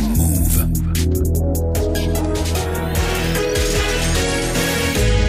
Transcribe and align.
Move. 0.00 0.68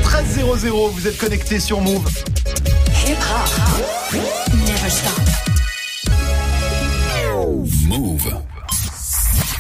13-0-0, 0.04 0.92
vous 0.92 1.08
êtes 1.08 1.18
connectés 1.18 1.60
sur 1.60 1.80
Move. 1.82 2.08
Hip 3.08 3.18
hop. 3.18 4.22
Never 4.68 4.90
stop. 4.90 5.19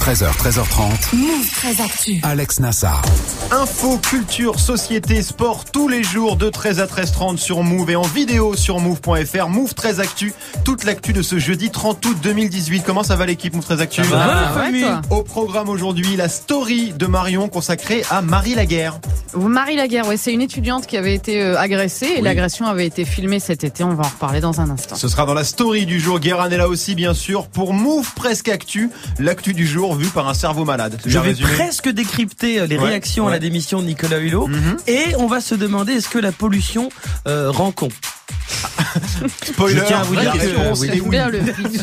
13h, 0.09 0.31
13h30. 0.37 1.15
Move 1.15 1.51
très 1.51 1.81
actu. 1.81 2.19
Alex 2.23 2.59
Nassar. 2.59 3.03
Info, 3.51 3.99
culture, 3.99 4.59
société, 4.59 5.21
sport, 5.21 5.65
tous 5.65 5.87
les 5.87 6.01
jours 6.01 6.35
de 6.35 6.49
13 6.49 6.79
à 6.79 6.87
13h30 6.87 7.37
sur 7.37 7.61
Move 7.61 7.91
et 7.91 7.95
en 7.95 8.01
vidéo 8.01 8.55
sur 8.55 8.79
Move.fr. 8.79 9.49
Move 9.49 9.75
13 9.75 9.99
Actu, 9.99 10.33
toute 10.65 10.83
l'actu 10.83 11.13
de 11.13 11.21
ce 11.21 11.37
jeudi 11.37 11.69
30 11.69 12.03
août 12.07 12.17
2018. 12.23 12.81
Comment 12.83 13.03
ça 13.03 13.15
va 13.15 13.27
l'équipe 13.27 13.53
Move 13.53 13.63
13 13.63 13.81
Actu? 13.81 14.01
Va, 14.01 14.55
ouais, 14.57 14.81
toi. 14.81 15.01
Au 15.11 15.21
programme 15.21 15.69
aujourd'hui, 15.69 16.15
la 16.15 16.27
story 16.27 16.91
de 16.91 17.05
Marion 17.05 17.47
consacrée 17.47 18.01
à 18.09 18.23
Marie 18.23 18.55
Laguerre. 18.55 18.99
Marie 19.35 19.75
Laguerre, 19.75 20.07
ouais, 20.07 20.17
c'est 20.17 20.33
une 20.33 20.41
étudiante 20.41 20.87
qui 20.87 20.97
avait 20.97 21.13
été 21.13 21.41
euh, 21.41 21.57
agressée 21.57 22.05
et 22.07 22.15
Oui. 22.17 22.21
l'agression 22.23 22.65
avait 22.65 22.85
été 22.85 23.05
filmée 23.05 23.39
cet 23.39 23.63
été. 23.63 23.83
On 23.83 23.93
va 23.93 24.05
en 24.05 24.09
reparler 24.09 24.39
dans 24.41 24.59
un 24.61 24.69
instant. 24.69 24.95
Ce 24.95 25.07
sera 25.07 25.25
dans 25.25 25.33
la 25.33 25.43
story 25.43 25.85
du 25.85 25.99
jour. 25.99 26.19
Guérin 26.19 26.49
est 26.49 26.57
là 26.57 26.67
aussi, 26.67 26.95
bien 26.95 27.13
sûr, 27.13 27.47
pour 27.47 27.73
Move 27.73 28.11
Presque 28.15 28.49
Actu, 28.49 28.89
l'actu 29.19 29.53
du 29.53 29.67
jour 29.67 29.95
vue 29.95 30.07
par 30.07 30.27
un 30.27 30.33
cerveau 30.33 30.65
malade. 30.65 30.99
Je 31.05 31.19
vais 31.19 31.29
résumé 31.29 31.49
presque 31.53 31.89
décrypter 31.89 32.59
euh, 32.61 32.65
les 32.65 32.77
Ouais, 32.77 32.87
réactions 32.89 33.27
à 33.27 33.31
la 33.31 33.39
démission 33.39 33.81
de 33.81 33.85
Nicolas 33.87 34.19
Hulot. 34.19 34.47
Mhm. 34.47 34.77
Et 34.87 35.03
on 35.17 35.27
va 35.27 35.41
se 35.41 35.55
demander 35.55 35.93
est-ce 35.93 36.09
que 36.09 36.19
la 36.19 36.31
pollution 36.31 36.89
euh, 37.27 37.51
rend 37.51 37.71
con? 37.71 37.89
Spoiler, 39.43 39.79
Je 39.79 39.85
tiens 39.85 39.99
à 39.99 40.03
vous 40.03 40.15
dire 40.15 40.31
que, 40.33 40.37
réponse 40.39 40.79
oui. 40.79 40.87
est 40.87 40.93
J'aime 40.93 41.03
oui. 41.03 41.09
bien 41.09 41.29
le 41.29 41.39
pitch. 41.39 41.81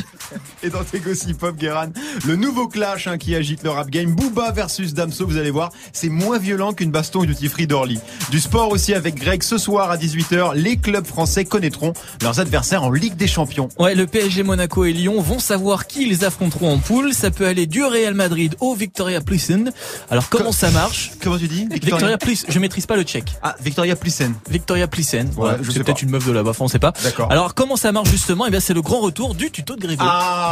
Et 0.63 0.71
dans 0.71 0.83
tes 0.83 1.01
gossip 1.01 1.39
pop, 1.39 1.55
Guérin, 1.57 1.91
le 2.25 2.35
nouveau 2.35 2.67
clash 2.67 3.07
hein, 3.07 3.19
qui 3.19 3.35
agite 3.35 3.63
le 3.63 3.71
rap 3.71 3.91
game, 3.91 4.15
Booba 4.15 4.53
versus 4.53 4.95
Damso, 4.95 5.27
vous 5.27 5.37
allez 5.37 5.51
voir, 5.51 5.71
c'est 5.93 6.09
moins 6.09 6.39
violent 6.39 6.73
qu'une 6.73 6.91
baston 6.91 7.25
du 7.25 7.35
Tifri 7.35 7.67
d'Orly. 7.67 8.01
Du 8.31 8.41
sport 8.41 8.71
aussi 8.71 8.95
avec 8.95 9.17
Greg 9.17 9.43
ce 9.43 9.59
soir 9.59 9.91
à 9.91 9.97
18h, 9.99 10.55
les 10.55 10.77
clubs 10.79 11.07
français 11.07 11.45
connaîtront 11.45 11.93
leurs 12.23 12.41
adversaires 12.41 12.83
en 12.85 12.91
Ligue 12.91 13.17
des 13.17 13.27
Champions. 13.27 13.69
Ouais, 13.79 13.95
le 13.95 14.07
PSG, 14.07 14.43
Monaco 14.45 14.85
et 14.87 14.93
Lyon 14.95 15.21
vont 15.21 15.39
savoir 15.39 15.87
qui 15.87 16.09
ils 16.09 16.25
affronteront 16.25 16.73
en 16.73 16.79
poule. 16.79 17.13
Ça 17.13 17.31
peut 17.31 17.47
aller 17.47 17.67
du 17.67 17.85
Real 17.85 18.15
Madrid 18.15 18.57
au 18.61 18.75
Victoria 18.75 19.21
Plissen. 19.21 19.73
Alors 20.11 20.29
comment 20.31 20.47
Co- 20.47 20.53
ça 20.53 20.71
marche? 20.71 21.13
Comment 21.23 21.39
tu 21.39 21.49
dis? 21.49 21.69
Victoria 21.71 22.17
Plissen, 22.17 22.47
je 22.51 22.59
maîtrise 22.59 22.87
pas 22.87 22.97
le 22.97 23.03
tchèque. 23.03 23.35
Ah, 23.43 23.57
Victoria 23.61 23.95
Plissen. 23.95 24.35
Victoria 24.51 24.89
Plissen. 24.89 25.29
Voilà, 25.37 25.59
je 25.61 25.71
sais 25.71 25.79
c'est 25.79 25.85
peut-être 25.85 26.03
une 26.03 26.11
meuf 26.11 26.27
de 26.27 26.33
là-bas, 26.33 26.53
on 26.59 26.69
sait 26.69 26.79
pas. 26.79 26.93
D'accord. 27.05 27.31
Alors 27.31 27.55
comment 27.55 27.77
ça 27.77 27.93
marche 27.93 28.09
justement? 28.11 28.47
Eh 28.47 28.51
bien 28.51 28.61
c'est 28.61 28.75
le 28.75 28.83
grand 28.83 29.01
retour 29.01 29.35
du 29.35 29.51
tuto 29.51 29.77
de 29.77 29.81
Grévy. 29.81 29.99
Ah, 30.01 30.45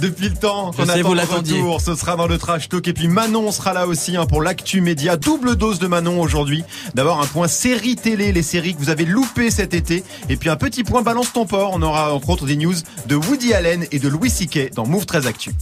depuis 0.00 0.28
le 0.28 0.34
temps 0.34 0.70
qu'on 0.72 0.88
attend 0.88 1.08
vous 1.08 1.14
le 1.14 1.20
retour, 1.22 1.80
ce 1.80 1.94
sera 1.94 2.16
dans 2.16 2.26
le 2.26 2.38
trash 2.38 2.68
talk 2.68 2.86
et 2.88 2.92
puis 2.92 3.08
Manon 3.08 3.50
sera 3.52 3.72
là 3.72 3.86
aussi 3.86 4.16
hein, 4.16 4.26
pour 4.26 4.42
l'actu 4.42 4.80
média, 4.80 5.16
double 5.16 5.56
dose 5.56 5.78
de 5.78 5.86
Manon 5.86 6.20
aujourd'hui. 6.20 6.64
D'abord 6.94 7.20
un 7.20 7.26
point 7.26 7.48
série 7.48 7.96
télé, 7.96 8.32
les 8.32 8.42
séries 8.42 8.74
que 8.74 8.78
vous 8.78 8.90
avez 8.90 9.04
loupées 9.04 9.50
cet 9.50 9.74
été 9.74 10.04
et 10.28 10.36
puis 10.36 10.50
un 10.50 10.56
petit 10.56 10.84
point 10.84 11.02
balance 11.02 11.32
ton 11.32 11.46
port. 11.46 11.70
On 11.74 11.82
aura 11.82 12.12
entre 12.12 12.30
autres 12.30 12.46
des 12.46 12.56
news 12.56 12.74
de 13.06 13.16
Woody 13.16 13.54
Allen 13.54 13.86
et 13.90 13.98
de 13.98 14.08
Louis 14.08 14.30
C.K. 14.30 14.74
dans 14.74 14.86
Move 14.86 15.06
13 15.06 15.26
Actu. 15.26 15.52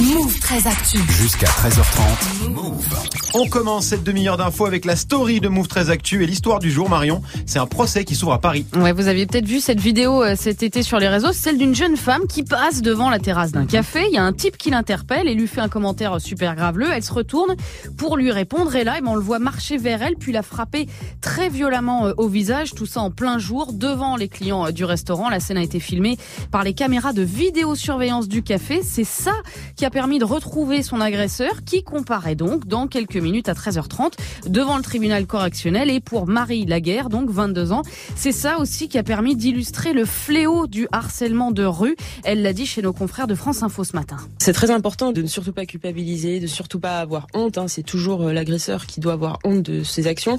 Move 0.00 0.38
très 0.40 0.66
actu. 0.66 0.98
Jusqu'à 1.08 1.46
13h30. 1.46 2.50
Move. 2.50 2.86
On 3.32 3.48
commence 3.48 3.86
cette 3.86 4.04
demi-heure 4.04 4.36
d'infos 4.36 4.66
avec 4.66 4.84
la 4.84 4.94
story 4.94 5.40
de 5.40 5.48
Move 5.48 5.68
13 5.68 5.90
Actu 5.90 6.22
et 6.22 6.26
l'histoire 6.26 6.58
du 6.58 6.70
jour 6.70 6.90
Marion. 6.90 7.22
C'est 7.46 7.58
un 7.58 7.66
procès 7.66 8.04
qui 8.04 8.14
s'ouvre 8.14 8.34
à 8.34 8.40
Paris. 8.40 8.66
Ouais, 8.76 8.92
vous 8.92 9.08
aviez 9.08 9.26
peut-être 9.26 9.46
vu 9.46 9.58
cette 9.58 9.80
vidéo 9.80 10.22
euh, 10.22 10.34
cet 10.36 10.62
été 10.62 10.82
sur 10.82 10.98
les 10.98 11.08
réseaux, 11.08 11.32
celle 11.32 11.56
d'une 11.56 11.74
jeune 11.74 11.96
femme 11.96 12.26
qui 12.28 12.42
passe 12.42 12.82
devant 12.96 13.10
la 13.10 13.18
terrasse 13.18 13.52
d'un 13.52 13.66
café. 13.66 14.06
Il 14.08 14.14
y 14.14 14.16
a 14.16 14.24
un 14.24 14.32
type 14.32 14.56
qui 14.56 14.70
l'interpelle 14.70 15.28
et 15.28 15.34
lui 15.34 15.46
fait 15.46 15.60
un 15.60 15.68
commentaire 15.68 16.18
super 16.18 16.56
graveleux. 16.56 16.88
Elle 16.90 17.02
se 17.02 17.12
retourne 17.12 17.54
pour 17.98 18.16
lui 18.16 18.32
répondre 18.32 18.74
et 18.74 18.84
là, 18.84 18.94
eh 18.96 19.02
ben, 19.02 19.08
on 19.10 19.16
le 19.16 19.20
voit 19.20 19.38
marcher 19.38 19.76
vers 19.76 20.02
elle 20.02 20.16
puis 20.16 20.32
la 20.32 20.40
frapper 20.40 20.88
très 21.20 21.50
violemment 21.50 22.06
euh, 22.06 22.14
au 22.16 22.26
visage. 22.26 22.72
Tout 22.72 22.86
ça 22.86 23.02
en 23.02 23.10
plein 23.10 23.38
jour 23.38 23.74
devant 23.74 24.16
les 24.16 24.28
clients 24.28 24.68
euh, 24.68 24.70
du 24.70 24.86
restaurant. 24.86 25.28
La 25.28 25.40
scène 25.40 25.58
a 25.58 25.62
été 25.62 25.78
filmée 25.78 26.16
par 26.50 26.64
les 26.64 26.72
caméras 26.72 27.12
de 27.12 27.20
vidéosurveillance 27.20 28.28
du 28.28 28.42
café. 28.42 28.80
C'est 28.82 29.04
ça 29.04 29.34
qui 29.76 29.84
a 29.84 29.90
permis 29.90 30.18
de 30.18 30.24
retrouver 30.24 30.82
son 30.82 31.02
agresseur 31.02 31.64
qui 31.66 31.84
comparaît 31.84 32.34
donc 32.34 32.66
dans 32.66 32.86
quelques 32.86 33.18
minutes 33.18 33.50
à 33.50 33.52
13h30 33.52 34.12
devant 34.46 34.78
le 34.78 34.82
tribunal 34.82 35.26
correctionnel 35.26 35.90
et 35.90 36.00
pour 36.00 36.26
Marie 36.26 36.64
Laguerre, 36.64 37.10
donc 37.10 37.28
22 37.28 37.72
ans. 37.72 37.82
C'est 38.14 38.32
ça 38.32 38.58
aussi 38.58 38.88
qui 38.88 38.96
a 38.96 39.02
permis 39.02 39.36
d'illustrer 39.36 39.92
le 39.92 40.06
fléau 40.06 40.66
du 40.66 40.88
harcèlement 40.92 41.50
de 41.50 41.64
rue. 41.64 41.94
Elle 42.24 42.40
l'a 42.40 42.54
dit 42.54 42.64
chez 42.64 42.80
nos 42.86 42.92
confrères 42.92 43.26
de 43.26 43.34
France 43.34 43.64
Info 43.64 43.82
ce 43.82 43.94
matin. 43.96 44.16
C'est 44.38 44.52
très 44.52 44.70
important 44.70 45.10
de 45.10 45.20
ne 45.20 45.26
surtout 45.26 45.52
pas 45.52 45.66
culpabiliser, 45.66 46.38
de 46.38 46.46
surtout 46.46 46.78
pas 46.78 47.00
avoir 47.00 47.26
honte. 47.34 47.58
hein. 47.58 47.66
C'est 47.66 47.82
toujours 47.82 48.22
euh, 48.22 48.32
l'agresseur 48.32 48.86
qui 48.86 49.00
doit 49.00 49.14
avoir 49.14 49.40
honte 49.42 49.62
de 49.64 49.82
ses 49.82 50.06
actions. 50.06 50.38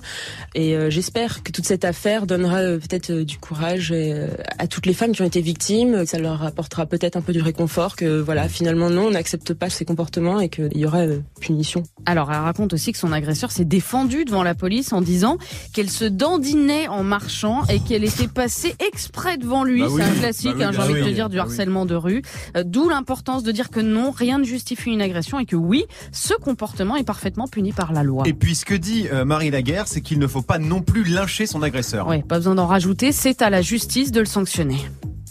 Et 0.55 0.75
euh, 0.77 0.89
j'espère 0.89 1.43
que 1.43 1.51
toute 1.51 1.65
cette 1.65 1.83
affaire 1.83 2.25
donnera 2.25 2.59
euh, 2.59 2.77
peut-être 2.79 3.09
euh, 3.11 3.25
du 3.25 3.37
courage 3.37 3.91
euh, 3.93 4.29
à 4.59 4.67
toutes 4.67 4.85
les 4.85 4.93
femmes 4.93 5.11
qui 5.11 5.21
ont 5.21 5.25
été 5.25 5.41
victimes. 5.41 6.05
Ça 6.05 6.19
leur 6.19 6.41
apportera 6.43 6.85
peut-être 6.85 7.17
un 7.17 7.21
peu 7.21 7.33
du 7.33 7.41
réconfort 7.41 7.97
que 7.97 8.21
voilà, 8.21 8.47
finalement 8.47 8.89
non, 8.89 9.07
on 9.07 9.11
n'accepte 9.11 9.53
pas 9.53 9.69
ces 9.69 9.83
comportements 9.83 10.39
et 10.39 10.47
qu'il 10.47 10.75
y 10.77 10.85
aura 10.85 10.99
euh, 10.99 11.19
punition. 11.41 11.83
Alors, 12.05 12.31
elle 12.31 12.39
raconte 12.39 12.71
aussi 12.73 12.93
que 12.93 12.97
son 12.97 13.11
agresseur 13.11 13.51
s'est 13.51 13.65
défendu 13.65 14.23
devant 14.23 14.43
la 14.43 14.55
police 14.55 14.93
en 14.93 15.01
disant 15.01 15.37
qu'elle 15.73 15.89
se 15.89 16.05
dandinait 16.05 16.87
en 16.87 17.03
marchant 17.03 17.65
et 17.65 17.81
qu'elle 17.81 18.05
était 18.05 18.29
passée 18.29 18.73
exprès 18.79 19.37
devant 19.37 19.65
lui. 19.65 19.81
Bah 19.81 19.87
oui, 19.91 20.01
C'est 20.01 20.09
un 20.09 20.13
classique, 20.21 20.51
bah 20.51 20.55
oui, 20.59 20.63
hein, 20.63 20.71
j'ai 20.71 20.77
bah 20.77 20.83
envie 20.85 20.93
de 20.93 21.05
te 21.05 21.13
dire, 21.13 21.27
du 21.29 21.35
bah 21.35 21.43
oui. 21.45 21.49
harcèlement 21.49 21.85
de 21.85 21.95
rue. 21.95 22.21
Euh, 22.55 22.63
D'où 22.65 22.89
l'importance 22.89 23.43
de 23.43 23.51
dire 23.51 23.69
que 23.69 23.79
non, 23.79 24.11
rien 24.11 24.39
ne 24.39 24.43
justifie 24.43 24.91
une 24.91 25.01
agression 25.01 25.39
et 25.39 25.45
que 25.45 25.55
oui, 25.55 25.85
ce 26.11 26.33
comportement 26.33 26.95
est 26.95 27.03
parfaitement 27.03 27.47
puni 27.47 27.73
par 27.73 27.93
la 27.93 28.03
loi. 28.03 28.23
Et 28.25 28.33
puis 28.33 28.55
ce 28.55 28.65
que 28.65 28.73
dit 28.73 29.07
euh, 29.11 29.25
Marie 29.25 29.51
Laguerre, 29.51 29.87
c'est 29.87 30.01
qu'il 30.01 30.19
ne 30.19 30.27
faut 30.27 30.41
pas 30.41 30.59
non 30.59 30.81
plus 30.81 31.03
lyncher 31.03 31.45
son 31.45 31.61
agresseur. 31.61 32.07
Ouais, 32.07 32.23
pas 32.23 32.37
besoin 32.37 32.55
d'en 32.55 32.67
rajouter, 32.67 33.11
c'est 33.11 33.41
à 33.41 33.49
la 33.49 33.61
justice 33.61 34.11
de 34.11 34.19
le 34.19 34.25
sanctionner. 34.25 34.79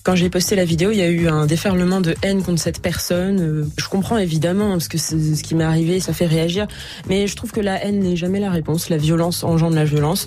Quand 0.06 0.14
j'ai 0.14 0.30
posté 0.30 0.54
la 0.54 0.64
vidéo, 0.64 0.92
il 0.92 0.98
y 0.98 1.02
a 1.02 1.08
eu 1.08 1.26
un 1.26 1.46
déferlement 1.46 2.00
de 2.00 2.14
haine 2.22 2.40
contre 2.40 2.62
cette 2.62 2.80
personne. 2.80 3.40
Euh, 3.40 3.64
Je 3.76 3.88
comprends 3.88 4.18
évidemment 4.18 4.70
parce 4.70 4.86
que 4.86 4.98
ce 4.98 5.42
qui 5.42 5.56
m'est 5.56 5.64
arrivé, 5.64 5.98
ça 5.98 6.12
fait 6.12 6.26
réagir. 6.26 6.68
Mais 7.08 7.26
je 7.26 7.34
trouve 7.34 7.50
que 7.50 7.58
la 7.58 7.84
haine 7.84 7.98
n'est 7.98 8.14
jamais 8.14 8.38
la 8.38 8.52
réponse. 8.52 8.88
La 8.88 8.98
violence 8.98 9.42
engendre 9.42 9.74
la 9.74 9.84
violence. 9.84 10.24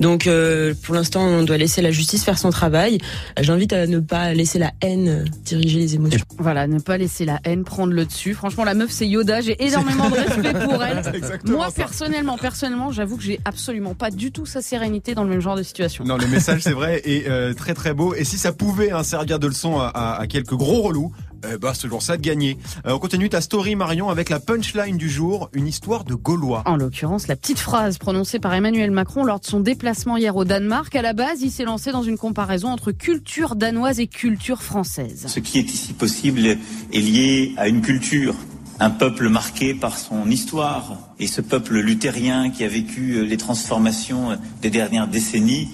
Donc 0.00 0.26
euh, 0.26 0.74
pour 0.82 0.94
l'instant, 0.94 1.22
on 1.22 1.44
doit 1.44 1.56
laisser 1.56 1.80
la 1.80 1.90
justice 1.90 2.24
faire 2.24 2.36
son 2.36 2.50
travail. 2.50 2.98
J'invite 3.40 3.72
à 3.72 3.86
ne 3.86 4.00
pas 4.00 4.34
laisser 4.34 4.58
la 4.58 4.72
haine 4.82 5.24
diriger 5.46 5.78
les 5.78 5.94
émotions. 5.94 6.26
Voilà, 6.36 6.66
ne 6.66 6.78
pas 6.78 6.98
laisser 6.98 7.24
la 7.24 7.40
haine 7.44 7.64
prendre 7.64 7.94
le 7.94 8.04
dessus. 8.04 8.34
Franchement, 8.34 8.64
la 8.64 8.74
meuf, 8.74 8.90
c'est 8.90 9.08
Yoda. 9.08 9.40
J'ai 9.40 9.56
énormément 9.64 10.10
de 10.10 10.16
respect 10.16 10.52
pour 10.52 10.84
elle. 10.84 11.02
Moi, 11.46 11.68
ça. 11.68 11.72
personnellement, 11.72 12.36
personnellement, 12.36 12.92
j'avoue 12.92 13.16
que 13.16 13.22
j'ai 13.22 13.40
absolument 13.46 13.94
pas 13.94 14.10
du 14.10 14.30
tout 14.30 14.44
sa 14.44 14.60
sérénité 14.60 15.14
dans 15.14 15.24
le 15.24 15.30
même 15.30 15.40
genre 15.40 15.56
de 15.56 15.62
situation. 15.62 16.04
Non, 16.04 16.18
le 16.18 16.26
message 16.26 16.60
c'est 16.60 16.72
vrai 16.72 17.00
est 17.06 17.30
euh, 17.30 17.54
très 17.54 17.72
très 17.72 17.94
beau. 17.94 18.12
Et 18.14 18.24
si 18.24 18.36
ça 18.36 18.52
pouvait 18.52 18.90
hein, 18.90 19.02
servir 19.22 19.38
de 19.38 19.46
leçon 19.46 19.78
à, 19.78 19.86
à- 19.86 20.20
à 20.20 20.26
quelques 20.26 20.54
gros 20.54 20.82
relous, 20.82 21.12
euh, 21.44 21.56
bah 21.58 21.72
c'est 21.74 21.82
toujours 21.82 22.02
ça 22.02 22.16
de 22.16 22.22
gagner. 22.22 22.58
Euh, 22.86 22.94
on 22.94 22.98
continue 22.98 23.28
ta 23.28 23.40
story 23.40 23.76
Marion 23.76 24.08
avec 24.10 24.30
la 24.30 24.40
punchline 24.40 24.96
du 24.96 25.08
jour, 25.08 25.48
une 25.52 25.68
histoire 25.68 26.02
de 26.04 26.14
Gaulois. 26.14 26.62
En 26.66 26.76
l'occurrence, 26.76 27.28
la 27.28 27.36
petite 27.36 27.60
phrase 27.60 27.98
prononcée 27.98 28.40
par 28.40 28.52
Emmanuel 28.52 28.90
Macron 28.90 29.22
lors 29.24 29.38
de 29.38 29.46
son 29.46 29.60
déplacement 29.60 30.16
hier 30.16 30.34
au 30.34 30.44
Danemark, 30.44 30.94
à 30.96 31.02
la 31.02 31.12
base, 31.12 31.40
il 31.42 31.50
s'est 31.52 31.64
lancé 31.64 31.92
dans 31.92 32.02
une 32.02 32.18
comparaison 32.18 32.68
entre 32.68 32.90
culture 32.90 33.54
danoise 33.54 34.00
et 34.00 34.08
culture 34.08 34.60
française. 34.62 35.24
Ce 35.28 35.38
qui 35.38 35.58
est 35.60 35.72
ici 35.72 35.92
possible 35.92 36.44
est 36.46 36.58
lié 36.92 37.54
à 37.56 37.68
une 37.68 37.80
culture, 37.80 38.34
un 38.80 38.90
peuple 38.90 39.28
marqué 39.28 39.72
par 39.74 39.98
son 39.98 40.28
histoire. 40.28 40.98
Et 41.20 41.28
ce 41.28 41.40
peuple 41.40 41.78
luthérien 41.78 42.50
qui 42.50 42.64
a 42.64 42.68
vécu 42.68 43.24
les 43.24 43.36
transformations 43.36 44.36
des 44.60 44.70
dernières 44.70 45.06
décennies 45.06 45.68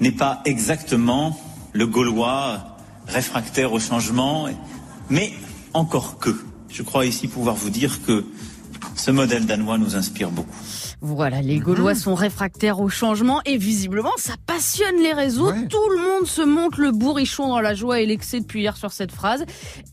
n'est 0.00 0.12
pas 0.12 0.42
exactement 0.44 1.38
le 1.76 1.86
Gaulois 1.86 2.76
réfractaire 3.06 3.72
au 3.72 3.78
changement, 3.78 4.48
mais 5.10 5.32
encore 5.74 6.18
que. 6.18 6.34
Je 6.70 6.82
crois 6.82 7.06
ici 7.06 7.28
pouvoir 7.28 7.54
vous 7.54 7.70
dire 7.70 8.02
que 8.02 8.24
ce 8.96 9.10
modèle 9.10 9.46
danois 9.46 9.78
nous 9.78 9.94
inspire 9.94 10.30
beaucoup. 10.30 10.56
Voilà, 11.02 11.42
les 11.42 11.58
Gaulois 11.58 11.94
sont 11.94 12.14
réfractaires 12.14 12.80
au 12.80 12.88
changement 12.88 13.40
et 13.44 13.58
visiblement 13.58 14.12
ça 14.16 14.34
passionne 14.46 14.96
les 15.02 15.12
réseaux. 15.12 15.50
Ouais. 15.52 15.68
Tout 15.68 15.90
le 15.90 15.98
monde 15.98 16.26
se 16.26 16.40
monte 16.42 16.78
le 16.78 16.90
bourrichon 16.90 17.48
dans 17.48 17.60
la 17.60 17.74
joie 17.74 18.00
et 18.00 18.06
l'excès 18.06 18.40
depuis 18.40 18.60
hier 18.60 18.76
sur 18.76 18.92
cette 18.92 19.12
phrase. 19.12 19.44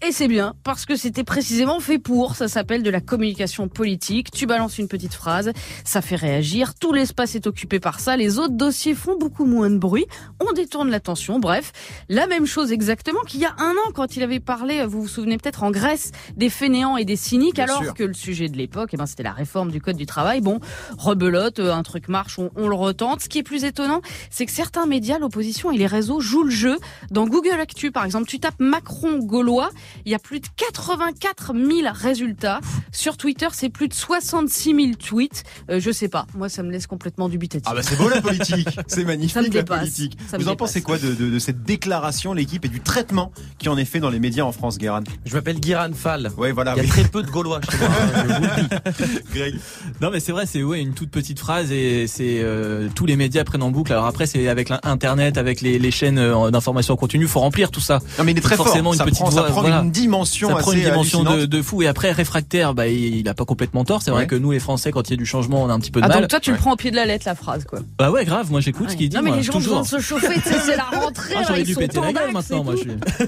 Et 0.07 0.11
c'est 0.11 0.27
bien 0.29 0.53
parce 0.63 0.85
que 0.85 0.95
c'était 0.95 1.23
précisément 1.25 1.79
fait 1.79 1.99
pour. 1.99 2.35
Ça 2.35 2.47
s'appelle 2.47 2.83
de 2.83 2.89
la 2.89 3.01
communication 3.01 3.67
politique. 3.67 4.31
Tu 4.31 4.45
balances 4.45 4.77
une 4.77 4.87
petite 4.87 5.13
phrase, 5.13 5.51
ça 5.83 6.01
fait 6.01 6.15
réagir. 6.15 6.73
Tout 6.75 6.93
l'espace 6.93 7.35
est 7.35 7.47
occupé 7.47 7.79
par 7.79 7.99
ça. 7.99 8.15
Les 8.15 8.39
autres 8.39 8.53
dossiers 8.55 8.95
font 8.95 9.17
beaucoup 9.17 9.45
moins 9.45 9.69
de 9.69 9.77
bruit. 9.77 10.05
On 10.39 10.53
détourne 10.53 10.89
l'attention. 10.89 11.39
Bref, 11.39 11.73
la 12.09 12.27
même 12.27 12.45
chose 12.45 12.71
exactement 12.71 13.21
qu'il 13.21 13.41
y 13.41 13.45
a 13.45 13.53
un 13.59 13.71
an 13.71 13.91
quand 13.93 14.15
il 14.15 14.23
avait 14.23 14.39
parlé, 14.39 14.85
vous 14.85 15.01
vous 15.01 15.07
souvenez 15.07 15.37
peut-être 15.37 15.63
en 15.63 15.71
Grèce, 15.71 16.11
des 16.37 16.49
fainéants 16.49 16.97
et 16.97 17.05
des 17.05 17.15
cyniques 17.17 17.55
Bien 17.55 17.65
alors 17.65 17.83
sûr. 17.83 17.93
que 17.93 18.03
le 18.03 18.13
sujet 18.13 18.47
de 18.47 18.57
l'époque, 18.57 18.91
eh 18.93 18.97
ben, 18.97 19.05
c'était 19.05 19.23
la 19.23 19.31
réforme 19.33 19.69
du 19.69 19.81
code 19.81 19.97
du 19.97 20.05
travail. 20.05 20.41
Bon, 20.41 20.59
rebelote, 20.97 21.59
euh, 21.59 21.73
un 21.73 21.83
truc 21.83 22.07
marche, 22.07 22.39
on, 22.39 22.51
on 22.55 22.67
le 22.67 22.75
retente. 22.75 23.21
Ce 23.21 23.29
qui 23.29 23.39
est 23.39 23.43
plus 23.43 23.63
étonnant, 23.63 24.01
c'est 24.29 24.45
que 24.45 24.51
certains 24.51 24.85
médias, 24.85 25.19
l'opposition 25.19 25.71
et 25.71 25.77
les 25.77 25.87
réseaux 25.87 26.19
jouent 26.21 26.43
le 26.43 26.51
jeu. 26.51 26.77
Dans 27.11 27.25
Google 27.27 27.59
Actu, 27.61 27.91
par 27.91 28.05
exemple, 28.05 28.27
tu 28.27 28.39
tapes 28.39 28.59
Macron 28.59 29.19
gaulois, 29.19 29.69
il 30.05 30.11
y 30.11 30.15
a 30.15 30.19
plus 30.19 30.39
de 30.39 30.47
84 30.55 31.53
000 31.55 31.87
résultats. 31.93 32.59
Sur 32.91 33.17
Twitter, 33.17 33.47
c'est 33.51 33.69
plus 33.69 33.87
de 33.87 33.93
66 33.93 34.75
000 34.75 34.87
tweets. 34.95 35.43
Euh, 35.69 35.79
je 35.79 35.91
sais 35.91 36.07
pas, 36.07 36.25
moi 36.35 36.49
ça 36.49 36.63
me 36.63 36.71
laisse 36.71 36.87
complètement 36.87 37.29
dubitatif. 37.29 37.67
Ah 37.69 37.73
bah 37.75 37.81
c'est 37.83 37.97
beau 37.97 38.09
la 38.09 38.21
politique, 38.21 38.67
c'est 38.87 38.95
Ça 38.95 39.01
me 39.01 39.05
magnifique 39.05 39.35
la 39.35 39.49
dépasse, 39.49 39.79
politique. 39.79 40.17
ça 40.29 40.37
me 40.37 40.43
Vous 40.43 40.49
en 40.49 40.51
dépasse. 40.51 40.69
pensez 40.69 40.81
quoi 40.81 40.97
de, 40.97 41.13
de- 41.13 41.29
de 41.29 41.39
cette 41.39 41.63
déclaration, 41.63 42.33
l'équipe, 42.33 42.65
et 42.65 42.69
du 42.69 42.81
traitement 42.81 43.31
qui 43.57 43.69
en 43.69 43.77
est 43.77 43.85
fait 43.85 43.99
dans 43.99 44.09
les 44.09 44.19
médias 44.19 44.43
en 44.43 44.51
France, 44.51 44.77
Guérin? 44.77 45.03
Je 45.25 45.33
m'appelle 45.33 45.59
Guiran 45.59 45.91
Fall. 45.93 46.31
Ouais, 46.37 46.51
voilà. 46.51 46.73
Il 46.75 46.77
y 46.77 46.79
a 46.81 46.83
oui. 46.83 46.89
très 46.89 47.03
peu 47.05 47.23
de 47.23 47.29
Gaulois 47.31 47.59
chez 47.69 47.77
moi. 47.77 47.87
hein, 47.89 48.23
je 48.27 48.33
vous 48.33 48.41
le 48.41 49.07
dis. 49.07 49.23
Greg. 49.33 49.55
Non 50.01 50.11
mais 50.11 50.19
c'est 50.19 50.31
vrai, 50.31 50.45
c'est 50.45 50.63
ouais 50.63 50.81
une 50.83 50.93
toute 50.93 51.09
petite 51.09 51.39
phrase 51.39 51.71
et 51.71 52.05
c'est 52.07 52.39
euh, 52.41 52.87
tous 52.93 53.05
les 53.05 53.15
médias 53.15 53.43
prennent 53.43 53.63
en 53.63 53.71
boucle. 53.71 53.91
Alors 53.91 54.05
après 54.05 54.25
c'est 54.25 54.47
avec 54.47 54.69
l'internet, 54.69 55.37
avec 55.37 55.61
les, 55.61 55.79
les 55.79 55.91
chaînes 55.91 56.17
euh, 56.19 56.51
d'information 56.51 56.93
en 56.93 56.97
continu, 56.97 57.27
faut 57.27 57.39
remplir 57.39 57.71
tout 57.71 57.79
ça. 57.81 57.99
Non 58.19 58.23
mais 58.23 58.31
il 58.33 58.37
est 58.37 58.41
très 58.41 58.55
Forcément, 58.55 58.91
fort. 58.91 58.93
une 58.93 58.97
ça 58.99 59.03
petite 59.05 59.19
prend, 59.19 59.31
ça 59.31 59.43
prend 59.43 59.61
voilà. 59.61 59.81
une 59.81 59.91
dimension 59.91 60.49
Ça 60.49 60.55
prend 60.55 60.71
assez 60.71 60.79
une 60.79 60.85
dimension 60.85 61.23
de, 61.23 61.61
fou 61.61 61.81
et 61.81 61.87
après 61.87 62.11
réfractaire, 62.11 62.73
bah 62.73 62.87
il, 62.87 63.15
il 63.15 63.27
a 63.29 63.33
pas 63.33 63.45
complètement 63.45 63.83
tort. 63.85 64.01
C'est 64.01 64.11
vrai 64.11 64.21
Ouais. 64.23 64.27
que 64.27 64.35
nous 64.35 64.51
les 64.51 64.59
Français, 64.59 64.91
quand 64.91 65.09
il 65.09 65.11
y 65.11 65.13
a 65.15 65.17
du 65.17 65.25
changement, 65.25 65.63
on 65.63 65.69
a 65.69 65.73
un 65.73 65.79
petit 65.79 65.91
peu 65.91 65.99
de 65.99 66.05
Ah 66.05 66.09
mal. 66.09 66.21
donc 66.21 66.29
toi 66.29 66.39
tu 66.39 66.51
Ouais. 66.51 66.55
le 66.57 66.61
prends 66.61 66.73
au 66.73 66.75
pied 66.75 66.91
de 66.91 66.95
la 66.95 67.05
lettre 67.05 67.23
la 67.27 67.35
phrase 67.35 67.63
quoi. 67.65 67.79
Bah 67.97 68.11
ouais 68.11 68.25
grave, 68.25 68.51
moi 68.51 68.59
j'écoute 68.61 68.89
ce 68.91 68.95
qu'il 68.95 69.09
dit. 69.09 69.15
non 69.15 69.21
mais 69.23 69.29
moi, 69.29 69.37
les 69.37 69.43
gens 69.43 69.53
ont 69.53 69.57
toujours. 69.57 69.79
besoin 69.79 69.97
de 69.99 70.03
se 70.03 70.07
chauffer, 70.07 70.39
c'est 70.43 70.75
la 70.75 70.83
rentrée. 70.83 71.33
Ah, 71.37 71.43
j'aurais 71.47 71.63
dû 71.63 71.75
péter 71.75 71.99
la 71.99 72.13
gueule 72.13 72.31
maintenant, 72.31 72.61
et 72.61 72.63
moi. 72.63 72.73
tout. 72.73 72.79
Je 72.83 72.89
suis... 72.89 73.27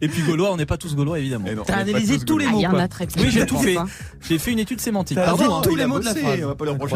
et 0.00 0.08
puis 0.08 0.22
gaulois, 0.22 0.52
on 0.52 0.56
n'est 0.56 0.66
pas 0.66 0.76
tous 0.76 0.94
gaulois 0.94 1.18
évidemment. 1.18 1.46
Eh 1.50 1.56
T'as 1.66 1.76
analysé 1.76 2.18
tous 2.18 2.24
tous 2.24 2.38
les 2.38 2.44
gaulois. 2.46 2.60
Il 2.60 2.64
y 2.64 2.68
mots, 2.68 2.76
Oui, 3.18 3.30
j'ai 3.30 3.46
tout 3.46 3.56
fait. 3.58 3.76
J'ai 4.28 4.38
fait 4.38 4.52
une 4.52 4.58
étude 4.58 4.80
sémantique. 4.80 5.16
Pardon. 5.16 5.60
tous 5.62 5.76
les 5.76 5.86
mots 5.86 5.98
de 6.00 6.04
la 6.04 6.14
phrase. 6.14 6.40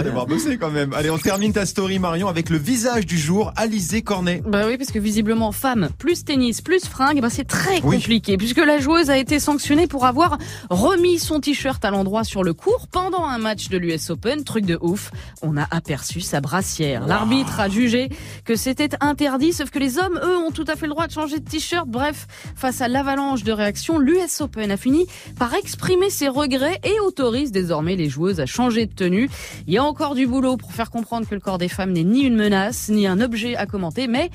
D'avoir 0.02 0.26
bossé 0.26 0.56
quand 0.56 0.70
même. 0.70 0.92
Allez, 0.94 1.10
on 1.10 1.18
termine 1.18 1.52
ta 1.52 1.66
story 1.66 1.98
Marion 1.98 2.28
avec 2.28 2.48
le 2.50 2.56
visage 2.58 3.06
du 3.06 3.18
jour, 3.18 3.52
Alizé 3.56 4.02
Cornet. 4.02 4.42
Bah 4.46 4.64
oui, 4.66 4.78
parce 4.78 4.90
que 4.90 4.98
visiblement, 4.98 5.52
femme, 5.52 5.88
plus 5.98 6.24
tennis, 6.24 6.60
plus 6.62 6.86
fringue, 6.86 7.20
bah 7.20 7.28
c'est 7.30 7.44
très 7.46 7.80
Oui. 7.82 7.96
compliqué, 7.98 8.36
puisque 8.36 8.58
la 8.64 8.78
joueuse 8.78 9.10
a 9.10 9.18
été 9.18 9.38
sanctionnée 9.38 9.86
pour 9.86 10.06
avoir 10.06 10.38
remis 10.70 11.18
son 11.18 11.40
t-shirt 11.40 11.84
à 11.84 11.90
l'endroit 11.90 12.24
sur 12.24 12.42
le 12.42 12.54
court 12.54 12.86
pendant 12.90 13.24
un 13.24 13.38
match 13.38 13.68
de 13.68 13.76
l'US 13.78 14.10
Open. 14.10 14.44
Truc 14.44 14.64
de 14.64 14.78
ouf, 14.80 15.10
on 15.42 15.56
a 15.56 15.66
aperçu 15.70 16.20
sa 16.20 16.40
brassière. 16.40 17.06
L'arbitre 17.06 17.60
a 17.60 17.68
jugé 17.68 18.08
que 18.44 18.56
c'était 18.56 18.90
interdit, 19.00 19.52
sauf 19.52 19.70
que 19.70 19.78
les 19.78 19.98
hommes, 19.98 20.18
eux, 20.24 20.36
ont 20.38 20.50
tout 20.50 20.64
à 20.66 20.76
fait 20.76 20.86
le 20.86 20.92
droit 20.92 21.06
de 21.06 21.12
changer 21.12 21.38
de 21.40 21.48
t-shirt. 21.48 21.88
Bref, 21.88 22.26
face 22.56 22.80
à 22.80 22.88
l'avalanche 22.88 23.44
de 23.44 23.52
réactions, 23.52 23.98
l'US 23.98 24.40
Open 24.40 24.70
a 24.70 24.76
fini 24.76 25.06
par 25.38 25.54
exprimer 25.54 26.10
ses 26.10 26.28
regrets 26.28 26.78
et 26.84 26.98
autorise 27.00 27.52
désormais 27.52 27.96
les 27.96 28.08
joueuses 28.08 28.40
à 28.40 28.46
changer 28.46 28.86
de 28.86 28.92
tenue. 28.92 29.28
Il 29.66 29.74
y 29.74 29.78
a 29.78 29.84
encore 29.90 30.14
du 30.14 30.28
boulot 30.28 30.56
pour 30.56 30.72
faire 30.72 30.88
comprendre 30.88 31.26
que 31.26 31.34
le 31.34 31.40
corps 31.40 31.58
des 31.58 31.68
femmes 31.68 31.90
n'est 31.90 32.04
ni 32.04 32.20
une 32.20 32.36
menace, 32.36 32.90
ni 32.90 33.08
un 33.08 33.20
objet 33.20 33.56
à 33.56 33.66
commenter, 33.66 34.06
mais, 34.06 34.30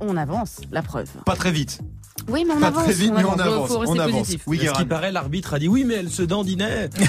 on 0.00 0.16
avance, 0.16 0.60
la 0.70 0.82
preuve. 0.82 1.10
Pas 1.26 1.34
très 1.34 1.50
vite. 1.50 1.80
Oui, 2.28 2.44
mais 2.46 2.54
on 2.54 2.60
Pas 2.60 2.66
avance. 2.68 2.84
très 2.84 2.92
vite, 2.92 3.12
mais 3.16 3.24
on 3.24 3.38
avance. 3.38 3.70
On 3.70 3.98
avance. 3.98 4.28
Oui, 4.46 4.66
À 4.68 4.74
ce 4.74 4.78
qui 4.80 4.84
paraît, 4.86 5.12
l'arbitre 5.12 5.54
a 5.54 5.58
dit 5.58 5.68
oui, 5.68 5.84
mais 5.86 5.94
elle 5.94 6.10
se 6.10 6.22
dandinait. 6.22 6.90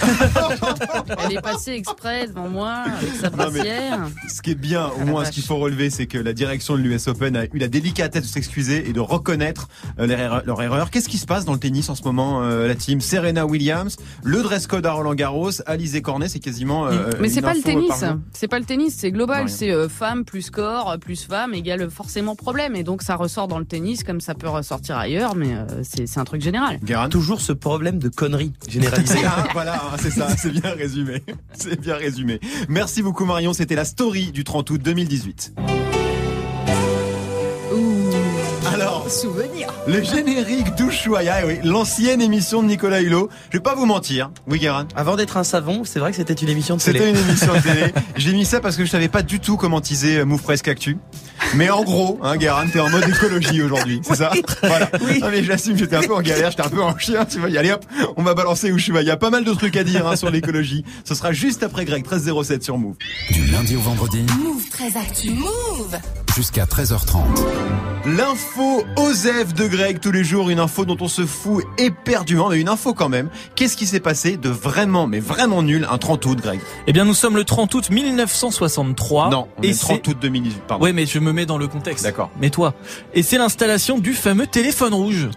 Elle 1.25 1.38
est 1.38 1.42
passée 1.42 1.72
exprès 1.72 2.28
devant 2.28 2.48
moi 2.50 2.84
avec 3.00 3.13
sa 3.19 3.30
Non, 3.30 3.38
brassière. 3.38 4.00
Ce 4.34 4.42
qui 4.42 4.52
est 4.52 4.56
bien, 4.56 4.88
au 4.88 4.92
Ah, 5.02 5.06
moins, 5.06 5.25
ce 5.25 5.31
qu'il 5.31 5.44
faut 5.44 5.58
relever, 5.58 5.90
c'est 5.90 6.06
que 6.08 6.18
la 6.18 6.34
direction 6.34 6.75
de 6.75 6.81
l'US 6.81 7.08
Open 7.08 7.36
a 7.36 7.46
eu 7.46 7.58
la 7.58 7.68
délicatesse 7.68 8.24
de 8.24 8.28
s'excuser 8.28 8.90
et 8.90 8.94
de 8.94 9.00
reconnaître 9.00 9.68
euh, 10.00 10.08
leur 10.08 10.19
erreur. 10.19 10.42
leur 10.46 10.62
erreur. 10.62 10.90
Qu'est-ce 10.92 11.10
qui 11.10 11.18
se 11.18 11.25
passe 11.25 11.46
dans 11.46 11.54
le 11.54 11.60
tennis 11.60 11.90
en 11.90 11.96
ce 11.96 12.04
moment, 12.04 12.42
euh, 12.44 12.68
la 12.68 12.75
team? 12.75 13.02
Serena 13.02 13.46
Williams, 13.46 13.98
le 14.24 14.42
dress 14.42 14.68
code 14.68 14.86
à 14.86 14.92
Roland 14.94 15.13
Garros, 15.16 15.52
Alizé 15.66 16.02
Cornet, 16.02 16.28
c'est 16.30 16.40
quasiment. 16.40 16.88
euh, 16.88 17.12
Mais 17.19 17.30
c'est 17.30 17.40
une 17.40 17.46
pas 17.46 17.54
le 17.54 17.62
tennis. 17.62 18.04
C'est 18.34 18.48
pas 18.48 18.60
le 18.60 18.66
tennis, 18.66 18.96
c'est 18.98 19.12
global. 19.12 19.50
C'est 19.50 19.72
euh, 19.72 19.90
femme 19.90 20.25
plus 20.25 20.50
corps 20.50 20.96
plus 21.00 21.24
femme 21.25 21.54
égale 21.54 21.90
forcément 21.90 22.36
problème. 22.36 22.75
Et 22.75 22.84
donc 22.84 23.02
ça 23.02 23.16
ressort 23.16 23.48
dans 23.48 23.60
le 23.60 23.66
tennis 23.66 24.04
comme 24.04 24.22
ça 24.22 24.36
peut 24.36 24.50
ressortir 24.50 24.98
ailleurs, 25.01 25.36
mais 25.36 25.53
euh, 25.53 25.83
c'est 25.83 26.18
un 26.18 26.24
truc 26.24 26.42
général. 26.42 26.80
Guérin. 26.83 27.09
Toujours 27.09 27.42
ce 27.42 27.53
problème 27.53 28.00
de 28.00 28.09
conneries 28.09 28.53
généralisées. 28.68 29.19
Ah, 29.33 29.48
voilà, 29.53 29.81
c'est 30.00 30.09
ça, 30.09 30.27
c'est 30.36 30.51
bien 30.51 30.71
résumé. 30.71 31.21
C'est 31.53 31.80
bien 31.80 31.95
résumé. 31.95 32.39
Merci 32.68 33.01
beaucoup 33.01 33.24
Marion, 33.24 33.53
c'était 33.53 33.75
la 33.75 33.86
story 33.86 34.31
du 34.31 34.44
30 34.44 34.69
août 34.71 34.81
2018. 34.81 35.53
Souvenir. 39.12 39.68
le 39.88 40.02
générique 40.02 40.74
d'Ushuaïa, 40.75 41.46
oui, 41.46 41.60
l'ancienne 41.66 42.22
émission 42.22 42.63
de 42.63 42.68
Nicolas 42.69 43.02
Hulot. 43.02 43.30
Je 43.50 43.58
vais 43.58 43.62
pas 43.62 43.75
vous 43.75 43.86
mentir, 43.86 44.31
oui 44.48 44.58
Guérin. 44.58 44.88
Avant 44.96 45.18
d'être 45.18 45.36
un 45.36 45.44
savon, 45.44 45.84
c'est 45.84 46.00
vrai 46.00 46.12
que 46.12 46.18
c'était 46.18 46.34
une 46.34 46.48
émission 46.48 46.78
de 46.78 46.81
télé. 46.81 47.00
C'était 47.00 47.12
une 47.12 47.18
émission 47.18 47.54
de 47.54 47.60
télé. 47.60 47.94
J'ai 48.16 48.31
mis 48.31 48.46
ça 48.46 48.62
parce 48.62 48.78
que 48.78 48.86
je 48.86 48.90
savais 48.90 49.10
pas 49.10 49.22
du 49.22 49.42
tout 49.42 49.58
comment 49.58 49.81
teaser 49.81 50.19
euh, 50.19 50.25
Move 50.25 50.42
Presque 50.42 50.69
Actu. 50.69 50.98
Mais 51.56 51.69
en 51.69 51.84
gros, 51.84 52.19
hein, 52.24 52.38
Guérin, 52.38 52.68
t'es 52.68 52.80
en 52.80 52.90
mode 52.90 53.08
écologie 53.10 53.62
aujourd'hui, 53.62 54.00
c'est 54.04 54.16
ça 54.16 54.31
Voilà. 54.63 54.90
Non 55.19 55.28
mais 55.30 55.44
j'assume, 55.44 55.78
j'étais 55.78 55.98
un 55.98 56.02
peu 56.04 56.16
en 56.16 56.22
galère, 56.22 56.52
j'étais 56.52 56.66
un 56.66 56.69
peu 56.69 56.81
en 56.81 56.98
chien, 56.98 57.25
tu 57.25 57.40
vois. 57.40 57.50
y 57.50 57.58
Allez 57.58 57.74
hop, 57.74 57.86
on 58.16 58.24
va 58.24 58.34
balancer 58.34 58.69
Ushuaïa. 58.69 59.02
Il 59.02 59.08
y 59.08 59.12
a 59.12 59.18
pas 59.18 59.30
mal 59.30 59.44
de 59.44 59.52
trucs 59.54 59.75
à 59.75 59.84
dire 59.84 60.08
hein, 60.08 60.16
sur 60.16 60.31
l'écologie. 60.31 60.86
Ce 61.04 61.16
sera 61.16 61.34
juste 61.34 61.63
après 61.63 61.84
Greg 61.84 62.04
1307 62.04 62.63
sur 62.63 62.78
Move. 62.78 62.96
Du 63.30 63.46
lundi 63.48 63.75
au 63.75 63.81
vendredi 63.81 64.25
Move 64.42 64.69
très 64.69 64.98
actu. 64.98 65.31
Move. 65.31 65.98
Jusqu'à 66.36 66.66
13h30. 66.66 67.22
L'info 68.06 68.83
OSEF 68.95 69.54
de 69.54 69.68
Greg 69.68 70.00
tous 70.00 70.12
les 70.12 70.24
jours, 70.24 70.50
une 70.50 70.60
info 70.60 70.86
dont 70.86 70.98
on 71.01 71.07
se 71.07 71.25
fout 71.25 71.63
éperdument, 71.78 72.50
mais 72.50 72.60
une 72.60 72.69
info 72.69 72.94
quand 72.94 73.10
même. 73.10 73.30
Qu'est-ce 73.56 73.78
qui 73.78 73.86
s'est 73.86 74.00
passé 74.00 74.38
de 74.38 74.50
vraiment, 74.50 75.06
mais 75.07 75.19
vraiment 75.19 75.62
nul 75.62 75.88
un 75.89 75.98
30 76.00 76.25
août, 76.25 76.39
Greg? 76.42 76.60
Eh 76.88 76.94
bien 76.94 77.06
nous 77.06 77.13
sommes 77.13 77.36
le 77.36 77.44
30 77.44 77.74
août 77.75 77.89
1963. 77.92 79.30
Non, 79.30 79.48
on 79.57 79.62
et 79.62 79.69
est 79.69 79.74
c'est- 79.74 79.81
30 79.81 80.07
août 80.07 80.18
2018, 80.19 80.62
pardon. 80.68 80.83
Ouais, 80.83 80.94
mais 80.94 81.06
je 81.06 81.19
me 81.19 81.31
mets 81.31 81.45
dans 81.45 81.57
le 81.60 81.68
contexte. 81.68 82.04
D'accord. 82.04 82.31
Mets-toi. 82.39 82.74
Et 83.13 83.22
c'est 83.24 83.38
l'installation 83.38 84.00
du 84.00 84.13
fameux 84.13 84.48
téléphone 84.48 84.94
rouge. 84.94 85.30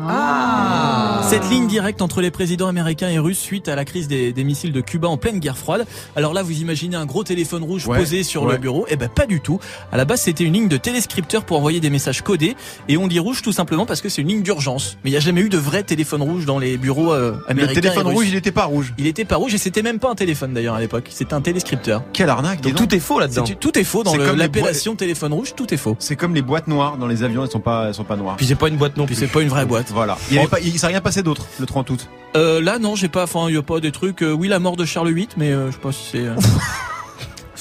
Ah. 0.00 1.22
Cette 1.28 1.48
ligne 1.50 1.66
directe 1.66 2.02
entre 2.02 2.20
les 2.20 2.30
présidents 2.30 2.66
américains 2.68 3.08
et 3.08 3.18
russes 3.18 3.38
suite 3.38 3.68
à 3.68 3.74
la 3.76 3.84
crise 3.84 4.08
des, 4.08 4.32
des 4.32 4.44
missiles 4.44 4.72
de 4.72 4.80
Cuba 4.80 5.08
en 5.08 5.16
pleine 5.16 5.38
guerre 5.38 5.56
froide. 5.56 5.86
Alors 6.16 6.32
là, 6.34 6.42
vous 6.42 6.60
imaginez 6.60 6.96
un 6.96 7.06
gros 7.06 7.24
téléphone 7.24 7.62
rouge 7.62 7.86
Ouais, 7.86 7.98
posé 7.98 8.22
sur 8.22 8.44
ouais. 8.44 8.52
le 8.52 8.58
bureau 8.58 8.86
Eh 8.88 8.96
ben 8.96 9.08
pas 9.08 9.26
du 9.26 9.40
tout. 9.40 9.58
À 9.90 9.96
la 9.96 10.04
base, 10.04 10.22
c'était 10.22 10.44
une 10.44 10.52
ligne 10.52 10.68
de 10.68 10.76
téléscripteur 10.76 11.44
pour 11.44 11.56
envoyer 11.58 11.80
des 11.80 11.90
messages 11.90 12.22
codés. 12.22 12.56
Et 12.88 12.96
on 12.96 13.06
dit 13.06 13.18
rouge 13.18 13.42
tout 13.42 13.52
simplement 13.52 13.86
parce 13.86 14.00
que 14.00 14.08
c'est 14.08 14.22
une 14.22 14.28
ligne 14.28 14.42
d'urgence. 14.42 14.96
Mais 15.04 15.10
il 15.10 15.12
n'y 15.12 15.16
a 15.16 15.20
jamais 15.20 15.40
eu 15.40 15.48
de 15.48 15.58
vrai 15.58 15.82
téléphone 15.82 16.22
rouge 16.22 16.44
dans 16.46 16.58
les 16.58 16.76
bureaux 16.76 17.12
euh, 17.12 17.34
américains. 17.48 17.74
Le 17.74 17.80
téléphone 17.80 18.06
rouge, 18.08 18.26
il 18.28 18.34
était 18.36 18.52
pas 18.52 18.64
rouge. 18.64 18.92
Il 18.98 19.06
était 19.06 19.24
pas 19.24 19.36
rouge 19.36 19.54
et 19.54 19.58
c'était 19.58 19.82
même 19.82 19.98
pas 19.98 20.10
un 20.10 20.14
téléphone 20.14 20.52
d'ailleurs 20.54 20.74
à 20.74 20.80
l'époque. 20.80 21.06
C'était 21.10 21.34
un 21.34 21.40
téléscripteur. 21.40 22.02
Quelle 22.12 22.28
arnaque, 22.30 22.60
Donc 22.60 22.74
donc. 22.74 22.88
tout 22.88 22.94
est 22.94 23.00
faux 23.00 23.18
là-dedans. 23.20 23.44
Tout 23.60 23.78
est 23.78 23.84
faux 23.84 24.02
dans 24.02 24.14
l'appellation 24.16 24.96
téléphone 24.96 25.32
rouge. 25.32 25.54
Tout 25.56 25.72
est 25.72 25.78
faux. 25.78 25.96
C'est 25.98 26.16
comme 26.16 26.34
les 26.34 26.42
boîtes 26.42 26.68
noires 26.68 26.96
dans 26.96 27.06
les 27.06 27.22
avions, 27.22 27.44
elles 27.44 27.50
sont 27.50 27.60
pas, 27.60 27.86
elles 27.88 27.94
sont 27.94 28.04
pas 28.04 28.16
noires. 28.16 28.36
Puis 28.36 28.46
c'est 28.46 28.54
pas 28.54 28.68
une 28.68 28.76
boîte 28.76 28.96
non 28.96 29.06
Puis 29.06 29.14
plus. 29.14 29.26
c'est 29.26 29.32
pas 29.32 29.42
une 29.42 29.48
vraie 29.48 29.66
boîte. 29.66 29.81
Voilà. 29.90 30.18
Il 30.30 30.78
s'est 30.78 30.86
rien 30.86 31.00
passé 31.00 31.22
d'autre 31.22 31.46
le 31.58 31.66
30 31.66 31.90
août. 31.90 32.08
Euh, 32.36 32.60
là 32.60 32.78
non, 32.78 32.94
j'ai 32.96 33.08
pas. 33.08 33.24
Enfin, 33.24 33.46
il 33.48 33.54
y 33.54 33.58
a 33.58 33.62
pas 33.62 33.80
des 33.80 33.92
trucs. 33.92 34.22
euh, 34.22 34.32
oui, 34.32 34.48
la 34.48 34.58
mort 34.58 34.76
de 34.76 34.84
Charles 34.84 35.12
VIII, 35.12 35.28
mais 35.36 35.50
euh, 35.50 35.66
je 35.68 35.72
sais 35.72 35.78
pas 35.78 35.92
si 35.92 36.04
c'est. 36.12 36.24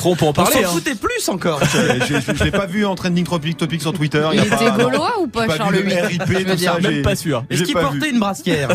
Trop, 0.01 0.13
on 0.13 0.15
peut 0.15 0.25
en 0.25 0.29
On 0.29 0.34
parler. 0.34 0.63
s'en 0.63 0.70
hein. 0.70 0.72
foutait 0.74 0.96
plus 0.96 1.29
encore. 1.29 1.60
je 1.63 2.05
je- 2.20 2.36
je 2.36 2.43
l'ai 2.43 2.50
pas 2.51 2.65
vu 2.65 2.86
en 2.86 2.96
trending 2.96 3.24
topic, 3.24 3.55
topic 3.55 3.81
sur 3.81 3.93
Twitter. 3.93 4.27
Il 4.34 4.38
y 4.38 4.39
a 4.41 4.46
était 4.48 4.55
pas, 4.55 4.72
non. 4.77 4.84
gaulois 4.86 5.20
ou 5.22 5.27
pas, 5.27 5.48
Charles 5.55 5.75
VIII 5.75 6.00
RIP, 6.01 6.24
tout 6.25 6.58
ça. 6.58 6.79
Même 6.79 7.01
pas 7.03 7.15
sûr. 7.15 7.43
Est-ce 7.51 7.63
qu'il 7.63 7.74
pas 7.75 7.81
portait 7.81 8.00
vu. 8.00 8.10
une 8.13 8.20
brassière? 8.20 8.70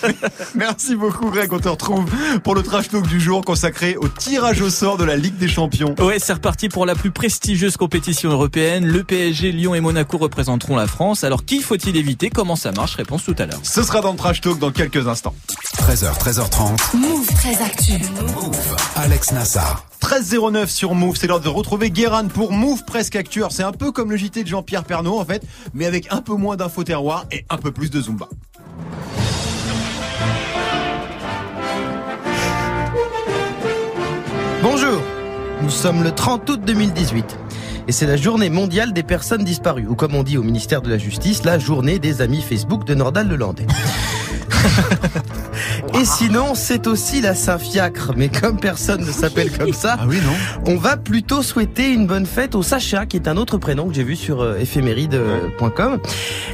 Merci 0.54 0.96
beaucoup 0.96 1.30
Greg, 1.30 1.52
on 1.52 1.58
te 1.58 1.68
retrouve 1.68 2.10
pour 2.42 2.54
le 2.54 2.62
trash 2.62 2.88
talk 2.88 3.06
du 3.06 3.20
jour 3.20 3.44
consacré 3.44 3.96
au 3.96 4.08
tirage 4.08 4.60
au 4.62 4.70
sort 4.70 4.96
de 4.96 5.04
la 5.04 5.16
Ligue 5.16 5.36
des 5.36 5.48
Champions. 5.48 5.94
Ouais, 5.98 6.18
c'est 6.18 6.32
reparti 6.32 6.68
pour 6.68 6.86
la 6.86 6.94
plus 6.94 7.10
prestigieuse 7.10 7.76
compétition 7.76 8.30
européenne. 8.30 8.86
Le 8.86 9.04
PSG, 9.04 9.52
Lyon 9.52 9.74
et 9.74 9.80
Monaco 9.80 10.16
représenteront 10.18 10.76
la 10.76 10.86
France. 10.86 11.24
Alors 11.24 11.44
qui 11.44 11.60
faut-il 11.60 11.96
éviter? 11.96 12.30
Comment 12.30 12.56
ça 12.56 12.72
marche? 12.72 12.94
Réponse 12.96 13.24
tout 13.24 13.34
à 13.38 13.46
l'heure. 13.46 13.60
Ce 13.62 13.82
sera 13.82 14.00
dans 14.00 14.12
le 14.12 14.16
trash 14.18 14.40
talk 14.40 14.58
dans 14.58 14.70
quelques 14.70 15.06
instants. 15.06 15.34
13h, 15.78 16.18
13h30. 16.18 16.96
Move 16.96 17.26
très 17.34 17.62
actu. 17.62 17.92
Move. 18.20 18.56
Alex 18.96 19.32
Nassar. 19.32 19.84
13.09 20.02 20.61
sur 20.70 20.94
Move, 20.94 21.16
c'est 21.16 21.26
l'heure 21.26 21.40
de 21.40 21.48
retrouver 21.48 21.90
Guérin 21.90 22.26
pour 22.26 22.52
Move 22.52 22.84
Presque 22.84 23.16
Actu. 23.16 23.42
C'est 23.50 23.62
un 23.62 23.72
peu 23.72 23.92
comme 23.92 24.10
le 24.10 24.16
JT 24.16 24.42
de 24.42 24.48
Jean-Pierre 24.48 24.84
Pernaud 24.84 25.18
en 25.18 25.24
fait, 25.24 25.42
mais 25.74 25.86
avec 25.86 26.12
un 26.12 26.20
peu 26.20 26.34
moins 26.34 26.56
d'info 26.56 26.84
terroir 26.84 27.26
et 27.32 27.44
un 27.50 27.56
peu 27.56 27.72
plus 27.72 27.90
de 27.90 28.00
Zumba. 28.00 28.28
Bonjour, 34.62 35.00
nous 35.62 35.70
sommes 35.70 36.02
le 36.04 36.12
30 36.12 36.48
août 36.50 36.60
2018 36.64 37.38
et 37.88 37.92
c'est 37.92 38.06
la 38.06 38.16
journée 38.16 38.50
mondiale 38.50 38.92
des 38.92 39.02
personnes 39.02 39.44
disparues, 39.44 39.86
ou 39.88 39.94
comme 39.94 40.14
on 40.14 40.22
dit 40.22 40.38
au 40.38 40.42
ministère 40.42 40.82
de 40.82 40.90
la 40.90 40.98
Justice, 40.98 41.44
la 41.44 41.58
journée 41.58 41.98
des 41.98 42.22
amis 42.22 42.40
Facebook 42.40 42.84
de 42.84 42.94
Nordal 42.94 43.28
Lelandais. 43.28 43.66
Et 46.00 46.04
sinon, 46.04 46.54
c'est 46.54 46.86
aussi 46.86 47.20
la 47.20 47.34
Saint-Fiacre. 47.34 48.12
Mais 48.16 48.28
comme 48.28 48.58
personne 48.58 49.00
ne 49.04 49.10
s'appelle 49.12 49.50
comme 49.58 49.72
ça, 49.72 49.96
Ah 50.00 50.04
oui, 50.08 50.18
non 50.24 50.32
on 50.72 50.76
va 50.76 50.96
plutôt 50.96 51.42
souhaiter 51.42 51.90
une 51.92 52.06
bonne 52.06 52.26
fête 52.26 52.54
au 52.54 52.62
Sacha, 52.62 53.04
qui 53.06 53.16
est 53.16 53.28
un 53.28 53.36
autre 53.36 53.58
prénom 53.58 53.86
que 53.88 53.94
j'ai 53.94 54.04
vu 54.04 54.16
sur 54.16 54.40
euh, 54.42 54.56
éphéméride.com. 54.58 55.98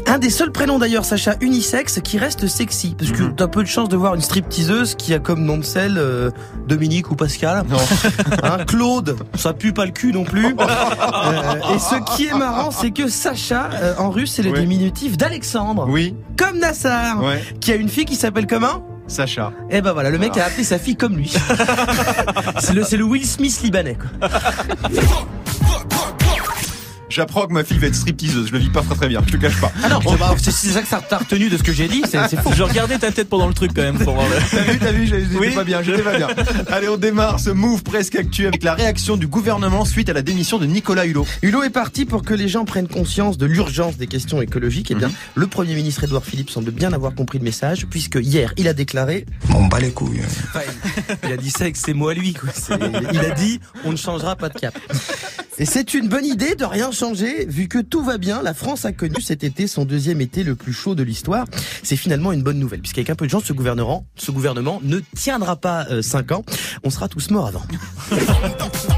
Un 0.07 0.19
des 0.19 0.31
seuls 0.31 0.51
prénoms 0.53 0.79
d'ailleurs, 0.79 1.05
Sacha 1.05 1.35
unisexe, 1.41 2.01
qui 2.03 2.19
reste 2.19 2.47
sexy. 2.47 2.95
Parce 2.99 3.13
que 3.13 3.23
Mhm. 3.25 3.35
t'as 3.37 3.47
peu 3.49 3.63
de 3.63 3.69
chance 3.69 3.89
de 3.89 3.97
voir 3.97 4.15
une 4.15 4.21
stripteaseuse 4.21 4.95
qui 4.95 5.15
a 5.15 5.19
comme 5.19 5.45
nom 5.45 5.59
de 5.59 5.65
celle 5.65 5.99
euh, 5.99 6.31
Dominique 6.67 7.11
ou 7.11 7.15
Pascal. 7.17 7.65
Non. 7.69 7.77
Hein, 8.43 8.59
Claude, 8.67 9.17
ça 9.35 9.53
pue 9.53 9.73
pas 9.73 9.85
le 9.85 9.91
cul 9.91 10.13
non 10.13 10.25
plus. 10.25 10.47
Euh, 10.47 11.75
et 11.75 11.79
ce 11.79 12.17
qui 12.17 12.27
est 12.27 12.35
marrant, 12.35 12.71
c'est 12.71 12.91
que 12.91 13.09
Sacha, 13.09 13.69
euh, 13.75 13.95
en 13.99 14.11
russe, 14.11 14.33
c'est 14.37 14.43
le 14.43 14.51
Oui. 14.53 14.61
diminutif 14.61 15.17
d'Alexandre. 15.17 15.87
Oui, 15.89 16.15
Comme 16.37 16.59
Nassar, 16.59 17.23
ouais. 17.23 17.43
qui 17.61 17.73
a 17.73 17.75
une 17.75 17.89
fille 17.89 17.98
qui 18.05 18.17
s'appelle 18.17 18.47
comment 18.47 18.87
Sacha. 19.07 19.53
Eh 19.71 19.81
ben 19.81 19.93
voilà, 19.93 20.11
le 20.11 20.19
mec 20.19 20.37
a 20.37 20.45
appelé 20.45 20.65
sa 20.65 20.79
fille 20.79 20.97
comme 20.97 21.17
lui. 21.17 21.33
c'est 22.61 22.75
le, 22.75 22.85
le 22.97 23.05
Will 23.05 23.25
Smith 23.25 23.61
libanais. 23.63 23.97
Quoi. 23.97 24.29
J'apprends 27.11 27.47
que 27.47 27.53
ma 27.53 27.65
fille 27.65 27.79
va 27.79 27.87
être 27.87 27.95
stripteaseuse. 27.95 28.49
Je 28.49 28.53
le 28.53 28.59
vis 28.59 28.71
pas 28.71 28.83
très 28.83 28.95
très 28.95 29.09
bien. 29.09 29.23
Je 29.27 29.33
te 29.33 29.37
cache 29.37 29.61
pas. 29.61 29.73
Ah 29.83 29.89
non, 29.89 30.01
c'est 30.39 30.51
ça 30.53 30.83
que 30.83 30.89
ça 30.89 31.01
t'a 31.01 31.19
retenu 31.19 31.49
de 31.49 31.57
ce 31.57 31.63
que 31.63 31.73
j'ai 31.73 31.89
dit. 31.89 32.03
C'est 32.07 32.41
fou. 32.41 32.51
Je 32.55 32.63
regardais 32.63 32.99
ta 32.99 33.11
tête 33.11 33.29
pendant 33.29 33.47
le 33.49 33.55
truc 33.55 33.73
quand 33.75 33.83
même 33.83 33.99
pour 33.99 34.15
voir 34.15 34.27
le... 34.29 34.37
T'as 34.51 34.63
vu, 34.73 34.79
t'as 34.79 34.93
vu, 34.93 35.07
j'étais 35.07 35.37
Oui. 35.39 35.55
pas 35.55 35.65
bien, 35.65 35.83
j'étais 35.83 36.03
pas 36.03 36.17
bien. 36.17 36.29
Allez, 36.69 36.89
on 36.89 36.97
démarre 36.97 37.41
ce 37.41 37.51
move 37.51 37.83
presque 37.83 38.17
actu 38.17 38.47
avec 38.47 38.63
la 38.63 38.75
réaction 38.75 39.17
du 39.17 39.27
gouvernement 39.27 39.85
suite 39.85 40.09
à 40.09 40.13
la 40.13 40.23
démission 40.23 40.59
de 40.59 40.67
Nicolas 40.67 41.07
Hulot. 41.07 41.27
Hulot 41.43 41.63
est 41.65 41.71
parti 41.71 42.05
pour 42.05 42.23
que 42.23 42.35
les 42.35 42.49
gens 42.49 42.65
prennent 42.65 42.89
conscience 42.89 43.39
de 43.39 43.47
l'urgence 43.47 43.97
des 43.97 44.07
questions 44.07 44.43
écologiques. 44.43 44.91
Eh 44.91 44.95
bien, 44.95 45.09
Mhm. 45.09 45.15
le 45.37 45.47
Premier 45.47 45.75
ministre 45.75 46.05
Édouard 46.05 46.25
Philippe 46.25 46.51
semble 46.51 46.71
bien 46.71 46.93
avoir 46.93 47.15
compris 47.15 47.39
le 47.39 47.45
message, 47.45 47.87
puisque 47.89 48.19
hier, 48.21 48.53
il 48.57 48.69
a 48.69 48.73
déclaré... 48.75 49.25
On 49.55 49.65
bat 49.67 49.81
les 49.81 49.91
couilles. 49.91 50.21
Enfin, 50.49 50.61
il, 51.25 51.29
il 51.29 51.33
a 51.33 51.37
dit 51.37 51.51
ça 51.51 51.63
avec 51.65 51.77
ses 51.77 51.95
mots 51.95 52.09
à 52.09 52.15
lui. 52.15 52.35
Quoi. 52.35 52.51
Il 53.13 53.19
a 53.21 53.31
dit, 53.31 53.61
on 53.85 53.93
ne 53.93 53.97
changera 53.97 54.37
pas 54.37 54.49
de 54.51 54.59
cap. 54.59 54.79
Et 55.59 55.65
c'est 55.65 55.95
une 55.95 56.09
bonne 56.09 56.25
idée 56.27 56.55
de 56.55 56.65
rien 56.65 56.93
changer, 56.93 57.08
vu 57.13 57.69
que 57.69 57.79
tout 57.79 58.03
va 58.03 58.19
bien. 58.19 58.43
La 58.43 58.55
France 58.55 58.85
a 58.85 58.93
connu 58.93 59.21
cet 59.21 59.45
été 59.45 59.67
son 59.67 59.85
deuxième 59.85 60.21
été 60.21 60.43
le 60.45 60.55
plus 60.55 60.73
chaud 60.73 60.95
de 60.95 61.03
l'histoire. 61.03 61.47
C'est 61.83 61.97
finalement 61.97 62.33
une 62.33 62.43
bonne 62.43 62.59
nouvelle, 62.59 62.81
puisqu'avec 62.81 63.11
un 63.11 63.15
peu 63.15 63.27
de 63.27 63.31
chance, 63.31 63.45
ce 63.45 63.53
gouvernement, 63.53 64.81
ne 64.83 65.01
tiendra 65.17 65.57
pas 65.57 65.87
5 66.03 66.33
ans. 66.33 66.45
On 66.85 66.91
sera 66.91 67.09
tous 67.09 67.31
morts 67.31 67.47
avant. 67.47 67.63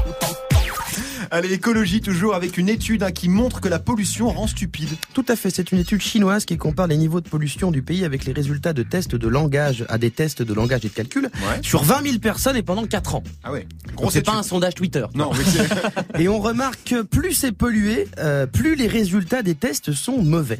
Allez, 1.33 1.53
écologie 1.53 2.01
toujours 2.01 2.35
avec 2.35 2.57
une 2.57 2.67
étude 2.67 3.03
hein, 3.03 3.11
qui 3.11 3.29
montre 3.29 3.61
que 3.61 3.69
la 3.69 3.79
pollution 3.79 4.27
rend 4.29 4.47
stupide. 4.47 4.89
Tout 5.13 5.23
à 5.29 5.37
fait, 5.37 5.49
c'est 5.49 5.71
une 5.71 5.77
étude 5.79 6.01
chinoise 6.01 6.43
qui 6.43 6.57
compare 6.57 6.87
les 6.87 6.97
niveaux 6.97 7.21
de 7.21 7.29
pollution 7.29 7.71
du 7.71 7.81
pays 7.81 8.03
avec 8.03 8.25
les 8.25 8.33
résultats 8.33 8.73
de 8.73 8.83
tests 8.83 9.15
de 9.15 9.27
langage 9.29 9.85
à 9.87 9.97
des 9.97 10.11
tests 10.11 10.41
de 10.41 10.53
langage 10.53 10.83
et 10.83 10.89
de 10.89 10.93
calcul 10.93 11.29
Ouais. 11.35 11.59
sur 11.61 11.83
20 11.83 12.03
000 12.03 12.17
personnes 12.19 12.57
et 12.57 12.63
pendant 12.63 12.85
4 12.85 13.15
ans. 13.15 13.23
Ah 13.45 13.53
ouais. 13.53 13.65
C'est 14.09 14.25
pas 14.25 14.33
un 14.33 14.43
sondage 14.43 14.75
Twitter. 14.75 15.05
Non, 15.15 15.31
mais. 15.33 16.21
Et 16.21 16.27
on 16.27 16.39
remarque 16.41 16.83
que 16.83 17.01
plus 17.01 17.31
c'est 17.33 17.53
pollué, 17.53 18.07
euh, 18.17 18.45
plus 18.45 18.75
les 18.75 18.87
résultats 18.87 19.41
des 19.41 19.55
tests 19.55 19.93
sont 19.93 20.21
mauvais. 20.21 20.59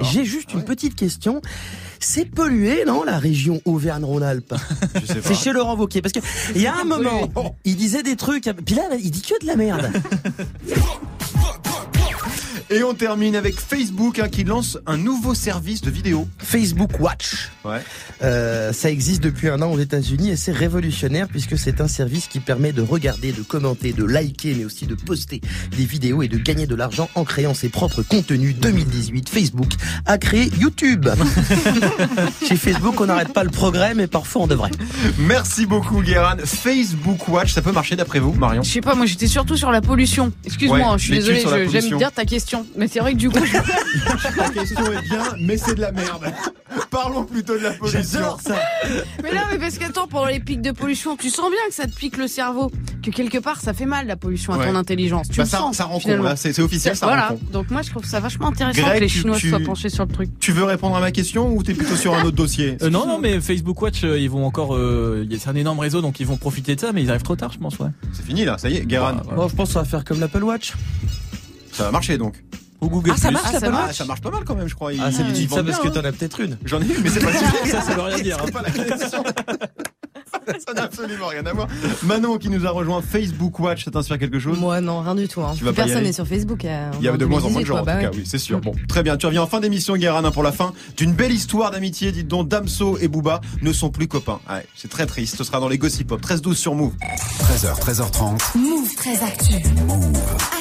J'ai 0.00 0.24
juste 0.24 0.52
une 0.54 0.64
petite 0.64 0.94
question. 0.94 1.40
C'est 2.00 2.24
pollué, 2.24 2.84
non, 2.86 3.02
la 3.02 3.18
région 3.18 3.60
Auvergne-Rhône-Alpes? 3.64 4.54
Je 4.94 5.06
sais 5.06 5.14
pas. 5.16 5.20
C'est 5.22 5.34
chez 5.34 5.52
Laurent 5.52 5.76
Wauquiez. 5.76 6.02
Parce 6.02 6.12
que 6.12 6.20
il 6.54 6.62
y 6.62 6.66
a 6.66 6.76
un 6.76 6.84
moment, 6.84 7.28
il 7.64 7.76
disait 7.76 8.02
des 8.02 8.16
trucs, 8.16 8.50
puis 8.64 8.74
là, 8.74 8.84
il 9.00 9.10
dit 9.10 9.22
que 9.22 9.40
de 9.40 9.46
la 9.46 9.56
merde. 9.56 9.90
Et 12.70 12.82
on 12.82 12.92
termine 12.92 13.34
avec 13.34 13.58
Facebook 13.58 14.18
hein, 14.18 14.28
qui 14.28 14.44
lance 14.44 14.76
un 14.86 14.98
nouveau 14.98 15.32
service 15.34 15.80
de 15.80 15.90
vidéo. 15.90 16.28
Facebook 16.38 17.00
Watch. 17.00 17.48
Ouais. 17.64 17.80
Euh, 18.22 18.74
ça 18.74 18.90
existe 18.90 19.22
depuis 19.22 19.48
un 19.48 19.62
an 19.62 19.72
aux 19.72 19.78
États-Unis 19.78 20.30
et 20.30 20.36
c'est 20.36 20.52
révolutionnaire 20.52 21.28
puisque 21.28 21.56
c'est 21.58 21.80
un 21.80 21.88
service 21.88 22.26
qui 22.26 22.40
permet 22.40 22.72
de 22.72 22.82
regarder, 22.82 23.32
de 23.32 23.40
commenter, 23.42 23.92
de 23.94 24.04
liker, 24.04 24.54
mais 24.54 24.66
aussi 24.66 24.86
de 24.86 24.94
poster 24.94 25.40
des 25.76 25.84
vidéos 25.86 26.22
et 26.22 26.28
de 26.28 26.36
gagner 26.36 26.66
de 26.66 26.74
l'argent 26.74 27.08
en 27.14 27.24
créant 27.24 27.54
ses 27.54 27.70
propres 27.70 28.02
contenus. 28.02 28.54
2018, 28.56 29.30
Facebook 29.30 29.70
a 30.04 30.18
créé 30.18 30.50
YouTube. 30.58 31.08
Chez 32.46 32.56
Facebook, 32.56 33.00
on 33.00 33.06
n'arrête 33.06 33.32
pas 33.32 33.44
le 33.44 33.50
progrès, 33.50 33.94
mais 33.94 34.06
parfois 34.08 34.42
on 34.42 34.46
devrait. 34.46 34.70
Merci 35.18 35.64
beaucoup, 35.64 36.02
Guéran. 36.02 36.36
Facebook 36.44 37.28
Watch, 37.28 37.54
ça 37.54 37.62
peut 37.62 37.72
marcher 37.72 37.96
d'après 37.96 38.18
vous, 38.20 38.34
Marion? 38.34 38.62
Je 38.62 38.70
sais 38.70 38.80
pas, 38.82 38.94
moi 38.94 39.06
j'étais 39.06 39.26
surtout 39.26 39.56
sur 39.56 39.70
la 39.70 39.80
pollution. 39.80 40.32
Excuse-moi, 40.44 40.78
Ouais, 40.92 40.98
je 40.98 41.04
suis 41.04 41.22
je- 41.22 41.68
j'aime 41.70 41.96
bien 41.96 42.10
ta 42.10 42.26
question. 42.26 42.57
Mais 42.76 42.88
c'est 42.88 43.00
vrai 43.00 43.12
que 43.12 43.18
du 43.18 43.30
coup, 43.30 43.44
je- 43.44 43.56
La 44.38 44.48
question 44.50 44.92
est 44.92 45.02
bien, 45.08 45.22
mais 45.40 45.56
c'est 45.56 45.74
de 45.74 45.80
la 45.80 45.92
merde. 45.92 46.32
Parlons 46.90 47.24
plutôt 47.24 47.54
de 47.58 47.62
la 47.64 47.70
pollution. 47.72 48.00
J'adore 48.12 48.40
ça. 48.40 48.56
mais 49.22 49.32
là, 49.32 49.42
mais 49.50 49.58
parce 49.58 49.78
qu'attends, 49.78 50.06
pendant 50.06 50.26
les 50.26 50.40
pics 50.40 50.60
de 50.62 50.70
pollution, 50.70 51.16
tu 51.16 51.28
sens 51.30 51.50
bien 51.50 51.58
que 51.68 51.74
ça 51.74 51.86
te 51.86 51.94
pique 51.94 52.16
le 52.16 52.26
cerveau, 52.28 52.70
que 53.02 53.10
quelque 53.10 53.38
part 53.38 53.60
ça 53.60 53.72
fait 53.72 53.84
mal 53.86 54.06
la 54.06 54.16
pollution 54.16 54.52
à 54.52 54.58
Ouais. 54.58 54.66
ton 54.66 54.74
intelligence. 54.76 55.28
Tu 55.28 55.36
Bah, 55.38 55.44
le 55.44 55.48
ça, 55.48 55.58
sens. 55.58 55.76
ça 55.76 55.84
rend 55.84 55.98
con, 56.00 56.32
c'est 56.36 56.58
officiel, 56.60 56.96
ça 56.96 57.06
voilà. 57.06 57.28
rend 57.28 57.34
con. 57.36 57.40
Donc 57.52 57.70
moi 57.70 57.82
je 57.82 57.90
trouve 57.90 58.04
ça 58.04 58.20
vachement 58.20 58.48
intéressant 58.48 58.82
Greg, 58.82 58.96
que 58.96 59.00
les 59.00 59.08
Chinois 59.08 59.36
tu- 59.36 59.48
soient 59.50 59.60
penchés 59.60 59.88
sur 59.88 60.04
le 60.06 60.12
truc. 60.12 60.30
Tu 60.40 60.52
veux 60.52 60.64
répondre 60.64 60.96
à 60.96 61.00
ma 61.00 61.10
question 61.10 61.54
ou 61.54 61.62
t'es 61.62 61.74
plutôt 61.74 61.96
sur 61.96 62.14
un 62.14 62.22
autre 62.24 62.36
dossier? 62.36 62.76
Euh, 62.82 62.90
non, 62.90 63.06
non, 63.06 63.18
mais 63.18 63.40
Facebook 63.40 63.80
Watch, 63.82 64.04
euh, 64.04 64.18
ils 64.18 64.30
vont 64.30 64.44
encore. 64.46 64.74
euh, 64.74 65.26
c'est 65.38 65.48
un 65.48 65.54
énorme 65.56 65.78
réseau, 65.80 66.00
donc 66.00 66.20
ils 66.20 66.26
vont 66.26 66.36
profiter 66.36 66.74
de 66.74 66.80
ça, 66.80 66.92
mais 66.92 67.02
ils 67.02 67.10
arrivent 67.10 67.22
trop 67.22 67.36
tard, 67.36 67.52
je 67.52 67.58
pense, 67.58 67.78
ouais. 67.78 67.88
C'est 68.12 68.24
fini 68.24 68.44
là, 68.44 68.56
ça 68.58 68.68
y 68.70 68.76
est, 68.76 68.86
Guéran. 68.86 69.12
Voilà. 69.24 69.36
Bon, 69.36 69.48
je 69.48 69.54
pense 69.54 69.68
que 69.68 69.74
ça 69.74 69.80
va 69.80 69.84
faire 69.86 70.04
comme 70.04 70.20
l'Apple 70.20 70.42
Watch. 70.44 70.72
Ça 71.78 71.84
va 71.84 71.90
marcher 71.92 72.18
donc. 72.18 72.34
Ou 72.80 72.88
Google. 72.88 73.12
Ah, 73.14 73.16
ça 73.16 73.30
marche, 73.30 73.44
Ah, 73.54 73.60
ça 73.60 73.70
marche. 73.70 73.86
Ah, 73.90 73.92
ça 73.92 74.04
marche 74.04 74.20
pas 74.20 74.30
mal 74.30 74.44
quand 74.44 74.54
même, 74.56 74.66
je 74.68 74.74
crois. 74.74 74.92
Ils- 74.92 75.00
Ah, 75.00 75.10
c'est 75.12 75.18
ça 75.48 75.62
parce 75.62 75.78
que 75.78 75.82
bien, 75.88 75.90
hein. 75.90 76.02
t'en 76.02 76.08
as 76.08 76.12
peut-être 76.12 76.40
une. 76.40 76.58
J'en 76.64 76.80
ai 76.80 76.86
eu, 76.86 76.98
mais 77.02 77.08
c'est 77.10 77.20
pas 77.24 77.32
suffisant. 77.38 77.80
Ça, 77.80 77.82
ça 77.82 77.94
veut 77.94 78.02
rien 78.02 78.18
dire. 78.18 78.36
hein. 78.40 78.50
Pas 78.52 78.62
la 78.62 78.70
question. 78.70 79.22
Ça 80.66 80.72
n'a 80.74 80.82
absolument 80.84 81.26
rien 81.28 81.44
à 81.46 81.52
voir. 81.52 81.68
Manon 82.02 82.38
qui 82.38 82.48
nous 82.50 82.66
a 82.66 82.70
rejoint 82.70 83.02
Facebook 83.02 83.58
Watch, 83.60 83.84
ça 83.84 83.90
t'inspire 83.90 84.18
quelque 84.18 84.38
chose? 84.38 84.58
Moi, 84.58 84.80
non, 84.80 85.00
rien 85.00 85.14
du 85.14 85.28
tout. 85.28 85.40
Hein. 85.42 85.54
Personne 85.74 86.02
n'est 86.04 86.12
sur 86.12 86.26
Facebook. 86.26 86.64
euh, 86.64 86.90
Il 87.00 87.04
y 87.04 87.08
a 87.08 87.16
de 87.16 87.24
moins 87.24 87.42
en 87.44 87.50
moins 87.50 87.60
de 87.62 87.66
2018, 87.66 87.66
gens 87.66 87.74
en 87.76 87.78
tout 87.80 87.84
bah 87.86 88.00
cas, 88.00 88.10
oui, 88.14 88.22
c'est 88.26 88.38
sûr. 88.38 88.60
Bon, 88.68 88.72
très 88.88 89.02
bien. 89.02 89.16
Tu 89.16 89.26
reviens 89.26 89.42
en 89.42 89.46
fin 89.46 89.60
d'émission, 89.60 89.96
Guérin, 89.96 90.24
hein, 90.24 90.30
pour 90.30 90.42
la 90.42 90.52
fin 90.52 90.72
d'une 90.96 91.12
belle 91.12 91.32
histoire 91.32 91.70
d'amitié. 91.70 92.12
Dites 92.12 92.28
donc, 92.28 92.48
Damso 92.48 92.98
et 92.98 93.08
Booba 93.08 93.40
ne 93.62 93.72
sont 93.72 93.90
plus 93.90 94.08
copains. 94.08 94.40
Ouais, 94.50 94.66
c'est 94.74 94.88
très 94.90 95.06
triste. 95.06 95.36
Ce 95.36 95.44
sera 95.44 95.60
dans 95.60 95.68
les 95.68 95.78
Gossip 95.78 96.08
Pop. 96.08 96.20
13-12 96.20 96.54
sur 96.54 96.74
Move. 96.74 96.92
13h, 97.40 97.78
13h30. 97.80 98.58
Move 98.58 98.94
très 98.96 99.22
actu. 99.22 99.54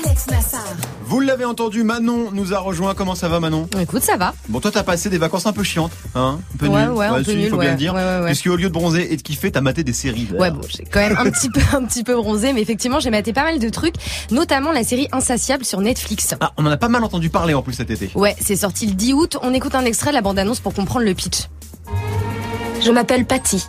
Alex 0.05 0.27
Nassar. 0.27 0.63
Vous 1.05 1.19
l'avez 1.21 1.45
entendu, 1.45 1.83
Manon 1.83 2.31
nous 2.31 2.53
a 2.53 2.59
rejoint. 2.59 2.93
Comment 2.93 3.15
ça 3.15 3.29
va, 3.29 3.39
Manon? 3.39 3.67
Écoute, 3.79 4.03
ça 4.03 4.17
va. 4.17 4.33
Bon, 4.49 4.59
toi, 4.59 4.71
t'as 4.71 4.83
passé 4.83 5.09
des 5.09 5.17
vacances 5.17 5.45
un 5.45 5.53
peu 5.53 5.63
chiantes, 5.63 5.91
hein 6.15 6.39
Un 6.53 6.57
peu 6.57 6.67
Ouais, 6.67 6.81
nulles. 6.83 6.91
ouais, 6.91 7.05
un 7.05 7.23
peu 7.23 7.31
nul, 7.33 7.49
faut 7.49 7.57
bien 7.57 7.65
ouais. 7.67 7.71
le 7.71 7.77
dire. 7.77 7.93
Ouais, 7.93 8.01
ouais, 8.03 8.19
ouais. 8.19 8.25
Puisque 8.27 8.47
au 8.47 8.55
lieu 8.55 8.67
de 8.67 8.73
bronzer 8.73 9.11
et 9.11 9.15
de 9.17 9.21
kiffer, 9.21 9.51
t'as 9.51 9.61
maté 9.61 9.76
des 9.83 9.93
séries. 9.93 10.27
Ouais, 10.37 10.51
bon, 10.51 10.61
j'ai 10.67 10.83
quand 10.83 10.99
même 10.99 11.17
un 11.17 11.29
petit 11.29 11.49
peu, 11.49 11.61
un 11.73 11.83
petit 11.83 12.03
peu 12.03 12.15
bronzé, 12.15 12.53
mais 12.53 12.61
effectivement, 12.61 12.99
j'ai 12.99 13.09
maté 13.09 13.33
pas 13.33 13.43
mal 13.43 13.59
de 13.59 13.69
trucs, 13.69 13.95
notamment 14.31 14.71
la 14.71 14.83
série 14.83 15.07
Insatiable 15.11 15.65
sur 15.65 15.81
Netflix. 15.81 16.35
Ah, 16.39 16.51
on 16.57 16.65
en 16.65 16.71
a 16.71 16.77
pas 16.77 16.89
mal 16.89 17.03
entendu 17.03 17.29
parler 17.29 17.53
en 17.53 17.61
plus 17.61 17.73
cet 17.73 17.91
été. 17.91 18.11
Ouais, 18.15 18.35
c'est 18.39 18.55
sorti 18.55 18.87
le 18.87 18.93
10 18.93 19.13
août. 19.13 19.37
On 19.41 19.53
écoute 19.53 19.75
un 19.75 19.85
extrait 19.85 20.11
de 20.11 20.15
la 20.15 20.21
bande-annonce 20.21 20.59
pour 20.59 20.73
comprendre 20.73 21.05
le 21.05 21.13
pitch. 21.13 21.47
Je 22.83 22.91
m'appelle 22.91 23.25
Patty. 23.25 23.65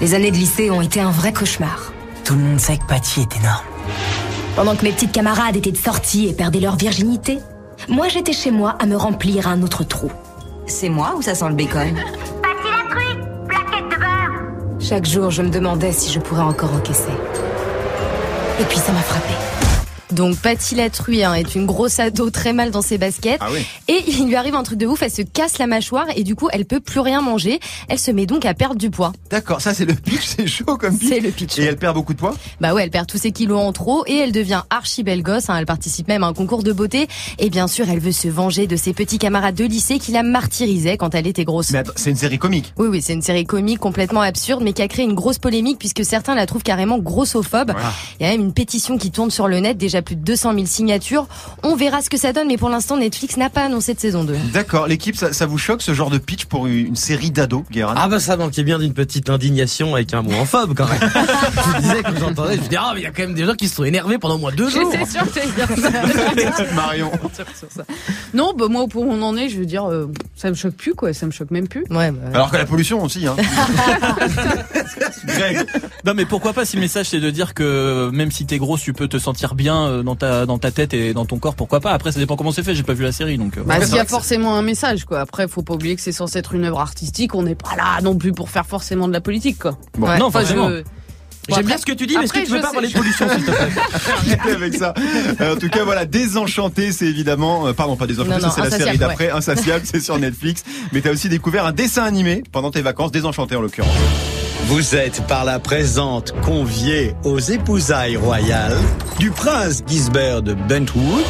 Les 0.00 0.14
années 0.14 0.30
de 0.30 0.36
lycée 0.36 0.70
ont 0.70 0.80
été 0.80 1.00
un 1.00 1.10
vrai 1.10 1.32
cauchemar. 1.32 1.92
Tout 2.24 2.34
le 2.34 2.40
monde 2.40 2.60
sait 2.60 2.78
que 2.78 2.86
Patty 2.86 3.20
est 3.20 3.36
énorme. 3.36 3.64
Pendant 4.56 4.74
que 4.74 4.84
mes 4.84 4.92
petites 4.92 5.12
camarades 5.12 5.56
étaient 5.56 5.72
de 5.72 5.76
sortie 5.76 6.26
et 6.28 6.32
perdaient 6.32 6.60
leur 6.60 6.76
virginité, 6.76 7.38
moi 7.88 8.08
j'étais 8.08 8.32
chez 8.32 8.50
moi 8.50 8.76
à 8.78 8.86
me 8.86 8.96
remplir 8.96 9.46
un 9.46 9.62
autre 9.62 9.84
trou. 9.84 10.10
C'est 10.66 10.88
moi 10.88 11.14
ou 11.16 11.22
ça 11.22 11.34
sent 11.34 11.48
le 11.48 11.54
bacon? 11.54 11.94
Chaque 14.80 15.04
jour, 15.04 15.30
je 15.30 15.42
me 15.42 15.50
demandais 15.50 15.92
si 15.92 16.10
je 16.10 16.18
pourrais 16.18 16.42
encore 16.42 16.72
encaisser. 16.74 17.12
Et 18.60 18.64
puis 18.64 18.78
ça 18.78 18.92
m'a 18.92 19.00
frappé. 19.00 19.49
Donc, 20.12 20.36
Patty 20.36 20.74
la 20.74 20.90
truie 20.90 21.22
hein, 21.24 21.34
est 21.34 21.54
une 21.54 21.66
grosse 21.66 22.00
ado 22.00 22.30
très 22.30 22.52
mal 22.52 22.70
dans 22.70 22.82
ses 22.82 22.98
baskets. 22.98 23.38
Ah 23.40 23.48
oui. 23.52 23.64
Et 23.88 24.02
il 24.08 24.26
lui 24.26 24.36
arrive 24.36 24.54
un 24.54 24.62
truc 24.62 24.78
de 24.78 24.86
ouf, 24.86 25.02
elle 25.02 25.10
se 25.10 25.22
casse 25.22 25.58
la 25.58 25.66
mâchoire 25.66 26.06
et 26.16 26.24
du 26.24 26.34
coup, 26.34 26.48
elle 26.52 26.64
peut 26.64 26.80
plus 26.80 27.00
rien 27.00 27.20
manger. 27.20 27.60
Elle 27.88 27.98
se 27.98 28.10
met 28.10 28.26
donc 28.26 28.44
à 28.44 28.54
perdre 28.54 28.76
du 28.76 28.90
poids. 28.90 29.12
D'accord, 29.30 29.60
ça 29.60 29.74
c'est 29.74 29.84
le 29.84 29.94
pitch, 29.94 30.26
c'est 30.36 30.46
chaud 30.46 30.76
comme 30.76 30.98
pitch. 30.98 31.08
C'est 31.08 31.20
le 31.20 31.30
pitch. 31.30 31.58
Et 31.58 31.64
elle 31.64 31.76
perd 31.76 31.94
beaucoup 31.94 32.12
de 32.12 32.18
poids? 32.18 32.34
Bah 32.60 32.74
ouais, 32.74 32.82
elle 32.82 32.90
perd 32.90 33.06
tous 33.06 33.18
ses 33.18 33.32
kilos 33.32 33.60
en 33.60 33.72
trop 33.72 34.04
et 34.06 34.16
elle 34.16 34.32
devient 34.32 34.62
archi 34.70 35.02
belle 35.02 35.22
gosse. 35.22 35.48
hein. 35.48 35.56
Elle 35.58 35.66
participe 35.66 36.08
même 36.08 36.24
à 36.24 36.26
un 36.26 36.32
concours 36.32 36.62
de 36.62 36.72
beauté. 36.72 37.06
Et 37.38 37.50
bien 37.50 37.68
sûr, 37.68 37.88
elle 37.88 38.00
veut 38.00 38.12
se 38.12 38.28
venger 38.28 38.66
de 38.66 38.76
ses 38.76 38.92
petits 38.92 39.18
camarades 39.18 39.54
de 39.54 39.64
lycée 39.64 39.98
qui 39.98 40.12
la 40.12 40.22
martyrisaient 40.22 40.96
quand 40.96 41.14
elle 41.14 41.26
était 41.26 41.44
grosse. 41.44 41.70
Mais 41.70 41.78
attends, 41.78 41.92
c'est 41.96 42.10
une 42.10 42.16
série 42.16 42.38
comique. 42.38 42.72
Oui, 42.78 42.88
oui, 42.88 43.02
c'est 43.02 43.12
une 43.12 43.22
série 43.22 43.44
comique 43.46 43.78
complètement 43.78 44.22
absurde, 44.22 44.62
mais 44.64 44.72
qui 44.72 44.82
a 44.82 44.88
créé 44.88 45.04
une 45.04 45.14
grosse 45.14 45.38
polémique 45.38 45.78
puisque 45.78 46.04
certains 46.04 46.34
la 46.34 46.46
trouvent 46.46 46.62
carrément 46.62 46.98
grossophobe. 46.98 47.70
Voilà. 47.72 47.92
Il 48.18 48.26
y 48.26 48.28
a 48.28 48.32
même 48.32 48.40
une 48.40 48.52
pétition 48.52 48.98
qui 48.98 49.10
tourne 49.10 49.30
sur 49.30 49.46
le 49.48 49.58
net. 49.60 49.78
Déjà 49.78 49.99
plus 50.02 50.16
de 50.16 50.22
200 50.22 50.54
000 50.54 50.66
signatures. 50.66 51.26
On 51.62 51.76
verra 51.76 52.02
ce 52.02 52.10
que 52.10 52.16
ça 52.16 52.32
donne, 52.32 52.48
mais 52.48 52.56
pour 52.56 52.68
l'instant, 52.68 52.96
Netflix 52.96 53.36
n'a 53.36 53.50
pas 53.50 53.64
annoncé 53.64 53.94
de 53.94 54.00
saison 54.00 54.24
2. 54.24 54.34
D'accord, 54.52 54.86
l'équipe, 54.86 55.16
ça, 55.16 55.32
ça 55.32 55.46
vous 55.46 55.58
choque 55.58 55.82
ce 55.82 55.94
genre 55.94 56.10
de 56.10 56.18
pitch 56.18 56.46
pour 56.46 56.66
une, 56.66 56.96
série 56.96 57.30
d'ados, 57.30 57.64
Guérin 57.70 57.94
Ah 57.96 58.08
bah 58.08 58.20
ça 58.20 58.36
manquait 58.36 58.62
bien 58.62 58.78
d'une 58.78 58.94
petite 58.94 59.30
indignation 59.30 59.94
avec 59.94 60.12
un 60.14 60.22
mot 60.22 60.34
en 60.34 60.44
phobe 60.44 60.74
quand 60.74 60.88
même. 60.88 61.00
je 61.74 61.80
disais 61.80 62.02
que 62.02 62.18
j'entendais, 62.18 62.56
je 62.56 62.62
me 62.62 62.68
dis 62.68 62.76
ah 62.76 62.92
mais 62.94 63.00
il 63.00 63.04
y 63.04 63.06
a 63.06 63.10
quand 63.10 63.22
même 63.22 63.34
des 63.34 63.44
gens 63.44 63.54
qui 63.54 63.68
se 63.68 63.76
sont 63.76 63.84
énervés 63.84 64.18
pendant 64.18 64.34
au 64.34 64.38
moins 64.38 64.52
deux 64.52 64.68
jours. 64.68 64.90
J'étais 64.90 65.06
sûre 65.06 65.24
que 65.24 65.34
t'allais 65.34 65.52
dire 65.52 66.56
ça. 66.56 66.64
Marion. 66.74 67.10
Non, 68.34 68.52
bah 68.56 68.66
moi, 68.68 68.86
pour 68.86 69.02
où 69.02 69.10
on 69.10 69.22
en 69.22 69.36
est, 69.36 69.48
je 69.48 69.58
veux 69.58 69.66
dire, 69.66 69.84
euh, 69.90 70.06
ça 70.36 70.50
me 70.50 70.54
choque 70.54 70.74
plus, 70.74 70.94
quoi. 70.94 71.12
Ça 71.12 71.26
me 71.26 71.32
choque 71.32 71.50
même 71.50 71.66
plus. 71.66 71.84
Ouais, 71.90 72.10
bah, 72.12 72.20
Alors 72.32 72.50
que 72.50 72.56
la 72.56 72.64
pollution 72.64 73.02
aussi, 73.02 73.26
hein. 73.26 73.34
Greg. 75.26 75.66
Non 76.04 76.14
mais 76.14 76.24
pourquoi 76.24 76.52
pas 76.52 76.64
si 76.64 76.76
le 76.76 76.82
message 76.82 77.08
c'est 77.10 77.20
de 77.20 77.30
dire 77.30 77.54
que 77.54 78.10
même 78.12 78.30
si 78.30 78.46
t'es 78.46 78.58
gros 78.58 78.78
tu 78.78 78.92
peux 78.92 79.08
te 79.08 79.18
sentir 79.18 79.54
bien 79.54 79.86
euh, 79.90 80.02
dans 80.02 80.16
ta 80.16 80.46
dans 80.46 80.58
ta 80.58 80.70
tête 80.70 80.94
et 80.94 81.12
dans 81.12 81.24
ton 81.26 81.38
corps 81.38 81.54
pourquoi 81.54 81.80
pas 81.80 81.92
après 81.92 82.12
ça 82.12 82.18
dépend 82.20 82.36
comment 82.36 82.52
c'est 82.52 82.62
fait 82.62 82.74
j'ai 82.74 82.82
pas 82.82 82.94
vu 82.94 83.02
la 83.04 83.12
série 83.12 83.36
donc 83.38 83.58
euh, 83.58 83.62
Bah, 83.64 83.76
c'est 83.82 83.96
y 83.96 83.98
a 83.98 84.04
forcément 84.04 84.54
un 84.56 84.62
message, 84.62 85.04
quoi. 85.04 85.20
Après, 85.20 85.46
faut 85.48 85.62
pas 85.62 85.74
oublier 85.74 85.96
que 85.96 86.02
c'est 86.02 86.12
censé 86.12 86.38
être 86.38 86.54
une 86.54 86.64
œuvre 86.64 86.80
artistique. 86.80 87.34
On 87.34 87.42
n'est 87.42 87.54
pas 87.54 87.76
là 87.76 88.00
non 88.02 88.16
plus 88.16 88.32
pour 88.32 88.48
faire 88.50 88.66
forcément 88.66 89.08
de 89.08 89.12
la 89.12 89.20
politique, 89.20 89.58
quoi. 89.58 89.76
Bon, 89.98 90.06
Ouais. 90.08 90.18
non 90.18 90.26
Enfin, 90.26 90.40
forcément 90.40 90.70
je- 90.70 90.82
J'aime 91.48 91.66
bien 91.66 91.78
ce 91.78 91.86
que 91.86 91.92
tu 91.92 92.06
dis, 92.06 92.16
mais 92.16 92.24
est-ce 92.24 92.32
que 92.32 92.44
tu 92.44 92.52
veux 92.52 92.60
pas 92.60 92.70
parler 92.70 92.86
de 92.88 92.92
pollution 92.92 93.28
s'il 93.28 93.44
te 93.44 93.50
plaît 93.50 93.58
Arrêtez 94.36 94.50
avec 94.52 94.74
ça. 94.74 94.94
Euh, 95.40 95.54
en 95.54 95.58
tout 95.58 95.68
cas, 95.68 95.82
voilà, 95.84 96.04
Désenchanté, 96.04 96.92
c'est 96.92 97.06
évidemment, 97.06 97.66
euh, 97.66 97.72
pardon, 97.72 97.96
pas 97.96 98.06
Désenchanté, 98.06 98.34
Non, 98.40 98.50
ça 98.50 98.50
c'est 98.54 98.60
la 98.60 98.70
série 98.70 98.82
Insatiable, 98.82 98.98
d'après, 98.98 99.30
Insatiable, 99.30 99.84
c'est 99.90 100.00
sur 100.00 100.16
Netflix. 100.18 100.62
Mais 100.92 101.00
t'as 101.00 101.10
aussi 101.10 101.28
découvert 101.28 101.66
un 101.66 101.72
dessin 101.72 102.04
animé 102.04 102.44
pendant 102.52 102.70
tes 102.70 102.82
vacances, 102.82 103.10
Désenchanté 103.10 103.56
en 103.56 103.62
l'occurrence. 103.62 103.90
Vous 104.70 104.94
êtes 104.94 105.26
par 105.26 105.44
la 105.44 105.58
présente 105.58 106.32
conviés 106.42 107.16
aux 107.24 107.40
épousailles 107.40 108.16
royales 108.16 108.78
du 109.18 109.32
prince 109.32 109.82
Gisbert 109.84 110.42
de 110.42 110.54
Bentwood 110.54 111.24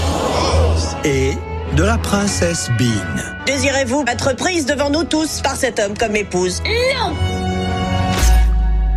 et 1.05 1.33
de 1.75 1.83
la 1.83 1.97
princesse 1.97 2.69
Bean. 2.79 3.47
Désirez-vous 3.47 4.05
être 4.07 4.37
prise 4.37 4.67
devant 4.67 4.91
nous 4.91 5.05
tous 5.05 5.41
par 5.41 5.57
cet 5.57 5.79
homme 5.79 5.97
comme 5.97 6.17
épouse? 6.17 6.61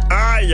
Aïe 0.10 0.54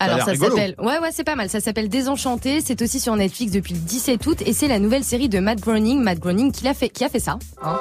Alors 0.00 0.20
ça 0.24 0.34
s'appelle 0.34 0.74
Ouais 0.78 0.98
ouais, 1.00 1.10
c'est 1.12 1.24
pas 1.24 1.34
mal. 1.36 1.50
Ça 1.50 1.60
s'appelle 1.60 1.90
Désenchanté, 1.90 2.62
c'est 2.64 2.80
aussi 2.80 2.98
sur 2.98 3.14
Netflix 3.14 3.52
depuis 3.52 3.74
le 3.74 3.80
17 3.80 4.26
août 4.26 4.38
et 4.46 4.54
c'est 4.54 4.68
la 4.68 4.78
nouvelle 4.78 5.04
série 5.04 5.28
de 5.28 5.38
Matt 5.38 5.60
Groening, 5.60 6.00
Matt 6.00 6.18
Groening 6.18 6.50
qui 6.50 6.64
l'a 6.64 6.72
fait 6.72 6.88
qui 6.88 7.04
a 7.04 7.10
fait 7.10 7.20
ça. 7.20 7.38
hein. 7.62 7.76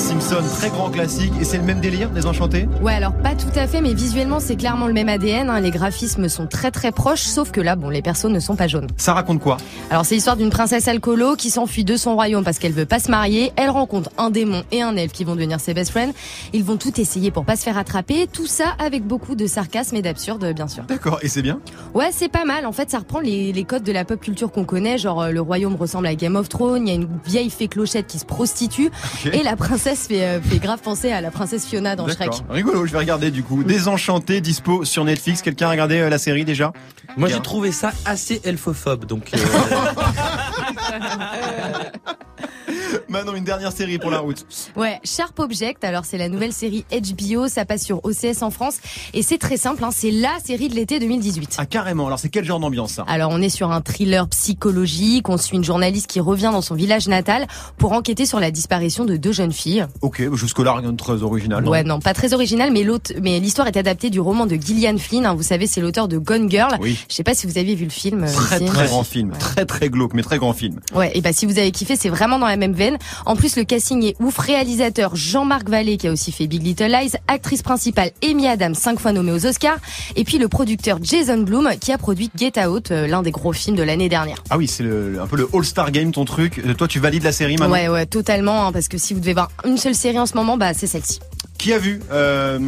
Les 0.00 0.06
Simpsons, 0.06 0.42
très 0.58 0.70
grand 0.70 0.88
classique, 0.88 1.32
et 1.42 1.44
c'est 1.44 1.58
le 1.58 1.62
même 1.62 1.78
délire, 1.78 2.08
Désenchanté 2.08 2.66
Ouais, 2.80 2.94
alors 2.94 3.12
pas 3.12 3.34
tout 3.34 3.50
à 3.54 3.66
fait 3.66 3.82
mais 3.82 3.92
visuellement 3.92 4.40
c'est 4.40 4.56
clairement 4.56 4.86
le 4.86 4.94
même 4.94 5.10
ADN, 5.10 5.50
hein. 5.50 5.60
les 5.60 5.70
graphismes 5.70 6.30
sont 6.30 6.46
très 6.46 6.70
très 6.70 6.90
proches 6.90 7.20
sauf 7.20 7.50
que 7.50 7.60
là 7.60 7.76
bon, 7.76 7.90
les 7.90 8.00
persos 8.00 8.30
ne 8.30 8.40
sont 8.40 8.56
pas 8.56 8.66
jaunes. 8.66 8.86
Ça 8.96 9.12
raconte 9.12 9.40
quoi? 9.40 9.58
Alors 9.90 10.06
c'est 10.06 10.14
l'histoire 10.14 10.38
d'une 10.38 10.48
princesse 10.48 10.88
alcoolo 10.88 11.36
qui 11.36 11.50
s'enfuit 11.50 11.84
de 11.84 11.98
son 11.98 12.14
royaume 12.14 12.44
parce 12.44 12.58
qu'elle 12.58 12.72
veut 12.72 12.86
pas 12.86 12.98
se 12.98 13.10
marier. 13.10 13.52
Elle 13.56 13.68
rencontre 13.68 14.08
un 14.16 14.30
démon 14.30 14.62
et 14.72 14.80
un 14.80 14.96
elfe 14.96 15.12
qui 15.12 15.24
vont 15.24 15.34
devenir 15.34 15.60
ses 15.60 15.74
best 15.74 15.90
friends. 15.90 16.12
Ils 16.54 16.64
vont 16.64 16.78
tout 16.78 16.98
essayer 16.98 17.30
pour 17.30 17.44
pas 17.44 17.56
se 17.56 17.62
faire 17.62 17.76
attraper. 17.76 18.26
Tout 18.26 18.46
ça 18.46 18.76
avec 18.78 19.04
beaucoup 19.04 19.34
de 19.34 19.46
sarcasme 19.46 19.96
et 19.96 20.02
d'absurde, 20.02 20.50
bien 20.54 20.66
sûr. 20.68 20.84
D'accord, 20.84 21.18
et 21.20 21.28
c'est 21.28 21.42
bien? 21.42 21.60
Ouais, 21.92 22.08
c'est 22.10 22.30
pas 22.30 22.46
mal. 22.46 22.64
En 22.64 22.72
fait, 22.72 22.90
ça 22.90 23.00
reprend 23.00 23.20
les, 23.20 23.52
les 23.52 23.64
codes 23.64 23.82
de 23.82 23.92
la 23.92 24.06
pop 24.06 24.18
culture 24.18 24.50
qu'on 24.50 24.64
connaît. 24.64 24.96
Genre, 24.96 25.20
euh, 25.20 25.30
le 25.30 25.42
royaume 25.42 25.74
ressemble 25.74 26.06
à 26.06 26.14
Game 26.14 26.36
of 26.36 26.48
Thrones. 26.48 26.88
Il 26.88 26.90
y 26.90 26.92
a 26.92 26.98
une 26.98 27.08
vieille 27.26 27.50
fée 27.50 27.68
clochette 27.68 28.06
qui 28.06 28.18
se 28.18 28.24
prostitue. 28.24 28.90
Et 29.34 29.42
la 29.42 29.56
princesse 29.56 29.89
fait, 29.94 30.24
euh, 30.24 30.40
fait 30.40 30.58
grave 30.58 30.80
penser 30.80 31.12
à 31.12 31.20
la 31.20 31.30
princesse 31.30 31.66
Fiona 31.66 31.96
dans 31.96 32.08
Shrek. 32.08 32.30
Rigolo, 32.48 32.86
je 32.86 32.92
vais 32.92 32.98
regarder 32.98 33.30
du 33.30 33.42
coup. 33.42 33.64
Désenchanté, 33.64 34.40
dispo 34.40 34.84
sur 34.84 35.04
Netflix. 35.04 35.42
Quelqu'un 35.42 35.68
a 35.68 35.70
regardé 35.70 35.98
euh, 35.98 36.08
la 36.08 36.18
série 36.18 36.44
déjà 36.44 36.72
Moi 37.16 37.28
j'ai 37.28 37.40
trouvé 37.40 37.72
ça 37.72 37.92
assez 38.04 38.40
elfophobe 38.44 39.04
donc 39.04 39.32
euh, 39.34 39.38
Manon, 43.08 43.34
une 43.34 43.44
dernière 43.44 43.72
série 43.72 43.98
pour 43.98 44.10
la 44.10 44.18
route. 44.18 44.44
Ouais, 44.76 45.00
Sharp 45.04 45.38
Object. 45.38 45.82
Alors, 45.84 46.04
c'est 46.04 46.18
la 46.18 46.28
nouvelle 46.28 46.52
série 46.52 46.84
HBO. 46.90 47.48
Ça 47.48 47.64
passe 47.64 47.82
sur 47.84 48.04
OCS 48.04 48.42
en 48.42 48.50
France. 48.50 48.78
Et 49.14 49.22
c'est 49.22 49.38
très 49.38 49.56
simple. 49.56 49.82
Hein, 49.84 49.90
c'est 49.92 50.10
la 50.10 50.38
série 50.44 50.68
de 50.68 50.74
l'été 50.74 50.98
2018. 50.98 51.56
Ah, 51.58 51.66
carrément, 51.66 52.06
alors 52.06 52.18
c'est 52.18 52.28
quel 52.28 52.44
genre 52.44 52.60
d'ambiance 52.60 52.92
ça? 52.92 53.04
Alors 53.08 53.30
on 53.32 53.40
est 53.42 53.48
sur 53.48 53.70
un 53.72 53.80
thriller 53.80 54.26
psychologique, 54.28 55.28
on 55.28 55.36
suit 55.36 55.56
une 55.56 55.64
journaliste 55.64 56.06
qui 56.06 56.20
revient 56.20 56.50
dans 56.52 56.60
son 56.62 56.74
village 56.74 57.08
natal 57.08 57.46
pour 57.78 57.92
enquêter 57.92 58.26
sur 58.26 58.40
la 58.40 58.50
disparition 58.50 59.04
de 59.04 59.16
deux 59.16 59.32
jeunes 59.32 59.52
filles. 59.52 59.86
Ok, 60.02 60.22
jusque-là, 60.34 60.74
rien 60.74 60.92
de 60.92 60.96
très 60.96 61.22
original. 61.22 61.66
Ouais 61.68 61.82
non, 61.84 62.00
pas 62.00 62.14
très 62.14 62.34
original 62.34 62.70
mais 62.72 62.82
l'autre 62.82 63.12
mais 63.22 63.40
l'histoire 63.40 63.66
est 63.68 63.76
adaptée 63.76 64.10
du 64.10 64.20
roman 64.20 64.46
de 64.46 64.56
Gillian 64.56 64.96
Flynn, 64.98 65.24
hein, 65.26 65.34
vous 65.34 65.42
savez 65.42 65.66
c'est 65.66 65.80
l'auteur 65.80 66.08
de 66.08 66.18
Gone 66.18 66.50
Girl. 66.50 66.74
Oui. 66.80 66.98
Je 67.08 67.14
sais 67.14 67.22
pas 67.24 67.34
si 67.34 67.46
vous 67.46 67.58
aviez 67.58 67.74
vu 67.74 67.84
le 67.84 67.90
film. 67.90 68.24
euh, 68.24 68.32
Très 68.32 68.56
ici. 68.56 68.64
très 68.66 68.86
grand 68.86 69.04
film, 69.04 69.30
Ouais. 69.32 69.38
très 69.38 69.64
très 69.66 69.88
glauque, 69.88 70.14
mais 70.14 70.22
très 70.22 70.38
grand 70.38 70.52
film. 70.52 70.80
Ouais, 70.94 71.10
et 71.14 71.20
bah 71.20 71.32
si 71.32 71.46
vous 71.46 71.58
avez 71.58 71.70
kiffé, 71.70 71.96
c'est 71.96 72.08
vraiment 72.10 72.38
dans 72.38 72.46
la 72.46 72.56
même 72.60 72.74
veine. 72.74 72.96
En 73.26 73.34
plus, 73.34 73.56
le 73.56 73.64
casting 73.64 74.04
est 74.04 74.14
ouf. 74.20 74.38
Réalisateur 74.38 75.16
Jean-Marc 75.16 75.68
Vallée 75.68 75.96
qui 75.96 76.06
a 76.06 76.12
aussi 76.12 76.30
fait 76.30 76.46
Big 76.46 76.62
Little 76.62 76.86
Lies, 76.86 77.12
actrice 77.26 77.62
principale 77.62 78.10
Amy 78.22 78.46
Adams, 78.46 78.74
cinq 78.74 79.00
fois 79.00 79.12
nommée 79.12 79.32
aux 79.32 79.46
Oscars, 79.46 79.78
et 80.16 80.24
puis 80.24 80.38
le 80.38 80.48
producteur 80.48 80.98
Jason 81.02 81.38
Blum 81.38 81.68
qui 81.80 81.92
a 81.92 81.98
produit 81.98 82.30
Get 82.36 82.64
Out, 82.64 82.90
euh, 82.90 83.06
l'un 83.06 83.22
des 83.22 83.30
gros 83.30 83.52
films 83.52 83.76
de 83.76 83.82
l'année 83.82 84.08
dernière. 84.08 84.42
Ah 84.50 84.58
oui, 84.58 84.68
c'est 84.68 84.84
un 84.84 85.26
peu 85.26 85.36
le 85.36 85.48
All-Star 85.52 85.90
Game 85.90 86.12
ton 86.12 86.24
truc. 86.24 86.58
Euh, 86.64 86.74
Toi, 86.74 86.88
tu 86.88 87.00
valides 87.00 87.24
la 87.24 87.32
série 87.32 87.56
maintenant? 87.56 87.72
Ouais, 87.72 87.88
ouais, 87.88 88.06
totalement, 88.06 88.66
hein, 88.66 88.72
parce 88.72 88.88
que 88.88 88.98
si 88.98 89.14
vous 89.14 89.20
devez 89.20 89.34
voir 89.34 89.50
une 89.64 89.78
seule 89.78 89.94
série 89.94 90.18
en 90.18 90.26
ce 90.26 90.34
moment, 90.34 90.56
bah 90.56 90.74
c'est 90.74 90.86
celle-ci. 90.86 91.20
Qui 91.60 91.74
a 91.74 91.78
vu 91.78 92.00
euh, 92.10 92.58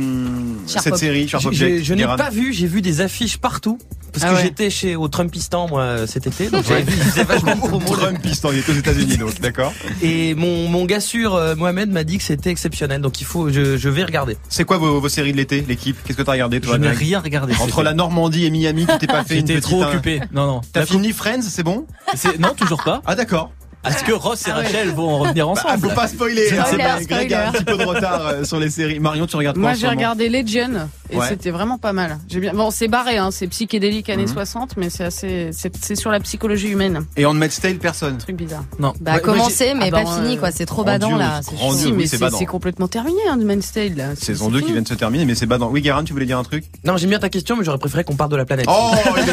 cette 0.66 0.96
série, 0.98 1.26
Sharp 1.26 1.46
Object 1.46 1.82
je 1.82 1.94
n'ai 1.94 2.04
pas 2.04 2.28
vu, 2.28 2.52
j'ai 2.52 2.66
vu 2.66 2.82
des 2.82 3.00
affiches 3.00 3.38
partout. 3.38 3.78
Parce 4.12 4.26
Ah 4.26 4.28
que 4.28 4.34
ouais. 4.34 4.42
j'étais 4.42 4.68
chez 4.68 4.94
au 4.94 5.08
Trumpistan 5.08 5.66
moi 5.68 6.06
cet 6.06 6.26
été, 6.26 6.50
donc 6.50 6.66
j'avais 6.68 6.82
vu, 6.82 6.92
ils 7.16 7.22
vachement 7.24 7.54
de 7.54 7.60
promo. 7.60 7.86
Trumpistan, 7.96 8.50
il 8.52 8.58
est 8.58 8.68
aux 8.68 8.74
États-Unis 8.74 9.16
donc, 9.16 9.40
d'accord. 9.40 9.72
Et 10.02 10.34
mon, 10.34 10.68
mon 10.68 10.84
gars 10.84 11.00
sûr, 11.00 11.34
euh, 11.34 11.54
Mohamed, 11.56 11.90
m'a 11.90 12.04
dit 12.04 12.18
que 12.18 12.22
c'était 12.24 12.50
exceptionnel, 12.50 13.00
donc 13.00 13.22
il 13.22 13.24
faut, 13.24 13.48
je, 13.48 13.78
je 13.78 13.88
vais 13.88 14.04
regarder. 14.04 14.36
C'est 14.50 14.64
quoi 14.66 14.76
vos, 14.76 15.00
vos 15.00 15.08
séries 15.08 15.32
de 15.32 15.38
l'été, 15.38 15.64
l'équipe? 15.66 15.96
Qu'est-ce 16.04 16.18
que 16.18 16.22
t'as 16.22 16.32
regardé 16.32 16.60
toi 16.60 16.74
je 16.74 16.80
n'ai 16.82 16.90
rien 16.90 17.20
regardé 17.20 17.54
Entre 17.58 17.82
la 17.82 17.94
Normandie 17.94 18.44
et 18.44 18.50
Miami, 18.50 18.86
tu 18.86 18.98
t'es 18.98 19.06
pas 19.06 19.24
fait 19.24 19.38
une 19.38 19.46
j'étais 19.46 19.62
trop 19.62 19.82
un- 19.82 19.88
occupé 19.88 20.20
non 20.34 20.46
non 20.46 20.60
T'as 20.74 20.84
fini 20.84 21.12
Friends, 21.12 21.40
c'est 21.48 21.62
bon? 21.62 21.86
Non 22.38 22.50
toujours 22.54 22.84
pas 22.84 23.00
Ah 23.06 23.14
d'accord. 23.14 23.50
Est-ce 23.84 24.04
que 24.04 24.12
Ross 24.12 24.46
et 24.46 24.50
Ah 24.50 24.58
ouais. 24.58 24.64
Rachel 24.66 24.90
vont 24.90 25.18
revenir 25.18 25.46
Bah, 25.46 25.52
ensemble 25.52 25.88
faut 25.88 25.94
pas 25.94 26.08
spoiler. 26.08 26.48
Je 26.48 26.54
ne 26.54 26.60
hein. 26.60 26.64
sais 26.66 26.76
pas. 26.78 27.02
Greg 27.04 27.32
a 27.34 27.48
un 27.48 27.52
petit 27.52 27.64
peu 27.64 27.76
de 27.76 27.84
retard 27.84 28.26
euh, 28.26 28.44
sur 28.44 28.58
les 28.60 28.70
séries. 28.70 29.00
Marion, 29.00 29.26
tu 29.26 29.36
regardes 29.36 29.56
quoi 29.56 29.62
Moi, 29.70 29.74
j'ai 29.74 29.88
regardé 29.88 30.28
Legion 30.28 30.88
et 31.10 31.16
Ouais. 31.16 31.28
c'était 31.28 31.50
vraiment 31.50 31.76
pas 31.78 31.92
mal. 31.92 32.18
J'ai 32.28 32.40
bien. 32.40 32.54
Bon, 32.54 32.70
c'est 32.70 32.88
barré, 32.88 33.18
hein, 33.18 33.30
c'est 33.30 33.46
psychédélique 33.48 34.08
années 34.08 34.22
Mhm. 34.22 34.32
60, 34.32 34.76
mais 34.76 34.88
c'est 34.90 35.04
assez. 35.04 35.50
C'est 35.52 35.94
sur 35.96 36.10
la 36.10 36.20
psychologie 36.20 36.68
humaine. 36.68 37.04
Et 37.16 37.26
Handmaid's 37.26 37.60
Tale, 37.60 37.76
personne. 37.76 38.16
Truc 38.18 38.36
bizarre. 38.36 38.64
non 38.78 38.94
Bah 39.00 39.14
Ouais, 39.14 39.20
commencé, 39.20 39.64
moi, 39.66 39.74
j'ai- 39.74 39.78
mais 39.80 39.88
Ah 39.88 40.02
pas 40.02 40.04
bah, 40.04 40.10
fini 40.22 40.36
euh, 40.36 40.40
quoi. 40.40 40.50
C'est 40.52 40.64
trop 40.66 40.84
badant 40.84 41.16
là. 41.16 41.40
c'est 41.42 41.52
mais 41.92 42.02
c'est 42.06 42.16
c'est 42.16 42.18
badant. 42.18 42.38
c'est 42.38 42.46
complètement 42.46 42.88
terminé, 42.88 43.20
hein, 43.28 43.36
de 43.36 43.44
Man's 43.44 43.72
Tale. 43.72 43.94
Là. 43.96 44.04
C'est- 44.16 44.26
Saison 44.26 44.46
c'est 44.46 44.52
2 44.52 44.60
qui 44.62 44.72
vient 44.72 44.82
de 44.82 44.88
se 44.88 44.94
terminer, 44.94 45.24
mais 45.26 45.34
c'est 45.34 45.46
badant. 45.46 45.68
Oui, 45.70 45.82
Guérin, 45.82 46.04
tu 46.04 46.12
voulais 46.12 46.24
dire 46.26 46.38
un 46.38 46.44
truc? 46.44 46.64
Non, 46.84 46.96
j'aime 46.96 47.10
bien 47.10 47.18
ta 47.18 47.28
question, 47.28 47.56
mais 47.56 47.64
j'aurais 47.64 47.78
préféré 47.78 48.04
qu'on 48.04 48.16
parle 48.16 48.30
de 48.30 48.36
la 48.36 48.44
planète. 48.46 48.66
Oh, 48.68 48.92
il. 49.18 49.24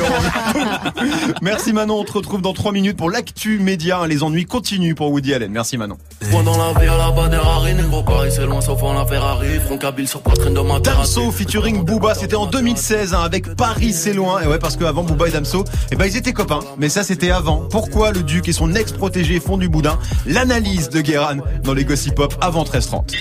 Merci 1.41 1.71
Manon, 1.73 1.99
on 1.99 2.03
te 2.03 2.11
retrouve 2.11 2.41
dans 2.41 2.53
3 2.53 2.71
minutes 2.71 2.97
pour 2.97 3.09
l'actu 3.09 3.59
média. 3.59 4.05
Les 4.07 4.23
ennuis 4.23 4.38
continuent 4.45 4.95
pour 4.95 5.11
Woody 5.11 5.33
Allen. 5.33 5.51
Merci 5.51 5.77
Manon. 5.77 5.97
Dans 6.31 6.57
la 6.57 6.79
vie 6.79 6.87
à 6.87 6.97
la 6.97 7.11
bas 7.11 7.27
des 7.27 7.37
Harry, 7.37 7.73
négro 7.75 8.01
Paris 8.01 8.31
c'est 8.33 8.45
loin 8.45 8.61
sauf 8.61 8.81
en 8.83 8.93
la 8.93 9.05
Ferrari, 9.05 9.59
front 9.65 9.77
kabyle 9.77 10.07
sur 10.07 10.21
poitrine 10.21 10.53
de 10.53 10.59
ma 10.61 10.79
terrasse. 10.79 11.13
Damso 11.15 11.31
featuring 11.31 11.83
Booba, 11.83 12.15
c'était 12.15 12.35
en 12.35 12.45
2016 12.45 13.13
hein, 13.13 13.21
avec 13.21 13.55
Paris 13.55 13.93
c'est 13.93 14.13
loin. 14.13 14.41
Et 14.41 14.47
ouais, 14.47 14.59
parce 14.59 14.77
qu'avant 14.77 15.03
Booba 15.03 15.27
et 15.27 15.31
Damso, 15.31 15.63
eh 15.91 15.95
ben 15.95 16.05
ils 16.05 16.17
étaient 16.17 16.33
copains. 16.33 16.59
Mais 16.77 16.89
ça 16.89 17.03
c'était 17.03 17.31
avant. 17.31 17.67
Pourquoi 17.69 18.11
le 18.11 18.23
duc 18.23 18.47
et 18.47 18.53
son 18.53 18.73
ex-protégé 18.75 19.39
font 19.39 19.57
du 19.57 19.69
boudin? 19.69 19.97
L'analyse 20.25 20.89
de 20.89 21.01
Guéran 21.01 21.37
dans 21.63 21.73
les 21.73 21.85
Gossip 21.85 22.15
Pop 22.15 22.33
avant 22.41 22.63
13h30. 22.63 23.15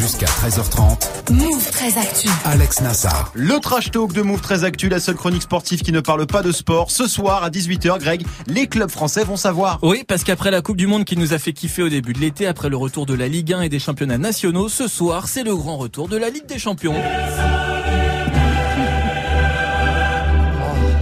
Jusqu'à 0.00 0.26
13h30, 0.26 1.32
Move 1.32 1.70
très 1.70 1.98
actu. 1.98 2.28
Alex 2.44 2.80
Nassar. 2.80 3.30
Le 3.34 3.58
trash 3.60 3.90
talk 3.90 4.12
de 4.12 4.22
Move 4.22 4.40
très 4.40 4.64
actu, 4.64 4.88
la 4.88 4.98
seule 5.00 5.14
chronique 5.14 5.42
sportive 5.42 5.82
qui 5.82 5.92
ne 5.92 6.00
parle 6.00 6.26
pas 6.26 6.42
de 6.42 6.52
sport. 6.52 6.90
Ce 6.90 7.06
soir 7.06 7.44
à 7.44 7.50
18h, 7.50 7.98
Greg, 7.98 8.26
les 8.46 8.66
clubs 8.66 8.90
français 8.90 9.24
vont 9.24 9.36
savoir. 9.36 9.78
Oui, 9.82 9.97
parce 10.06 10.24
qu'après 10.24 10.50
la 10.50 10.60
Coupe 10.62 10.76
du 10.76 10.86
Monde 10.86 11.04
qui 11.04 11.16
nous 11.16 11.32
a 11.32 11.38
fait 11.38 11.52
kiffer 11.52 11.82
au 11.82 11.88
début 11.88 12.12
de 12.12 12.18
l'été, 12.20 12.46
après 12.46 12.68
le 12.68 12.76
retour 12.76 13.06
de 13.06 13.14
la 13.14 13.28
Ligue 13.28 13.52
1 13.52 13.62
et 13.62 13.68
des 13.68 13.78
championnats 13.78 14.18
nationaux, 14.18 14.68
ce 14.68 14.86
soir, 14.88 15.28
c'est 15.28 15.42
le 15.42 15.54
grand 15.56 15.76
retour 15.76 16.08
de 16.08 16.16
la 16.16 16.30
Ligue 16.30 16.46
des 16.46 16.58
Champions. 16.58 16.94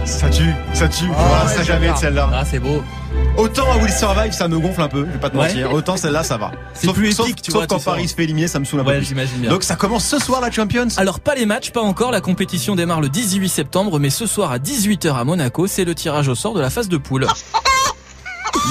Ça 0.05 0.29
tue, 0.29 0.53
ça 0.73 0.87
tue. 0.87 1.05
Voilà, 1.07 1.47
ça 1.47 1.63
jamais 1.63 1.91
de 1.91 1.97
celle-là. 1.97 2.29
Ah, 2.33 2.43
c'est 2.45 2.59
beau. 2.59 2.81
Autant 3.37 3.69
à 3.71 3.77
Will 3.77 3.91
Survive, 3.91 4.31
ça 4.31 4.47
me 4.47 4.57
gonfle 4.57 4.81
un 4.81 4.87
peu, 4.87 5.05
je 5.05 5.11
vais 5.11 5.19
pas 5.19 5.29
te 5.29 5.37
Ouais. 5.37 5.47
mentir. 5.47 5.71
Autant 5.73 5.95
celle-là, 5.97 6.23
ça 6.23 6.37
va. 6.37 6.51
C'est 6.73 6.91
plus 6.93 7.11
sauf- 7.11 7.27
épique, 7.27 7.41
tu 7.41 7.51
sauf 7.51 7.59
vois, 7.61 7.67
quand. 7.67 7.83
Paris 7.83 8.07
se 8.07 8.15
fait 8.15 8.23
éliminer, 8.23 8.47
ça 8.47 8.59
me 8.59 8.65
saoule 8.65 8.79
un 8.79 8.83
peu 8.83 8.91
Ouais, 8.91 8.97
plus. 8.97 9.07
j'imagine 9.07 9.37
bien. 9.39 9.49
Donc 9.51 9.63
ça 9.63 9.75
commence 9.75 10.05
ce 10.05 10.17
soir 10.17 10.41
la 10.41 10.49
Champions 10.49 10.87
Alors 10.97 11.19
pas 11.19 11.35
les 11.35 11.45
matchs, 11.45 11.71
pas 11.71 11.81
encore, 11.81 12.11
la 12.11 12.21
compétition 12.21 12.75
démarre 12.75 13.01
le 13.01 13.09
18 13.09 13.49
septembre, 13.49 13.99
mais 13.99 14.09
ce 14.09 14.25
soir 14.25 14.51
à 14.51 14.59
18h 14.59 15.15
à 15.17 15.23
Monaco, 15.23 15.67
c'est 15.67 15.83
le 15.85 15.93
tirage 15.93 16.27
au 16.29 16.35
sort 16.35 16.53
de 16.53 16.61
la 16.61 16.69
phase 16.69 16.87
de 16.89 16.97
poule. 16.97 17.27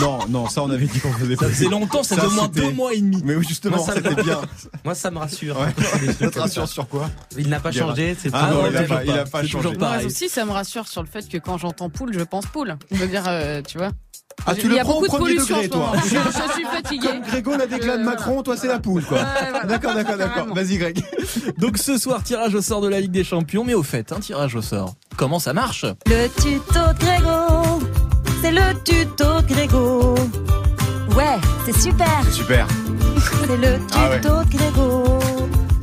Non, 0.00 0.18
non, 0.28 0.48
ça 0.48 0.62
on 0.62 0.70
avait 0.70 0.86
dit 0.86 1.00
qu'on 1.00 1.12
faisait 1.12 1.36
pas. 1.36 1.44
Ça 1.46 1.50
faisait 1.52 1.68
longtemps, 1.68 2.02
ça 2.02 2.16
fait 2.16 2.26
au 2.26 2.30
moins 2.30 2.48
deux 2.48 2.70
mois 2.72 2.92
et 2.94 3.00
demi. 3.00 3.20
Mais 3.24 3.34
oui, 3.36 3.44
justement, 3.46 3.76
Moi, 3.76 3.86
ça 3.86 3.94
me- 4.00 4.08
c'était 4.08 4.22
bien. 4.22 4.40
Moi, 4.84 4.94
ça 4.94 5.10
me 5.10 5.18
rassure. 5.18 5.58
Ouais. 5.58 5.74
Ça 6.20 6.30
te 6.30 6.38
rassure 6.38 6.68
sur 6.68 6.88
quoi 6.88 7.10
Il 7.36 7.48
n'a 7.48 7.60
pas 7.60 7.72
changé. 7.72 8.16
C'est 8.20 8.30
Ah 8.32 8.50
non, 8.52 8.66
il 8.70 8.76
a 8.76 8.82
pas, 8.84 9.04
il 9.04 9.10
a 9.10 9.24
pas 9.24 9.40
C'est 9.42 9.46
toujours 9.46 9.62
changé. 9.62 9.76
Moi 9.78 9.96
aussi, 10.06 10.28
ça 10.28 10.44
me 10.44 10.50
rassure 10.52 10.86
sur 10.88 11.02
le 11.02 11.08
fait 11.08 11.28
que 11.28 11.38
quand 11.38 11.58
j'entends 11.58 11.90
poule, 11.90 12.12
je 12.12 12.20
pense 12.20 12.46
poule. 12.46 12.76
Je 12.90 12.96
veux 12.96 13.06
dire, 13.08 13.24
euh, 13.26 13.62
tu 13.62 13.78
vois. 13.78 13.90
Ah, 14.46 14.54
tu 14.54 14.62
Il 14.62 14.68
le 14.68 14.76
y 14.76 14.78
a 14.78 14.84
prends 14.84 14.98
au 14.98 15.02
de 15.02 15.06
premier 15.08 15.34
pollution 15.34 15.56
degré, 15.56 15.68
toi. 15.70 15.92
Je, 16.04 16.08
je 16.10 16.52
suis 16.52 16.64
fatiguée. 16.64 17.08
Comme 17.08 17.20
Grégo 17.22 17.56
la 17.56 17.66
déclare 17.66 17.96
de 17.96 18.02
Euh, 18.02 18.04
Macron, 18.04 18.42
toi 18.42 18.56
c'est 18.56 18.68
la 18.68 18.78
poule, 18.78 19.02
quoi. 19.04 19.18
D'accord, 19.64 19.94
d'accord, 19.94 20.16
d'accord. 20.18 20.46
Vas-y, 20.54 20.76
Greg. 20.76 21.02
Donc 21.58 21.78
ce 21.78 21.96
soir, 21.98 22.22
tirage 22.22 22.54
au 22.54 22.60
sort 22.60 22.80
de 22.82 22.88
la 22.88 23.00
Ligue 23.00 23.12
des 23.12 23.24
Champions, 23.24 23.64
mais 23.64 23.74
au 23.74 23.82
fait, 23.82 24.12
un 24.12 24.20
tirage 24.20 24.54
au 24.54 24.62
sort. 24.62 24.94
Comment 25.16 25.38
ça 25.38 25.52
marche? 25.54 25.86
Le 26.06 26.28
tuto 26.28 26.80
de 26.92 26.98
Grégo, 26.98 27.86
c'est 28.46 28.52
le 28.52 28.74
tuto 28.84 29.40
de 29.42 29.46
Grégo. 29.52 30.14
Ouais, 31.16 31.36
c'est 31.64 31.76
super, 31.80 32.22
Super. 32.32 32.66
c'est 33.44 33.56
le 33.56 33.78
Ah 33.92 34.10
ouais. 34.10 34.20
tuto 34.20 34.34
de 34.44 34.56
Grégo. 34.56 35.18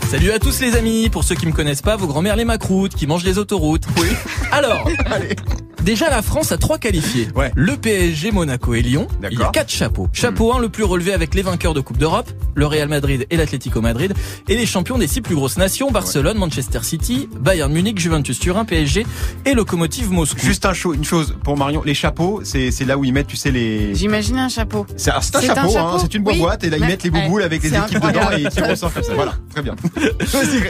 Salut 0.09 0.31
à 0.31 0.39
tous 0.39 0.61
les 0.61 0.75
amis, 0.77 1.09
pour 1.09 1.23
ceux 1.25 1.35
qui 1.35 1.45
me 1.45 1.51
connaissent 1.51 1.81
pas, 1.81 1.97
vos 1.97 2.07
grands-mères 2.07 2.35
les 2.37 2.45
macroutes, 2.45 2.93
qui 2.95 3.05
mangent 3.05 3.25
les 3.25 3.37
autoroutes. 3.37 3.83
Oui. 3.97 4.07
Alors, 4.51 4.87
déjà 5.83 6.09
la 6.09 6.21
France 6.21 6.51
a 6.51 6.57
trois 6.57 6.77
qualifiés. 6.77 7.27
Ouais. 7.35 7.51
Le 7.55 7.75
PSG, 7.75 8.31
Monaco 8.31 8.73
et 8.73 8.81
Lyon. 8.81 9.07
Il 9.31 9.39
y 9.39 9.43
a 9.43 9.49
quatre 9.49 9.69
chapeaux. 9.69 10.07
Chapeau 10.13 10.53
1, 10.53 10.59
le 10.59 10.69
plus 10.69 10.83
relevé 10.83 11.13
avec 11.13 11.35
les 11.35 11.41
vainqueurs 11.41 11.73
de 11.73 11.81
Coupe 11.81 11.97
d'Europe, 11.97 12.29
le 12.55 12.65
Real 12.65 12.87
Madrid 12.87 13.25
et 13.29 13.37
l'Atlético 13.37 13.81
Madrid, 13.81 14.13
et 14.47 14.55
les 14.55 14.65
champions 14.65 14.97
des 14.97 15.07
six 15.07 15.21
plus 15.21 15.35
grosses 15.35 15.57
nations, 15.57 15.91
Barcelone, 15.91 16.37
Manchester 16.37 16.79
City, 16.83 17.29
Bayern 17.39 17.71
Munich, 17.71 17.99
Juventus 17.99 18.39
Turin, 18.39 18.65
PSG 18.65 19.05
et 19.45 19.53
Locomotive 19.53 20.11
Moscou. 20.11 20.39
Juste 20.39 20.65
un 20.65 20.73
une 20.93 21.03
chose 21.03 21.35
pour 21.43 21.57
Marion, 21.57 21.81
les 21.85 21.93
chapeaux, 21.93 22.41
c'est 22.43 22.71
c'est 22.71 22.85
là 22.85 22.97
où 22.97 23.05
ils 23.05 23.13
mettent, 23.13 23.27
tu 23.27 23.37
sais, 23.37 23.51
les. 23.51 23.93
J'imagine 23.95 24.37
un 24.37 24.49
chapeau. 24.49 24.85
C'est 24.97 25.11
un, 25.11 25.17
un 25.17 25.21
C'est 25.21 25.49
hein, 25.49 25.55
chapeau 25.69 25.99
c'est 25.99 26.13
une 26.13 26.23
Oui. 26.25 26.39
boîte 26.39 26.63
et 26.63 26.69
là 26.69 26.77
ils 26.77 26.85
mettent 26.85 27.03
les 27.03 27.11
bouboules 27.11 27.39
ouais, 27.41 27.45
avec 27.45 27.63
les 27.63 27.69
c'est 27.69 27.77
équipes 27.77 27.99
dedans 27.99 28.31
et 28.35 28.41
ils 28.41 28.77
sort 28.77 28.93
comme 28.93 29.03
ça. 29.03 29.13
Voilà, 29.13 29.35
très 29.51 29.61
bien. 29.61 29.75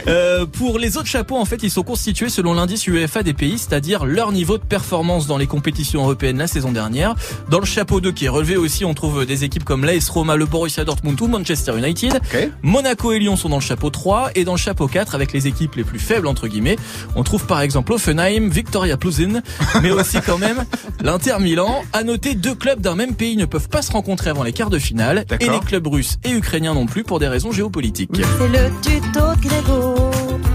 Euh, 0.06 0.46
pour 0.46 0.78
les 0.78 0.96
autres 0.96 1.08
chapeaux, 1.08 1.36
en 1.36 1.44
fait, 1.44 1.62
ils 1.62 1.70
sont 1.70 1.82
constitués 1.82 2.28
selon 2.28 2.54
l'indice 2.54 2.86
UEFA 2.86 3.22
des 3.22 3.32
pays, 3.32 3.58
c'est-à-dire 3.58 4.04
leur 4.04 4.32
niveau 4.32 4.58
de 4.58 4.62
performance 4.62 5.03
dans 5.04 5.36
les 5.36 5.46
compétitions 5.46 6.02
européennes 6.02 6.38
la 6.38 6.46
saison 6.46 6.72
dernière. 6.72 7.14
Dans 7.50 7.58
le 7.58 7.66
chapeau 7.66 8.00
2 8.00 8.10
qui 8.12 8.24
est 8.24 8.30
relevé 8.30 8.56
aussi, 8.56 8.86
on 8.86 8.94
trouve 8.94 9.26
des 9.26 9.44
équipes 9.44 9.62
comme 9.62 9.84
l'AS 9.84 10.08
Roma, 10.08 10.34
le 10.34 10.46
Borussia 10.46 10.84
Dortmund 10.84 11.20
ou 11.20 11.26
Manchester 11.26 11.76
United. 11.76 12.14
Ok. 12.14 12.48
Monaco 12.62 13.12
et 13.12 13.18
Lyon 13.18 13.36
sont 13.36 13.50
dans 13.50 13.58
le 13.58 13.62
chapeau 13.62 13.90
3 13.90 14.30
et 14.34 14.44
dans 14.44 14.54
le 14.54 14.58
chapeau 14.58 14.88
4 14.88 15.14
avec 15.14 15.32
les 15.32 15.46
équipes 15.46 15.74
les 15.74 15.84
plus 15.84 15.98
faibles 15.98 16.26
entre 16.26 16.48
guillemets, 16.48 16.76
on 17.16 17.22
trouve 17.22 17.44
par 17.44 17.60
exemple 17.60 17.92
Offenheim, 17.92 18.48
Victoria 18.48 18.96
Plzeň, 18.96 19.42
mais 19.82 19.90
aussi 19.90 20.18
quand 20.24 20.38
même 20.38 20.64
l'Inter 21.02 21.36
Milan. 21.38 21.82
À 21.92 22.02
noter, 22.02 22.34
deux 22.34 22.54
clubs 22.54 22.80
d'un 22.80 22.94
même 22.94 23.14
pays 23.14 23.36
ne 23.36 23.44
peuvent 23.44 23.68
pas 23.68 23.82
se 23.82 23.92
rencontrer 23.92 24.30
avant 24.30 24.42
les 24.42 24.54
quarts 24.54 24.70
de 24.70 24.78
finale 24.78 25.26
et 25.38 25.48
les 25.50 25.60
clubs 25.60 25.86
russes 25.86 26.16
et 26.24 26.30
ukrainiens 26.30 26.72
non 26.74 26.86
plus 26.86 27.04
pour 27.04 27.18
des 27.18 27.28
raisons 27.28 27.52
géopolitiques. 27.52 28.10
C'est 28.14 28.48
le 28.48 28.70
tuto 28.80 29.20
de 29.20 29.48
Grégo. 29.48 29.94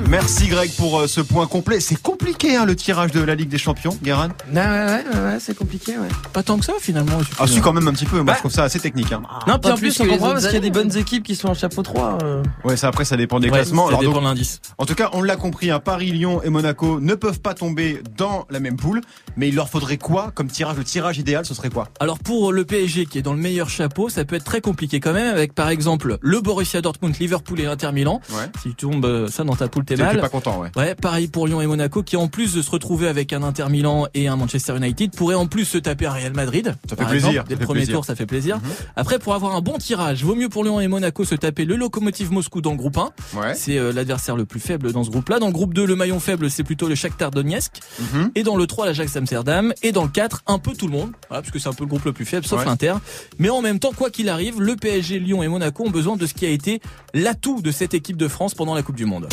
Merci 0.10 0.48
Greg 0.48 0.72
pour 0.72 1.02
euh, 1.02 1.08
ce 1.08 1.22
point 1.22 1.46
complet. 1.46 1.80
C'est 1.80 2.02
compliqué 2.02 2.56
hein, 2.56 2.66
le 2.66 2.76
tirage 2.76 3.12
de 3.12 3.22
la 3.22 3.36
Ligue 3.36 3.50
des 3.50 3.60
Champions, 3.60 3.96
Guérin. 4.02 4.30
Ouais, 4.52 4.56
ouais, 4.62 4.64
ouais, 4.64 5.04
ouais, 5.14 5.20
ouais, 5.34 5.38
c'est 5.40 5.56
compliqué, 5.56 5.98
ouais. 5.98 6.08
Pas 6.34 6.42
tant 6.44 6.58
que 6.58 6.66
ça 6.66 6.74
finalement. 6.80 7.20
Ah 7.40 7.46
si 7.48 7.60
quand 7.62 7.74
même 7.74 7.88
un 7.88 7.92
petit 7.94 8.06
peu. 8.06 8.16
Moi 8.18 8.26
Bah. 8.26 8.34
je 8.36 8.40
trouve 8.40 8.52
ça 8.52 8.64
assez 8.64 8.80
technique. 8.80 9.12
Hein. 9.12 9.22
Non, 9.48 9.60
puis 9.60 9.72
en 9.72 9.76
plus, 9.76 10.00
on 10.00 10.06
comprend 10.08 10.32
parce 10.32 10.46
qu'il 10.46 10.54
y 10.56 10.58
a 10.58 10.62
des 10.62 10.72
bonnes 10.72 10.96
équipes 10.98 11.24
qui 11.24 11.36
sont 11.36 11.50
en 11.50 11.54
chapeau 11.54 11.84
3. 11.84 12.18
euh. 12.24 12.44
Ouais, 12.64 12.78
ça 12.78 12.88
après 12.88 13.06
ça 13.06 13.18
dépend 13.18 13.40
des 13.40 13.48
Ouais, 13.50 13.58
classements. 13.60 13.84
ça 13.86 13.90
Alors, 13.90 14.00
dépend 14.02 14.14
donc, 14.14 14.24
de 14.24 14.28
l'indice. 14.28 14.62
en 14.78 14.86
tout 14.86 14.96
cas, 14.96 15.10
on 15.14 15.22
l'a 15.22 15.36
compris, 15.36 15.70
hein, 15.72 15.80
Paris, 15.80 16.12
Lyon 16.12 16.42
et 16.44 16.50
Monaco 16.50 17.00
ne 17.00 17.14
peuvent 17.16 17.42
pas 17.42 17.54
tomber 17.54 18.02
dans 18.18 18.46
la 18.50 18.60
même 18.60 18.76
poule. 18.78 19.02
Mais 19.38 19.50
il 19.50 19.56
leur 19.56 19.70
faudrait 19.70 19.98
quoi 19.98 20.32
comme 20.34 20.48
tirage? 20.48 20.78
Le 20.78 20.84
tirage 20.84 21.18
idéal, 21.18 21.46
ce 21.46 21.54
serait 21.54 21.70
quoi? 21.70 21.88
Alors 22.00 22.20
pour 22.20 22.52
le 22.54 22.66
PSG 22.66 23.06
qui 23.06 23.18
est 23.20 23.22
dans 23.22 23.34
le 23.34 23.40
meilleur 23.40 23.70
chapeau, 23.70 24.10
ça 24.10 24.26
peut 24.26 24.36
être 24.36 24.46
très 24.46 24.62
compliqué 24.62 25.00
quand 25.00 25.14
même 25.14 25.32
avec 25.34 25.54
par 25.54 25.70
exemple 25.70 26.18
le 26.22 26.42
Borussia 26.42 26.82
Dortmund, 26.82 27.16
Liverpool 27.20 27.60
et 27.60 27.66
Inter 27.66 27.92
Milan. 27.92 28.22
Ouais. 28.32 28.46
Si 28.64 28.70
tu 28.70 28.76
tombes 28.76 29.06
euh, 29.06 29.28
ça 29.28 29.44
dans 29.44 29.56
ta 29.56 29.68
poule, 29.68 29.86
t'es 29.86 29.96
T'es 29.96 30.02
t'es 30.02 30.08
mal. 30.14 30.22
pas 30.22 30.30
content, 30.30 30.60
ouais. 30.60 30.70
Ouais, 30.76 30.96
pareil 30.96 31.28
pour 31.28 31.46
Lyon 31.48 31.62
et 31.62 31.68
Monaco 31.68 32.04
qui 32.04 32.16
en 32.16 32.28
plus 32.28 32.54
de 32.54 32.62
se 32.62 32.72
retrouver 32.72 33.08
avec 33.08 33.34
un 33.34 33.44
Inter 33.44 33.66
Milan 33.70 34.06
et 34.14 34.28
Manchester 34.36 34.76
United 34.78 35.12
pourraient 35.16 35.36
en 35.36 35.48
plus 35.48 35.66
se 35.66 35.78
taper 35.78 36.06
à 36.06 36.12
Real 36.14 36.34
Madrid. 36.34 36.76
Ça 36.90 36.96
fait 36.96 37.06
plaisir, 37.06 37.30
exemple. 37.30 37.50
Dès 37.50 37.56
le 37.56 37.62
premier 37.66 37.80
plaisir. 37.82 37.96
tour, 37.96 38.06
ça 38.06 38.16
fait 38.16 38.26
plaisir. 38.26 38.58
Mhm. 38.58 38.64
Après 38.96 39.20
pour 39.20 39.34
avoir 39.34 39.56
un 39.56 39.62
bon 39.62 39.78
tirage, 39.78 40.24
vaut 40.24 40.36
mieux 40.36 40.50
pour 40.50 40.64
Lyon 40.64 40.80
et 40.80 40.88
Monaco 40.88 41.24
se 41.26 41.36
taper 41.36 41.66
le 41.66 41.76
Lokomotiv 41.76 42.32
Moscou 42.32 42.62
dans 42.62 42.72
le 42.72 42.78
groupe 42.78 42.98
1. 42.98 43.10
Ouais. 43.36 43.54
C'est 43.56 43.78
euh, 43.78 43.92
l'adversaire 43.92 44.36
le 44.36 44.46
plus 44.46 44.60
faible 44.60 44.92
dans 44.92 45.04
ce 45.04 45.10
groupe-là. 45.10 45.40
Dans 45.40 45.48
le 45.48 45.54
groupe 45.54 45.74
2, 45.74 45.86
le 45.86 45.96
maillon 45.96 46.20
faible, 46.20 46.50
c'est 46.50 46.64
plutôt 46.64 46.88
le 46.88 46.96
Shakhtar 46.96 47.32
Donetsk. 47.32 47.74
Mhm. 48.00 48.32
Et 48.36 48.44
dans 48.44 48.56
le 48.56 48.66
3, 48.68 48.86
l'Ajax 48.86 49.16
Amsterdam. 49.16 49.74
Et 49.84 49.92
dans 49.92 50.04
le 50.04 50.10
4, 50.10 50.44
un 50.48 50.60
peu 50.60 50.74
tout 50.74 50.88
le 50.88 50.94
monde. 50.94 51.12
Voilà, 51.30 51.42
parce 51.42 51.52
que 51.52 51.60
c'est 51.60 51.70
un 51.70 51.74
peu 51.74 51.84
le 51.84 51.90
groupe 51.90 52.06
le 52.06 52.14
plus 52.14 52.26
faible, 52.26 52.46
sauf 52.46 52.60
Ouais. 52.60 52.66
l'Inter. 52.66 52.94
Mais 53.38 53.50
en 53.50 53.62
même 53.62 53.80
temps, 53.80 53.92
quoi 53.96 54.10
qu'il 54.10 54.30
arrive, 54.30 54.62
le 54.62 54.76
PSG, 54.76 55.20
Lyon 55.20 55.44
et 55.44 55.48
Monaco 55.48 55.84
ont 55.86 55.90
besoin 55.92 56.18
de 56.18 56.26
ce 56.26 56.34
qui 56.34 56.46
a 56.46 56.50
été 56.50 56.82
l'atout 57.14 57.62
de 57.62 57.72
cette 57.72 57.94
équipe 57.94 58.18
de 58.18 58.28
France 58.28 58.54
pendant 58.54 58.74
la 58.76 58.82
Coupe 58.84 58.96
du 58.96 59.06
Monde. 59.06 59.28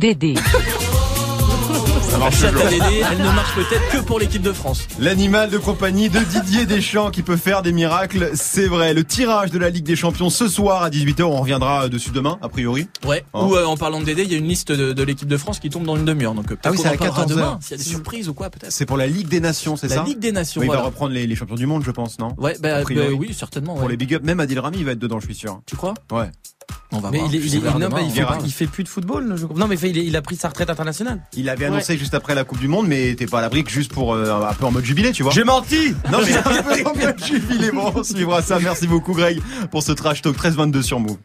Dédé. 0.00 0.34
La 2.18 2.26
à 2.26 2.70
Dédé, 2.70 3.02
elle 3.10 3.18
ne 3.18 3.24
marche 3.24 3.54
peut-être 3.54 3.88
que 3.90 3.98
pour 3.98 4.18
l'équipe 4.18 4.40
de 4.42 4.52
France. 4.52 4.86
L'animal 4.98 5.50
de 5.50 5.58
compagnie 5.58 6.08
de 6.08 6.20
Didier 6.20 6.64
Deschamps 6.64 7.10
qui 7.10 7.22
peut 7.22 7.36
faire 7.36 7.62
des 7.62 7.72
miracles, 7.72 8.30
c'est 8.34 8.66
vrai. 8.66 8.94
Le 8.94 9.04
tirage 9.04 9.50
de 9.50 9.58
la 9.58 9.68
Ligue 9.70 9.84
des 9.84 9.96
Champions 9.96 10.30
ce 10.30 10.48
soir 10.48 10.82
à 10.82 10.90
18h, 10.90 11.22
on 11.24 11.40
reviendra 11.40 11.88
dessus 11.88 12.10
demain, 12.10 12.38
a 12.40 12.48
priori. 12.48 12.88
Ouais. 13.06 13.24
Oh. 13.32 13.46
Ou 13.46 13.56
euh, 13.56 13.64
en 13.66 13.76
parlant 13.76 14.00
de 14.00 14.04
Dédé, 14.04 14.22
il 14.22 14.32
y 14.32 14.34
a 14.34 14.38
une 14.38 14.48
liste 14.48 14.72
de, 14.72 14.92
de 14.92 15.02
l'équipe 15.02 15.28
de 15.28 15.36
France 15.36 15.58
qui 15.58 15.70
tombe 15.70 15.84
dans 15.84 15.96
une 15.96 16.04
demi-heure. 16.04 16.34
Donc 16.34 16.46
euh, 16.46 16.56
peut-être 16.56 16.66
Ah 16.66 16.70
oui, 16.70 16.76
qu'on 16.76 16.82
c'est 16.84 16.88
en 16.88 16.92
à 16.92 16.96
parlera 16.96 17.16
14 17.22 17.36
demain. 17.36 17.58
S'il 17.60 17.72
y 17.72 17.74
a 17.74 17.82
des 17.84 17.90
surprises 17.90 18.28
ou 18.28 18.34
quoi, 18.34 18.48
peut-être. 18.50 18.72
C'est 18.72 18.86
pour 18.86 18.96
la 18.96 19.06
Ligue 19.06 19.28
des 19.28 19.40
Nations, 19.40 19.76
c'est 19.76 19.88
La 19.88 19.96
ça 19.96 20.04
Ligue 20.04 20.18
des 20.20 20.32
Nations. 20.32 20.60
Oui, 20.60 20.66
il 20.66 20.68
voilà. 20.68 20.82
va 20.82 20.86
reprendre 20.88 21.12
les, 21.12 21.26
les 21.26 21.36
champions 21.36 21.56
du 21.56 21.66
monde, 21.66 21.82
je 21.84 21.90
pense, 21.90 22.18
non? 22.18 22.34
Ouais, 22.38 22.56
bah, 22.60 22.80
priori. 22.82 23.08
bah 23.08 23.16
oui, 23.18 23.34
certainement. 23.34 23.74
Pour 23.74 23.88
les 23.88 23.96
big 23.96 24.14
up, 24.14 24.22
même 24.22 24.40
Adil 24.40 24.58
Rami, 24.60 24.78
il 24.78 24.84
va 24.84 24.92
être 24.92 24.98
dedans, 24.98 25.20
je 25.20 25.26
suis 25.26 25.34
sûr. 25.34 25.60
Tu 25.66 25.76
crois? 25.76 25.94
Ouais. 26.12 26.30
On 26.92 27.00
va 27.00 27.10
Mais 27.10 27.18
voir. 27.18 27.30
il, 27.32 27.36
est- 27.36 27.38
il, 27.44 27.50
sais 27.50 27.56
est- 27.56 27.60
pas, 27.60 27.70
non, 27.72 27.78
demain, 27.80 27.96
mais 27.96 28.04
il 28.44 28.52
fait, 28.52 28.64
il 28.64 28.68
plus 28.70 28.84
de 28.84 28.88
football, 28.88 29.34
je 29.36 29.46
crois. 29.46 29.58
Non, 29.58 29.66
mais 29.66 29.74
il, 29.74 29.78
fait- 29.78 29.90
il 29.90 29.98
est- 29.98 30.04
il 30.06 30.14
a 30.16 30.22
pris 30.22 30.36
sa 30.36 30.48
retraite 30.48 30.70
internationale. 30.70 31.20
Il 31.36 31.48
avait 31.48 31.64
annoncé 31.66 31.98
juste 31.98 32.14
après 32.14 32.34
la 32.34 32.44
Coupe 32.44 32.58
du 32.60 32.68
Monde, 32.68 32.86
mais 32.86 33.14
t'es 33.16 33.26
pas 33.26 33.38
à 33.38 33.42
l'abri 33.42 33.64
que 33.64 33.70
juste 33.70 33.92
pour 33.92 34.14
euh, 34.14 34.42
un 34.48 34.54
peu 34.54 34.64
en 34.64 34.70
mode 34.70 34.84
jubilé, 34.84 35.10
tu 35.12 35.22
vois. 35.24 35.32
J'ai 35.32 35.44
menti 35.44 35.94
Non, 36.12 36.18
mais 36.24 36.32
un 36.36 36.62
peu 36.62 36.88
en 36.88 36.94
mode 36.94 37.24
jubilé. 37.24 37.70
Bon, 37.72 37.92
on 37.96 38.04
suivra 38.04 38.42
ça. 38.42 38.58
Merci 38.60 38.86
beaucoup, 38.86 39.12
Greg, 39.12 39.40
pour 39.70 39.82
ce 39.82 39.92
trash 39.92 40.22
talk 40.22 40.36
13-22 40.36 40.82
sur 40.82 41.00
Move. 41.00 41.16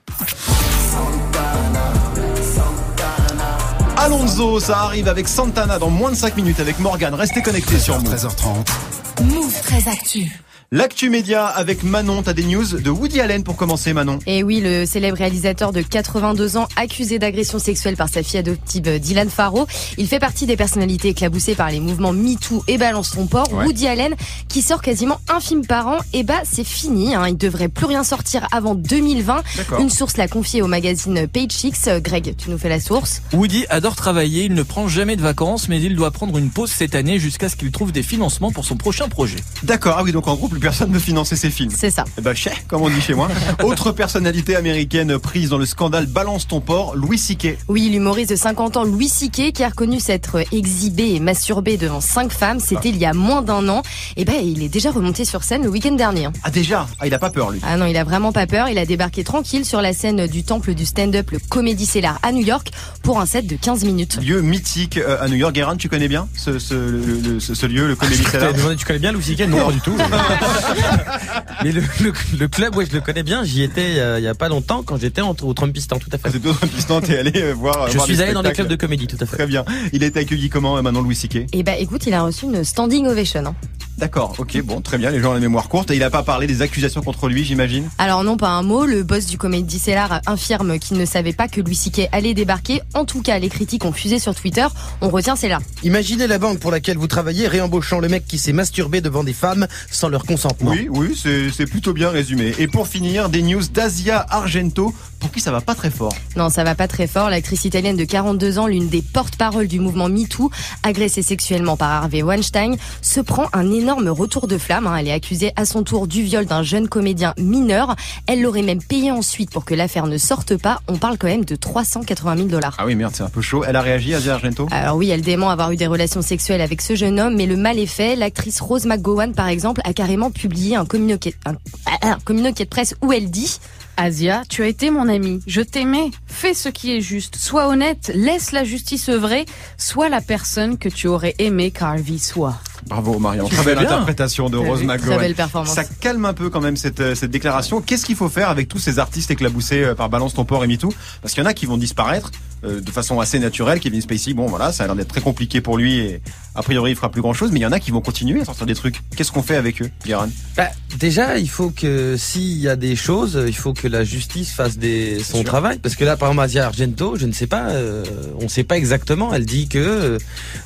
Alonso, 3.98 4.60
ça 4.60 4.80
arrive 4.84 5.08
avec 5.08 5.28
Santana 5.28 5.78
dans 5.78 5.90
moins 5.90 6.12
de 6.12 6.16
5 6.16 6.36
minutes 6.38 6.60
avec 6.60 6.80
Morgan. 6.80 7.14
Restez 7.14 7.42
connectés 7.42 7.80
sur 7.80 8.00
Move. 8.00 8.14
13h30. 8.16 9.24
Move 9.24 9.54
très 9.62 9.88
actu. 9.90 10.32
L'actu 10.72 11.10
média 11.10 11.48
avec 11.48 11.82
Manon, 11.82 12.22
t'as 12.22 12.34
des 12.34 12.44
news 12.44 12.64
de 12.64 12.92
Woody 12.92 13.20
Allen 13.20 13.44
pour 13.44 13.56
commencer, 13.56 13.92
Manon? 13.92 14.20
Et 14.28 14.44
oui, 14.44 14.62
le 14.62 14.86
célèbre 14.86 15.18
réalisateur 15.18 15.74
de 15.74 15.82
82 15.82 16.58
ans, 16.58 16.68
accusé 16.76 17.18
d'agression 17.18 17.58
sexuelle 17.58 17.96
par 17.96 18.08
sa 18.08 18.22
fille 18.22 18.38
adoptive 18.38 18.88
euh, 18.88 19.00
Dylan 19.00 19.32
Farrow. 19.32 19.66
Il 19.98 20.06
fait 20.06 20.20
partie 20.20 20.46
des 20.46 20.56
personnalités 20.56 21.08
éclaboussées 21.08 21.56
par 21.56 21.72
les 21.72 21.80
mouvements 21.80 22.14
MeToo 22.14 22.64
et 22.68 22.78
Balance 22.78 23.14
ton 23.14 23.26
port. 23.26 23.52
Ouais. 23.52 23.66
Woody 23.66 23.88
Allen, 23.88 24.14
qui 24.48 24.62
sort 24.62 24.84
quasiment 24.84 25.20
un 25.28 25.40
film 25.40 25.66
par 25.66 25.88
an, 25.88 25.98
et 26.14 26.22
bah 26.22 26.42
c'est 26.44 26.64
fini. 26.64 27.16
Hein. 27.16 27.30
Il 27.30 27.38
devrait 27.38 27.70
plus 27.70 27.88
rien 27.88 28.04
sortir 28.04 28.48
avant 28.52 28.76
2020. 28.76 29.42
D'accord. 29.58 29.80
Une 29.80 29.90
source 29.90 30.18
l'a 30.18 30.28
confié 30.28 30.62
au 30.62 30.68
magazine 30.68 31.28
Page 31.28 31.50
Six. 31.50 31.88
Euh, 31.88 32.00
Greg, 32.00 32.36
tu 32.38 32.52
nous 32.52 32.60
fais 32.60 32.70
la 32.70 32.80
source. 32.80 33.24
Woody 33.34 33.66
adore 33.70 33.96
travailler, 33.96 34.44
il 34.44 34.54
ne 34.54 34.62
prend 34.62 34.88
jamais 34.88 35.16
de 35.16 35.24
vacances, 35.24 35.68
mais 35.68 35.82
il 35.82 35.96
doit 35.96 36.12
prendre 36.12 36.38
une 36.38 36.52
pause 36.52 36.70
cette 36.70 36.94
année 36.94 37.18
jusqu'à 37.18 37.50
ce 37.50 37.56
qu'il 37.56 37.72
trouve 37.72 37.92
des 37.92 38.04
financements 38.04 38.52
pour 38.52 38.66
son 38.66 38.78
prochain 38.78 39.10
projet. 39.10 39.38
D'accord, 39.64 39.96
ah 39.98 40.04
oui, 40.04 40.12
donc 40.12 40.28
en 40.28 40.36
gros, 40.36 40.48
plus 40.60 40.68
personne 40.68 40.92
ne 40.92 41.00
financer 41.00 41.36
ses 41.36 41.50
films. 41.50 41.72
C'est 41.76 41.90
ça. 41.92 42.04
Eh 42.18 42.22
ben, 42.22 42.34
chais, 42.34 42.52
comme 42.68 42.82
on 42.82 42.90
dit 42.90 43.02
chez 43.02 43.14
moi. 43.14 43.28
Autre 43.64 43.92
personnalité 43.92 44.56
américaine 44.56 45.18
prise 45.20 45.50
dans 45.50 45.58
le 45.58 45.66
scandale 45.66 46.06
Balance 46.06 46.48
ton 46.48 46.60
port, 46.62 46.96
Louis 46.96 47.18
C.K. 47.18 47.58
Oui, 47.68 47.90
l'humoriste 47.90 48.30
de 48.32 48.36
50 48.36 48.78
ans 48.78 48.84
Louis 48.84 49.10
C.K. 49.10 49.52
qui 49.54 49.64
a 49.64 49.70
reconnu 49.70 50.00
s'être 50.00 50.38
exhibé 50.54 51.16
et 51.16 51.20
masturbé 51.20 51.78
devant 51.78 52.02
cinq 52.02 52.32
femmes, 52.32 52.60
c'était 52.60 52.90
il 52.90 52.98
y 52.98 53.06
a 53.06 53.14
moins 53.14 53.42
d'un 53.42 53.68
an. 53.70 53.82
Et 54.18 54.26
ben, 54.26 54.36
il 54.44 54.62
est 54.64 54.70
déjà 54.70 54.92
remonté 54.92 55.26
sur 55.26 55.44
scène 55.44 55.64
le 55.64 55.70
week-end 55.70 55.94
dernier. 55.94 56.28
Ah 56.44 56.52
déjà? 56.52 56.88
Ah, 57.00 57.08
il 57.08 57.14
a 57.14 57.20
pas 57.20 57.30
peur, 57.30 57.52
lui. 57.52 57.60
Ah 57.64 57.78
non, 57.78 57.86
il 57.86 57.96
a 57.98 58.04
vraiment 58.04 58.32
pas 58.32 58.48
peur. 58.48 58.68
Il 58.70 58.78
a 58.78 58.86
débarqué 58.86 59.24
tranquille 59.24 59.66
sur 59.66 59.82
la 59.82 59.94
scène 59.94 60.28
du 60.28 60.44
temple 60.44 60.74
du 60.74 60.86
stand-up, 60.86 61.32
le 61.32 61.40
Comedy 61.40 61.86
Cellar 61.86 62.20
à 62.24 62.32
New 62.32 62.46
York, 62.46 62.72
pour 63.04 63.20
un 63.20 63.26
set 63.26 63.48
de 63.48 63.56
15 63.56 63.84
minutes. 63.86 64.20
Lieu 64.22 64.42
mythique 64.42 64.98
euh, 64.98 65.18
à 65.22 65.28
New 65.28 65.36
York. 65.36 65.54
Guérin, 65.54 65.76
tu 65.78 65.90
connais 65.90 66.08
bien 66.08 66.28
ce, 66.36 66.60
ce, 66.60 66.74
le- 66.74 67.20
le- 67.24 67.40
ce, 67.40 67.54
ce 67.56 67.66
lieu, 67.66 67.88
le 67.88 67.96
Comedy 67.96 68.24
Cellar? 68.24 68.54
demandé, 68.54 68.76
tu 68.76 68.86
connais 68.86 69.00
bien 69.00 69.12
Louis 69.12 69.24
C.K. 69.24 69.48
Non, 69.48 69.66
pas 69.68 69.72
du 69.72 69.80
tout. 69.82 69.94
mais 71.64 71.72
le, 71.72 71.82
le- 72.02 72.14
le 72.40 72.48
club, 72.48 72.76
ouais, 72.76 72.86
je 72.86 72.94
le 72.94 73.02
connais 73.02 73.24
bien. 73.24 73.44
J'y 73.44 73.64
étais 73.64 73.96
euh, 73.98 74.20
il 74.20 74.24
y 74.24 74.28
a 74.28 74.36
pas 74.36 74.50
longtemps 74.50 74.84
quand 74.84 74.98
j'étais 74.98 75.22
au 75.22 75.54
Trumpistan, 75.54 75.98
tout 76.00 76.10
à 76.12 76.18
fait. 76.18 76.30
C'est 76.32 76.42
d'autres 76.42 76.66
pistons, 76.68 77.02
t'es 77.02 77.18
allé 77.18 77.32
euh, 77.42 77.54
voir. 77.54 77.88
Je 77.88 77.94
voir 77.94 78.06
suis 78.06 78.22
allé 78.22 78.34
dans 78.34 78.44
des 78.44 78.52
clubs 78.52 78.68
de 78.68 78.76
comédie, 78.76 79.08
tout 79.08 79.18
à 79.20 79.26
fait. 79.26 79.36
Très 79.38 79.48
bien. 79.48 79.66
Il 79.94 80.04
est 80.04 80.16
accueilli 80.18 80.50
comment 80.50 80.78
euh, 80.78 80.82
maintenant, 80.82 81.02
Louis 81.02 81.16
C.K. 81.16 81.48
Et 81.54 81.64
bah 81.64 81.76
écoute, 81.78 82.06
il 82.08 82.14
a 82.14 82.24
reçu 82.24 82.46
une 82.46 82.64
standing 82.64 83.08
ovation. 83.08 83.44
hein. 83.46 83.56
D'accord, 84.00 84.34
ok, 84.38 84.62
bon, 84.62 84.80
très 84.80 84.98
bien, 84.98 85.12
les 85.12 85.20
gens 85.20 85.32
ont 85.32 85.34
la 85.34 85.42
mémoire 85.42 85.68
courte. 85.68 85.92
Et 85.92 85.98
il 85.98 86.04
a 86.04 86.10
pas 86.10 86.24
parlé 86.24 86.48
des 86.48 86.62
accusations 86.62 87.02
contre 87.02 87.28
lui, 87.28 87.44
j'imagine? 87.44 87.90
Alors 87.98 88.24
non, 88.24 88.38
pas 88.38 88.48
un 88.48 88.64
mot. 88.64 88.86
Le 88.86 89.04
boss 89.04 89.26
du 89.26 89.38
Comedy 89.38 89.78
Cellar 89.78 90.22
affirme 90.26 90.80
qu'il 90.80 90.98
ne 90.98 91.04
savait 91.04 91.34
pas 91.34 91.50
que 91.50 91.60
Louis 91.60 91.78
allait 92.14 92.34
débarquer. 92.34 92.82
En 92.94 93.04
tout 93.04 93.22
cas, 93.22 93.38
les 93.40 93.50
critiques 93.50 93.84
ont 93.84 93.92
fusé 93.92 94.18
sur 94.18 94.34
Twitter. 94.34 94.66
On 95.02 95.10
retient 95.10 95.36
Cellar. 95.36 95.60
Imaginez 95.84 96.28
la 96.28 96.38
banque 96.38 96.60
pour 96.60 96.72
laquelle 96.72 96.98
vous 96.98 97.08
travaillez 97.08 97.50
réembauchant 97.50 98.00
le 98.00 98.08
mec 98.08 98.26
qui 98.26 98.38
s'est 98.38 98.54
masturbé 98.54 99.02
devant 99.02 99.26
des 99.26 99.34
femmes 99.34 99.68
sans 99.92 100.08
leur 100.08 100.24
consentement. 100.24 100.72
Oui, 100.72 100.88
oui, 100.90 101.20
c'est 101.22 101.50
c'est 101.52 101.66
plutôt 101.66 101.92
bien 101.92 102.10
résumé. 102.10 102.54
Et 102.58 102.68
pour 102.68 102.88
finir, 102.88 103.28
des 103.28 103.42
news 103.42 103.64
d'Asia 103.74 104.26
Argento, 104.30 104.94
pour 105.30 105.36
qui 105.36 105.42
ça 105.42 105.52
va 105.52 105.62
pas 105.62 105.76
très 105.76 105.92
fort. 105.92 106.12
Non, 106.36 106.50
ça 106.50 106.64
va 106.64 106.74
pas 106.74 106.88
très 106.88 107.06
fort. 107.06 107.30
L'actrice 107.30 107.64
italienne 107.64 107.96
de 107.96 108.04
42 108.04 108.58
ans, 108.58 108.66
l'une 108.66 108.90
des 108.90 109.04
porte-paroles 109.04 109.68
du 109.68 109.80
mouvement 109.80 110.10
MeToo, 110.10 110.50
agressée 110.82 111.22
sexuellement 111.22 111.78
par 111.78 111.92
Harvey 111.92 112.24
Weinstein, 112.24 112.78
se 113.04 113.20
prend 113.20 113.46
un 113.54 113.72
énorme 113.72 114.08
retour 114.10 114.48
de 114.48 114.58
flamme. 114.58 114.88
hein. 114.88 114.96
Elle 114.98 115.08
est 115.08 115.12
accusée 115.12 115.52
à 115.56 115.66
son 115.66 115.84
tour 115.84 116.08
du 116.08 116.24
viol 116.24 116.48
d'un 116.48 116.64
jeune 116.64 116.88
comédien 116.90 117.36
mineur. 117.38 117.96
Elle 118.26 118.42
l'aurait 118.42 118.64
même 118.64 118.82
payé 118.82 119.12
ensuite 119.12 119.52
pour 119.52 119.66
que 119.66 119.76
l'affaire 119.76 120.08
ne 120.08 120.18
sorte 120.18 120.58
pas. 120.58 120.82
On 120.88 120.96
parle 120.98 121.20
quand 121.20 121.28
même 121.28 121.46
de 121.46 121.56
380 121.56 122.36
000 122.38 122.48
dollars. 122.48 122.76
Ah 122.80 122.88
oui, 122.88 122.96
merde, 122.96 123.14
c'est 123.16 123.24
un 123.24 123.30
peu 123.30 123.42
chaud. 123.42 123.64
Elle 123.68 123.76
a 123.76 123.82
réagi, 123.82 124.16
Asia 124.16 124.34
Argento? 124.34 124.68
Alors 124.72 124.96
oui, 124.96 125.10
elle 125.12 125.22
dément 125.22 125.52
avoir 125.52 125.72
eu 125.72 125.76
des 125.76 125.88
relations 125.88 126.24
sexuelles 126.24 126.62
avec 126.62 126.82
ce 126.82 126.96
jeune 126.96 127.20
homme, 127.20 127.36
mais 127.36 127.46
le 127.46 127.56
mal 127.56 127.78
est 127.78 127.86
fait. 127.86 128.16
L'actrice 128.16 128.60
Rose 128.62 128.86
McGowan, 128.86 129.34
par 129.34 129.48
exemple, 129.48 129.82
a 129.84 129.94
carrément 129.94 130.32
publié 130.32 130.76
un 130.76 130.86
communiqué, 130.86 131.36
un, 131.46 131.54
un 132.02 132.18
communiqué 132.26 132.64
de 132.64 132.70
presse 132.70 132.96
où 133.04 133.12
elle 133.14 133.30
dit 133.30 133.60
Asia, 134.02 134.44
tu 134.48 134.64
as 134.64 134.68
été 134.68 134.92
mon 134.92 135.10
ami, 135.10 135.42
je 135.46 135.60
t'aimais, 135.60 136.10
fais 136.26 136.54
ce 136.54 136.70
qui 136.70 136.96
est 136.96 137.02
juste, 137.02 137.36
sois 137.36 137.68
honnête, 137.68 138.10
laisse 138.16 138.54
la 138.54 138.64
justice 138.64 139.10
œuvrer, 139.10 139.46
sois 139.78 140.08
la 140.08 140.22
personne 140.22 140.78
que 140.78 140.88
tu 140.88 141.08
aurais 141.08 141.36
aimé 141.38 141.72
qu'Harvey 141.72 142.18
soit. 142.18 142.56
Bravo 142.88 143.20
Marion, 143.20 143.50
très 143.50 143.64
belle 143.66 143.80
bien. 143.80 143.88
interprétation 143.90 144.50
de 144.50 144.56
Rose 144.56 144.78
Très 144.80 144.88
McGowan. 144.88 145.20
belle 145.20 145.36
performance. 145.36 145.76
Ça 145.76 145.84
calme 145.84 146.24
un 146.24 146.34
peu 146.34 146.50
quand 146.50 146.62
même 146.62 146.78
cette, 146.78 147.02
euh, 147.02 147.14
cette 147.14 147.30
déclaration. 147.32 147.82
Qu'est-ce 147.82 148.06
qu'il 148.06 148.16
faut 148.16 148.30
faire 148.30 148.48
avec 148.50 148.70
tous 148.70 148.80
ces 148.80 149.00
artistes 149.00 149.32
éclaboussés 149.32 149.84
euh, 149.84 149.96
par 149.96 150.08
Balance 150.10 150.34
ton 150.34 150.46
port 150.46 150.64
et 150.64 150.68
MeToo? 150.68 150.94
Parce 151.22 151.34
qu'il 151.34 151.44
y 151.44 151.46
en 151.46 151.50
a 151.50 151.54
qui 151.54 151.66
vont 151.66 151.76
disparaître 151.78 152.32
euh, 152.64 152.82
de 152.82 152.92
façon 152.92 153.20
assez 153.20 153.40
naturelle. 153.40 153.80
Kevin 153.80 154.02
Spacey, 154.02 154.34
bon 154.34 154.48
voilà, 154.48 154.72
ça 154.72 154.84
a 154.84 154.88
l'air 154.88 154.96
d'être 154.96 155.08
très 155.10 155.22
compliqué 155.22 155.62
pour 155.62 155.78
lui 155.78 156.00
et 156.00 156.22
a 156.56 156.62
priori 156.64 156.92
il 156.92 156.96
fera 156.96 157.10
plus 157.10 157.22
grand 157.22 157.34
chose. 157.34 157.52
Mais 157.52 157.60
il 157.60 157.64
y 157.64 157.66
en 157.66 157.72
a 157.72 157.80
qui 157.80 157.92
vont 157.92 158.02
continuer 158.02 158.42
à 158.42 158.46
sortir 158.46 158.66
des 158.66 158.76
trucs. 158.76 159.02
Qu'est-ce 159.16 159.32
qu'on 159.32 159.44
fait 159.44 159.56
avec 159.56 159.82
eux, 159.82 159.90
Guérin 160.06 160.30
Bah, 160.58 160.70
déjà, 160.98 161.38
il 161.38 161.50
faut 161.50 161.70
que 161.70 162.16
s'il 162.18 162.58
y 162.58 162.68
a 162.68 162.76
des 162.76 162.96
choses, 162.96 163.42
il 163.48 163.56
faut 163.56 163.74
que 163.74 163.88
la 163.88 164.04
justice 164.04 164.52
fasse 164.52 164.78
des, 164.78 165.20
son 165.24 165.44
travail. 165.44 165.80
Parce 165.80 165.96
que 165.96 166.04
là, 166.06 166.18
par 166.18 166.30
exemple, 166.30 166.44
Asia 166.46 166.66
Argento, 166.66 167.16
je 167.16 167.26
ne 167.26 167.32
sais 167.32 167.48
pas, 167.48 167.70
euh, 167.70 168.04
on 168.40 168.44
ne 168.44 168.50
sait 168.50 168.64
pas 168.64 168.78
exactement. 168.78 169.34
Elle 169.34 169.46
dit 169.46 169.68
que 169.68 169.78
euh, 169.80 170.18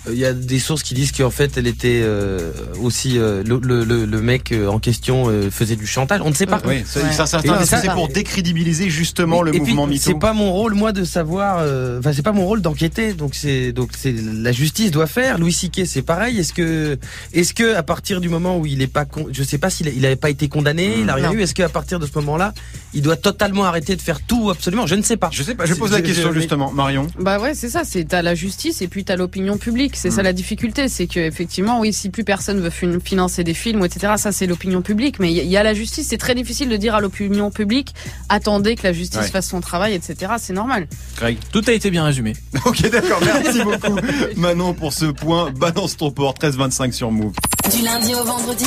il 0.10 0.18
y 0.18 0.26
a 0.26 0.34
des 0.34 0.60
sources 0.60 0.84
qui 0.84 0.94
disent 0.94 1.12
qu'en 1.12 1.30
fait, 1.32 1.58
elle 1.58 1.68
était 1.68 2.02
euh, 2.04 2.52
aussi 2.82 3.18
euh, 3.18 3.44
le, 3.46 3.60
le, 3.62 3.84
le- 3.84 4.06
le 4.06 4.22
mec 4.22 4.54
en 4.68 4.80
question 4.80 5.26
euh, 5.30 5.50
faisait 5.52 5.76
du 5.76 5.88
chantage. 5.88 6.22
On 6.24 6.30
ne 6.30 6.36
sait 6.36 6.46
pas. 6.46 6.62
Oui, 6.66 6.84
ça, 6.86 7.26
c'est 7.26 7.92
pour 7.92 8.08
décrédibiliser 8.08 8.90
justement 8.90 9.42
le 9.42 9.50
et 9.56 9.60
puis, 9.60 9.74
mouvement 9.74 9.88
C'est 10.00 10.10
MeToo. 10.12 10.20
pas 10.20 10.34
mon 10.34 10.52
rôle, 10.52 10.74
moi, 10.74 10.92
de 10.92 11.04
savoir. 11.04 11.58
Euh, 11.84 12.00
Enfin, 12.00 12.14
c'est 12.14 12.22
pas 12.24 12.32
mon 12.32 12.46
rôle 12.46 12.62
d'enquêter. 12.62 13.14
Donc 13.14 13.36
c'est 13.36 13.72
donc 13.72 13.92
c'est 13.98 14.14
la 14.14 14.52
justice 14.52 14.92
doit 14.92 15.08
faire. 15.08 15.38
Louis 15.38 15.54
C.K. 15.54 15.82
c'est 15.86 16.02
pareil. 16.02 16.40
Est-ce 16.40 16.54
que 16.54 16.98
est-ce 17.34 17.54
que 17.54 17.76
à 17.76 17.84
partir 17.84 18.22
du 18.22 18.30
moment 18.30 18.58
où 18.58 18.66
il 18.66 18.82
est 18.82 18.88
pas, 18.88 19.06
con- 19.06 19.28
je 19.32 19.44
sais 19.44 19.58
pas 19.58 19.70
s'il 19.70 19.88
il 19.88 20.06
avait 20.06 20.16
pas 20.16 20.30
été 20.30 20.48
condamné, 20.50 20.96
il 21.00 21.10
a 21.10 21.16
rien 21.16 21.28
Non. 21.30 21.34
eu. 21.34 21.42
Est-ce 21.42 21.54
qu'à 21.54 21.70
partir 21.70 22.00
de 22.00 22.06
ce 22.08 22.12
moment-là, 22.16 22.54
il 22.94 23.02
doit 23.02 23.16
totalement 23.18 23.66
arrêter 23.66 23.96
de 23.96 24.02
faire 24.02 24.22
tout 24.22 24.50
absolument? 24.50 24.88
Je 24.88 24.96
ne 24.96 25.02
sais 25.04 25.18
pas. 25.18 25.30
Je 25.32 25.44
sais 25.44 25.56
pas, 25.56 25.66
je 25.66 25.74
pose 25.74 25.92
la 25.92 26.02
question 26.02 26.30
je- 26.34 26.40
justement, 26.40 26.72
Marion. 26.72 27.08
Bah 27.20 27.40
ouais, 27.40 27.54
c'est 27.54 27.70
ça, 27.70 27.84
c'est 27.86 28.04
t'as 28.06 28.22
la 28.22 28.36
justice 28.36 28.82
et 28.82 28.88
puis 28.88 29.04
t'as 29.06 29.16
l'opinion 29.16 29.58
publique. 29.58 29.96
C'est 29.96 30.12
ça 30.12 30.24
la 30.24 30.34
difficulté, 30.34 30.88
c'est 30.90 31.08
que 31.08 31.20
effectivement, 31.20 31.80
oui, 31.80 31.94
si 31.94 32.10
plus 32.10 32.24
personne 32.24 32.60
veut 32.60 32.70
fin- 32.70 33.00
financer 33.04 33.44
des 33.44 33.54
films, 33.54 33.84
etc., 33.86 34.14
ça 34.18 34.32
c'est 34.32 34.48
l'opinion 34.48 34.82
publique. 34.82 35.20
Mais 35.20 35.32
il 35.32 35.38
y, 35.38 35.40
a- 35.40 35.44
il 35.44 35.50
y 35.50 35.58
a 35.58 35.64
la 35.64 35.74
justice, 35.74 36.08
c'est 36.10 36.18
très 36.18 36.36
difficile 36.36 36.70
de 36.70 36.78
dire 36.78 36.96
à 36.96 37.02
l'opinion 37.02 37.52
publique, 37.52 37.94
attendez 38.30 38.76
que 38.76 38.84
la 38.84 38.94
justice 38.94 39.20
Ouais. 39.22 39.28
fasse 39.28 39.48
son 39.50 39.62
travail, 39.62 39.94
etc. 39.94 40.34
C'est 40.40 40.54
normal. 40.54 40.88
Greg. 41.18 41.38
Tout 41.52 41.70
a 41.74 41.76
été 41.76 41.92
bien 41.92 42.04
résumé. 42.06 42.34
Ok, 42.66 42.90
d'accord, 42.90 43.20
merci 43.26 43.62
beaucoup. 43.62 44.00
Manon 44.38 44.74
pour 44.74 44.94
ce 44.94 45.06
point. 45.06 45.52
Balance 45.52 45.98
ton 45.98 46.12
port 46.12 46.34
13-25 46.36 46.94
sur 46.94 47.12
Move. 47.12 47.34
Du 47.76 47.84
lundi 47.84 48.16
au 48.16 48.24
vendredi, 48.24 48.66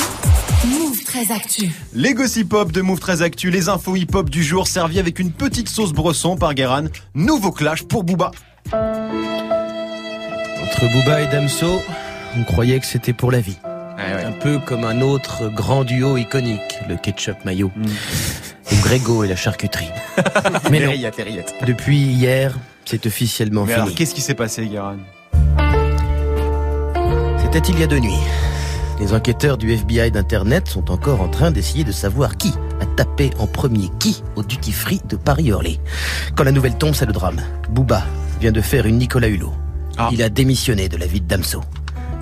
Move 0.65 1.03
très 1.03 1.31
actu. 1.31 1.71
Les 1.93 2.13
gossip 2.13 2.53
hop 2.53 2.71
de 2.71 2.81
Move 2.81 2.99
13 2.99 3.23
Actu, 3.23 3.49
les 3.49 3.69
infos 3.69 3.95
hip 3.95 4.13
hop 4.13 4.29
du 4.29 4.43
jour 4.43 4.67
servis 4.67 4.99
avec 4.99 5.19
une 5.19 5.31
petite 5.31 5.69
sauce 5.69 5.93
bresson 5.93 6.35
par 6.35 6.53
Guéran. 6.53 6.85
Nouveau 7.15 7.51
clash 7.51 7.83
pour 7.83 8.03
Booba. 8.03 8.31
Entre 10.63 10.91
Booba 10.91 11.21
et 11.21 11.27
Damso, 11.27 11.81
on 12.37 12.43
croyait 12.43 12.79
que 12.79 12.85
c'était 12.85 13.13
pour 13.13 13.31
la 13.31 13.39
vie. 13.39 13.57
Un 13.97 14.31
peu 14.31 14.59
comme 14.59 14.83
un 14.83 15.01
autre 15.01 15.49
grand 15.49 15.83
duo 15.83 16.17
iconique, 16.17 16.79
le 16.87 16.97
ketchup 16.97 17.43
mayo. 17.45 17.71
Ou 18.71 18.75
Grégo 18.81 19.23
et 19.23 19.27
la 19.27 19.35
charcuterie. 19.35 19.89
Mais 20.71 20.79
non, 20.81 20.93
depuis 21.65 21.97
hier, 21.97 22.55
c'est 22.87 23.05
officiellement 23.05 23.65
Mais 23.65 23.73
fini. 23.73 23.83
alors, 23.83 23.95
qu'est-ce 23.95 24.15
qui 24.15 24.21
s'est 24.21 24.33
passé, 24.33 24.65
Guéran 24.67 24.95
C'était 27.41 27.59
il 27.71 27.79
y 27.79 27.83
a 27.83 27.87
deux 27.87 27.99
nuits. 27.99 28.19
Les 28.99 29.13
enquêteurs 29.13 29.57
du 29.57 29.71
FBI 29.71 30.09
d'Internet 30.11 30.67
sont 30.67 30.89
encore 30.89 31.21
en 31.21 31.27
train 31.27 31.51
d'essayer 31.51 31.83
de 31.83 31.91
savoir 31.91 32.37
qui 32.37 32.53
a 32.81 32.85
tapé 32.95 33.29
en 33.37 33.45
premier 33.45 33.89
qui 33.99 34.23
au 34.35 34.43
duty 34.43 34.71
free 34.71 35.01
de 35.07 35.15
Paris-Orly. 35.15 35.79
Quand 36.35 36.43
la 36.43 36.51
nouvelle 36.51 36.77
tombe, 36.77 36.95
c'est 36.95 37.05
le 37.05 37.13
drame. 37.13 37.39
Booba 37.69 38.03
vient 38.41 38.51
de 38.51 38.61
faire 38.61 38.85
une 38.85 38.97
Nicolas 38.97 39.27
Hulot. 39.27 39.53
Ah. 39.97 40.09
Il 40.11 40.21
a 40.23 40.29
démissionné 40.29 40.89
de 40.89 40.97
la 40.97 41.05
vie 41.05 41.21
de 41.21 41.27
Damso. 41.27 41.61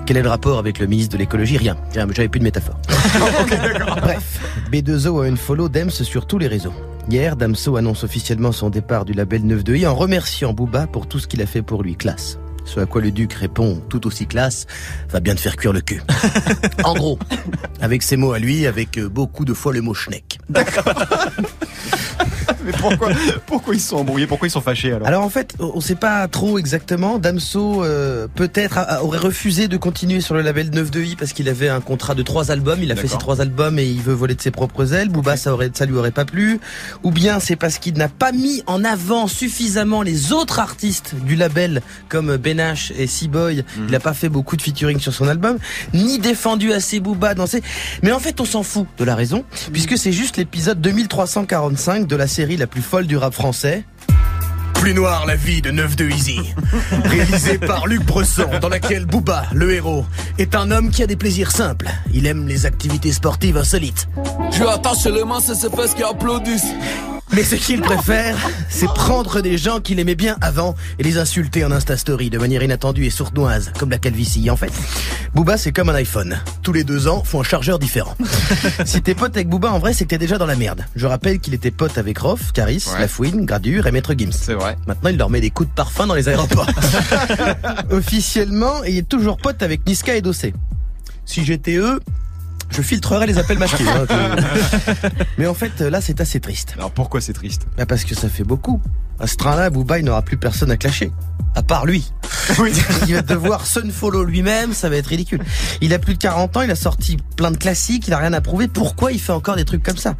Quel 0.04 0.16
est 0.18 0.22
le 0.22 0.28
rapport 0.28 0.58
avec 0.58 0.78
le 0.78 0.86
ministre 0.86 1.12
de 1.14 1.18
l'écologie? 1.18 1.56
Rien. 1.58 1.76
Tiens, 1.92 2.06
J'avais 2.14 2.28
plus 2.28 2.38
de 2.40 2.44
métaphore. 2.44 2.76
Bref, 4.02 4.40
B2O 4.70 5.24
a 5.24 5.28
une 5.28 5.36
follow 5.36 5.68
Dems 5.68 5.90
sur 5.90 6.26
tous 6.26 6.38
les 6.38 6.46
réseaux. 6.46 6.74
Hier, 7.08 7.36
Damso 7.36 7.76
annonce 7.76 8.02
officiellement 8.02 8.50
son 8.50 8.68
départ 8.68 9.04
du 9.04 9.12
label 9.12 9.42
9-2i 9.42 9.86
en 9.86 9.94
remerciant 9.94 10.52
Booba 10.52 10.88
pour 10.88 11.06
tout 11.06 11.20
ce 11.20 11.28
qu'il 11.28 11.40
a 11.40 11.46
fait 11.46 11.62
pour 11.62 11.84
lui. 11.84 11.94
Classe. 11.94 12.38
Ce 12.64 12.80
à 12.80 12.86
quoi 12.86 13.00
le 13.00 13.12
duc 13.12 13.32
répond, 13.32 13.80
tout 13.88 14.08
aussi 14.08 14.26
classe, 14.26 14.66
va 15.08 15.20
bien 15.20 15.36
te 15.36 15.40
faire 15.40 15.56
cuire 15.56 15.72
le 15.72 15.80
cul. 15.80 16.02
en 16.84 16.94
gros, 16.94 17.16
avec 17.80 18.02
ses 18.02 18.16
mots 18.16 18.32
à 18.32 18.40
lui, 18.40 18.66
avec 18.66 18.98
euh, 18.98 19.08
beaucoup 19.08 19.44
de 19.44 19.54
fois 19.54 19.72
le 19.72 19.82
mot 19.82 19.94
schneck. 19.94 20.40
Mais 22.66 22.72
pourquoi, 22.72 23.10
pourquoi 23.46 23.74
ils 23.74 23.80
se 23.80 23.88
sont 23.88 23.96
embrouillés? 23.96 24.26
Pourquoi 24.26 24.48
ils 24.48 24.50
sont 24.50 24.60
fâchés 24.60 24.92
alors? 24.92 25.06
Alors 25.06 25.22
en 25.22 25.30
fait, 25.30 25.54
on 25.60 25.80
sait 25.80 25.94
pas 25.94 26.26
trop 26.28 26.58
exactement. 26.58 27.18
Damso 27.18 27.84
euh, 27.84 28.26
peut-être 28.34 28.78
aurait 29.02 29.18
refusé 29.18 29.68
de 29.68 29.76
continuer 29.76 30.20
sur 30.20 30.34
le 30.34 30.42
label 30.42 30.70
9-2i 30.70 31.16
parce 31.16 31.32
qu'il 31.32 31.48
avait 31.48 31.68
un 31.68 31.80
contrat 31.80 32.14
de 32.14 32.22
trois 32.22 32.50
albums. 32.50 32.80
Il 32.82 32.92
a 32.92 32.96
fait 32.96 33.08
ses 33.08 33.18
trois 33.18 33.40
albums 33.40 33.78
et 33.78 33.86
il 33.86 34.00
veut 34.02 34.14
voler 34.14 34.34
de 34.34 34.40
ses 34.40 34.50
propres 34.50 34.92
ailes. 34.92 35.08
Booba, 35.08 35.36
ça 35.36 35.52
aurait, 35.52 35.70
ça 35.72 35.86
lui 35.86 35.96
aurait 35.96 36.10
pas 36.10 36.24
plu. 36.24 36.60
Ou 37.02 37.10
bien 37.10 37.40
c'est 37.40 37.56
parce 37.56 37.78
qu'il 37.78 37.94
n'a 37.94 38.08
pas 38.08 38.32
mis 38.32 38.62
en 38.66 38.84
avant 38.84 39.28
suffisamment 39.28 40.02
les 40.02 40.32
autres 40.32 40.58
artistes 40.58 41.14
du 41.14 41.36
label 41.36 41.82
comme 42.08 42.36
Ben 42.36 42.58
H 42.58 42.92
et 42.98 43.06
C-Boy. 43.06 43.64
Il 43.88 43.94
a 43.94 44.00
pas 44.00 44.14
fait 44.14 44.28
beaucoup 44.28 44.56
de 44.56 44.62
featuring 44.62 44.98
sur 44.98 45.14
son 45.14 45.28
album, 45.28 45.58
ni 45.94 46.18
défendu 46.18 46.72
assez 46.72 47.00
Booba 47.00 47.34
dans 47.34 47.46
ses. 47.46 47.62
Mais 48.02 48.12
en 48.12 48.18
fait, 48.18 48.40
on 48.40 48.44
s'en 48.44 48.62
fout 48.62 48.86
de 48.98 49.04
la 49.04 49.14
raison, 49.14 49.44
puisque 49.72 49.96
c'est 49.96 50.12
juste 50.12 50.36
l'épisode 50.36 50.80
2345 50.80 52.06
de 52.06 52.16
la 52.16 52.26
série 52.26 52.55
la 52.56 52.66
plus 52.66 52.82
folle 52.82 53.06
du 53.06 53.16
rap 53.16 53.34
français. 53.34 53.84
Plus 54.74 54.94
noire 54.94 55.26
la 55.26 55.36
vie 55.36 55.62
de 55.62 55.70
9 55.70 55.96
de 55.96 56.08
Easy. 56.08 56.40
Réalisé 57.04 57.58
par 57.58 57.86
Luc 57.86 58.04
Bresson, 58.04 58.48
dans 58.60 58.68
laquelle 58.68 59.06
Booba, 59.06 59.46
le 59.52 59.72
héros, 59.72 60.04
est 60.38 60.54
un 60.54 60.70
homme 60.70 60.90
qui 60.90 61.02
a 61.02 61.06
des 61.06 61.16
plaisirs 61.16 61.50
simples. 61.50 61.88
Il 62.12 62.26
aime 62.26 62.46
les 62.46 62.66
activités 62.66 63.12
sportives 63.12 63.56
insolites. 63.56 64.08
Je 64.52 64.60
lui 64.60 64.68
attache 64.68 65.04
les 65.06 65.24
mains, 65.24 65.40
c'est 65.40 65.54
ces 65.54 65.70
fesses 65.70 65.94
qui 65.94 66.02
applaudissent. 66.02 66.72
Mais 67.36 67.44
ce 67.44 67.54
qu'il 67.54 67.82
préfère, 67.82 68.34
c'est 68.70 68.86
prendre 68.86 69.42
des 69.42 69.58
gens 69.58 69.80
qu'il 69.80 70.00
aimait 70.00 70.14
bien 70.14 70.38
avant 70.40 70.74
et 70.98 71.02
les 71.02 71.18
insulter 71.18 71.66
en 71.66 71.70
Insta 71.70 71.98
Story 71.98 72.30
de 72.30 72.38
manière 72.38 72.62
inattendue 72.62 73.04
et 73.04 73.10
sournoise, 73.10 73.72
comme 73.78 73.90
la 73.90 73.98
calvitie. 73.98 74.48
En 74.48 74.56
fait, 74.56 74.72
Booba, 75.34 75.58
c'est 75.58 75.70
comme 75.70 75.90
un 75.90 75.94
iPhone. 75.96 76.40
Tous 76.62 76.72
les 76.72 76.82
deux 76.82 77.08
ans, 77.08 77.22
faut 77.22 77.38
un 77.38 77.42
chargeur 77.44 77.78
différent. 77.78 78.16
si 78.86 79.02
t'es 79.02 79.14
pote 79.14 79.36
avec 79.36 79.50
Booba, 79.50 79.70
en 79.70 79.78
vrai, 79.78 79.92
c'est 79.92 80.04
que 80.04 80.08
t'es 80.08 80.18
déjà 80.18 80.38
dans 80.38 80.46
la 80.46 80.56
merde. 80.56 80.86
Je 80.96 81.04
rappelle 81.04 81.38
qu'il 81.38 81.52
était 81.52 81.70
pote 81.70 81.98
avec 81.98 82.16
Rof, 82.16 82.52
Caris, 82.52 82.82
Ouais. 82.90 83.00
Lafouine, 83.00 83.44
Gradure 83.44 83.86
et 83.86 83.92
Maître 83.92 84.14
Gims. 84.16 84.32
C'est 84.32 84.54
vrai. 84.54 84.78
Maintenant, 84.86 85.10
il 85.10 85.18
leur 85.18 85.28
met 85.28 85.42
des 85.42 85.50
coups 85.50 85.68
de 85.68 85.74
parfum 85.74 86.06
dans 86.06 86.14
les 86.14 86.30
aéroports. 86.30 86.70
Officiellement, 87.90 88.82
il 88.84 88.96
est 88.96 89.06
toujours 89.06 89.36
pote 89.36 89.62
avec 89.62 89.86
Niska 89.86 90.16
et 90.16 90.22
Dossé. 90.22 90.54
Si 91.26 91.44
j'étais 91.44 91.76
eux, 91.76 92.00
je 92.70 92.82
filtrerais 92.82 93.26
les 93.26 93.38
appels 93.38 93.58
masqués. 93.58 93.84
Mais 95.38 95.46
en 95.46 95.54
fait, 95.54 95.80
là, 95.80 96.00
c'est 96.00 96.20
assez 96.20 96.40
triste. 96.40 96.74
Alors 96.76 96.90
pourquoi 96.90 97.20
c'est 97.20 97.32
triste? 97.32 97.66
Bah 97.76 97.86
parce 97.86 98.04
que 98.04 98.14
ça 98.14 98.28
fait 98.28 98.44
beaucoup. 98.44 98.80
À 99.18 99.26
ce 99.26 99.36
train-là, 99.36 99.70
Booba, 99.70 99.98
il 99.98 100.04
n'aura 100.04 100.22
plus 100.22 100.36
personne 100.36 100.70
à 100.70 100.76
clasher. 100.76 101.10
À 101.54 101.62
part 101.62 101.86
lui. 101.86 102.12
il 103.08 103.14
va 103.14 103.22
devoir 103.22 103.64
follow 103.66 104.24
lui-même, 104.24 104.74
ça 104.74 104.90
va 104.90 104.96
être 104.96 105.06
ridicule. 105.06 105.42
Il 105.80 105.94
a 105.94 105.98
plus 105.98 106.14
de 106.14 106.18
40 106.18 106.56
ans, 106.58 106.62
il 106.62 106.70
a 106.70 106.76
sorti 106.76 107.16
plein 107.36 107.50
de 107.50 107.56
classiques, 107.56 108.06
il 108.08 108.12
a 108.12 108.18
rien 108.18 108.34
à 108.34 108.42
prouver. 108.42 108.68
Pourquoi 108.68 109.12
il 109.12 109.20
fait 109.20 109.32
encore 109.32 109.56
des 109.56 109.64
trucs 109.64 109.82
comme 109.82 109.96
ça? 109.96 110.16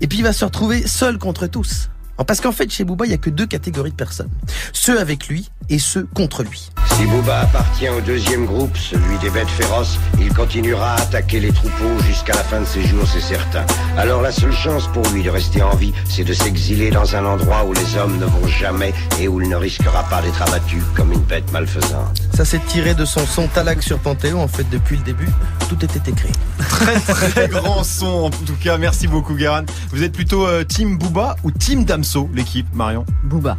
Et 0.00 0.06
puis 0.06 0.18
il 0.18 0.22
va 0.22 0.32
se 0.32 0.44
retrouver 0.44 0.86
seul 0.86 1.18
contre 1.18 1.48
tous. 1.48 1.90
Parce 2.24 2.40
qu'en 2.40 2.52
fait, 2.52 2.70
chez 2.70 2.84
Booba, 2.84 3.06
il 3.06 3.10
y 3.10 3.14
a 3.14 3.18
que 3.18 3.30
deux 3.30 3.46
catégories 3.46 3.90
de 3.90 3.96
personnes. 3.96 4.30
Ceux 4.72 5.00
avec 5.00 5.28
lui 5.28 5.50
et 5.68 5.78
ceux 5.78 6.06
contre 6.14 6.42
lui. 6.42 6.70
Si 6.96 7.04
Booba 7.06 7.40
appartient 7.40 7.88
au 7.88 8.00
deuxième 8.00 8.46
groupe, 8.46 8.76
celui 8.76 9.18
des 9.18 9.28
bêtes 9.30 9.48
féroces, 9.48 9.98
il 10.18 10.32
continuera 10.32 10.92
à 10.94 11.02
attaquer 11.02 11.40
les 11.40 11.52
troupeaux 11.52 11.98
jusqu'à 12.06 12.34
la 12.34 12.42
fin 12.42 12.60
de 12.60 12.64
ses 12.64 12.82
jours, 12.82 13.06
c'est 13.06 13.20
certain. 13.20 13.66
Alors 13.98 14.22
la 14.22 14.32
seule 14.32 14.52
chance 14.52 14.88
pour 14.88 15.06
lui 15.08 15.22
de 15.22 15.28
rester 15.28 15.62
en 15.62 15.74
vie, 15.76 15.92
c'est 16.08 16.24
de 16.24 16.32
s'exiler 16.32 16.90
dans 16.90 17.14
un 17.14 17.24
endroit 17.26 17.64
où 17.64 17.72
les 17.74 17.96
hommes 17.96 18.18
ne 18.18 18.24
vont 18.24 18.46
jamais 18.46 18.94
et 19.20 19.28
où 19.28 19.40
il 19.42 19.48
ne 19.48 19.56
risquera 19.56 20.04
pas 20.04 20.22
d'être 20.22 20.40
abattu 20.40 20.82
comme 20.94 21.12
une 21.12 21.20
bête 21.20 21.52
malfaisante. 21.52 22.22
Ça 22.34 22.44
s'est 22.44 22.60
tiré 22.66 22.94
de 22.94 23.04
son 23.04 23.26
son 23.26 23.48
Talac 23.48 23.82
sur 23.82 23.98
Panthéon. 23.98 24.42
En 24.42 24.48
fait, 24.48 24.68
depuis 24.70 24.96
le 24.96 25.02
début, 25.02 25.28
tout 25.68 25.84
était 25.84 26.10
écrit. 26.10 26.32
Très 26.58 27.00
très 27.00 27.48
grand 27.50 27.84
son 27.84 28.06
en 28.06 28.30
tout 28.30 28.56
cas. 28.62 28.78
Merci 28.78 29.06
beaucoup 29.06 29.34
Guérin. 29.34 29.64
Vous 29.90 30.02
êtes 30.02 30.12
plutôt 30.12 30.46
euh, 30.46 30.64
Team 30.64 30.96
Booba 30.96 31.36
ou 31.44 31.50
Team 31.50 31.84
L'équipe, 32.32 32.66
Marion 32.72 33.04
Booba. 33.24 33.56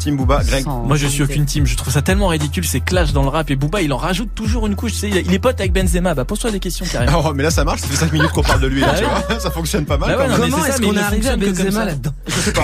Team 0.00 0.16
Booba, 0.16 0.42
Greg. 0.44 0.66
Moi 0.66 0.96
je 0.96 1.06
suis 1.06 1.22
aucune 1.22 1.44
team, 1.44 1.66
je 1.66 1.76
trouve 1.76 1.92
ça 1.92 2.02
tellement 2.02 2.28
ridicule, 2.28 2.64
c'est 2.64 2.80
clash 2.80 3.12
dans 3.12 3.22
le 3.22 3.28
rap 3.28 3.50
et 3.50 3.56
Booba 3.56 3.82
il 3.82 3.92
en 3.92 3.96
rajoute 3.98 4.30
toujours 4.34 4.66
une 4.66 4.74
couche, 4.74 4.92
il 5.02 5.16
est- 5.16 5.38
pote 5.38 5.58
avec 5.60 5.72
Benzema, 5.72 6.14
bah 6.14 6.24
pose-toi 6.24 6.50
des 6.50 6.58
questions 6.60 6.84
carrément. 6.90 7.22
Oh 7.30 7.32
mais 7.34 7.42
là 7.42 7.50
ça 7.50 7.64
marche, 7.64 7.80
ça 7.82 7.86
fait 7.86 7.96
5 7.96 8.12
minutes 8.12 8.30
qu'on 8.32 8.42
parle 8.42 8.60
de 8.60 8.66
lui 8.66 8.80
là, 8.80 8.88
Bah 8.88 8.94
tu 8.98 9.04
oui. 9.04 9.10
vois. 9.28 9.40
Ça 9.40 9.50
fonctionne 9.50 9.84
pas 9.84 9.96
mal. 9.98 10.10
Bah 10.16 10.18
ouais, 10.24 10.28
non, 10.28 10.36
Comment 10.38 10.64
est-ce 10.64 10.80
qu'on 10.82 10.94
est 10.94 10.98
arrivé 10.98 11.28
à 11.28 11.36
Benzema 11.36 11.84
là-dedans 11.84 12.10
Je 12.26 12.32
sais 12.32 12.52
pas. 12.52 12.62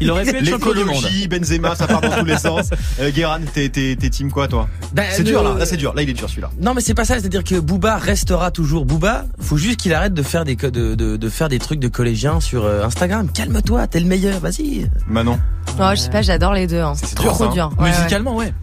Il 0.00 0.10
aurait 0.10 0.24
pu 0.24 0.36
être 0.36 0.48
champion 0.48 0.72
du 0.72 0.84
monde. 0.84 1.04
Benzema, 1.30 1.74
ça 1.76 1.86
part 1.86 2.00
dans 2.00 2.10
tous 2.10 2.24
les 2.24 2.36
sens. 2.38 2.70
Euh, 3.00 3.10
Guérin, 3.10 3.40
t'es, 3.52 3.68
team 4.10 4.30
quoi 4.30 4.48
toi? 4.48 4.68
Ben, 4.92 5.04
C'est 5.12 5.22
dur 5.24 5.42
là, 5.42 5.54
là 5.58 5.66
c'est 5.66 5.76
dur, 5.76 5.94
là 5.94 6.02
il 6.02 6.10
est 6.10 6.14
dur 6.14 6.28
celui-là. 6.28 6.50
Non 6.60 6.74
mais 6.74 6.80
c'est 6.80 6.94
pas 6.94 7.04
ça, 7.04 7.18
c'est-à-dire 7.18 7.44
que 7.44 7.58
Booba 7.58 7.96
restera 7.96 8.50
toujours 8.50 8.84
Booba. 8.84 9.26
Faut 9.40 9.56
juste 9.56 9.78
qu'il 9.80 9.92
arrête 9.94 10.14
de 10.14 10.22
faire 10.22 10.44
des 10.44 10.54
de, 10.56 10.94
de, 10.94 11.16
de 11.16 11.28
faire 11.28 11.48
des 11.48 11.58
trucs 11.58 11.80
de 11.80 11.88
collégiens 11.88 12.40
sur 12.40 12.64
euh, 12.64 12.84
Instagram. 12.84 13.28
Calme-toi, 13.32 13.86
t'es 13.86 14.00
le 14.00 14.06
meilleur, 14.06 14.40
vas-y. 14.40 14.88
Manon. 15.08 15.38
Non, 15.78 15.94
je 16.04 16.10
sais 16.10 16.12
pas, 16.12 16.22
j'adore 16.22 16.52
les 16.52 16.66
deux. 16.66 16.80
Hein. 16.80 16.92
C'est 16.96 17.14
trop 17.14 17.28
dur, 17.28 17.42
hein. 17.42 17.50
dur. 17.52 17.70
Ouais, 17.78 17.84
ouais. 17.84 17.90
Musicalement 17.90 18.36
ouais. 18.36 18.54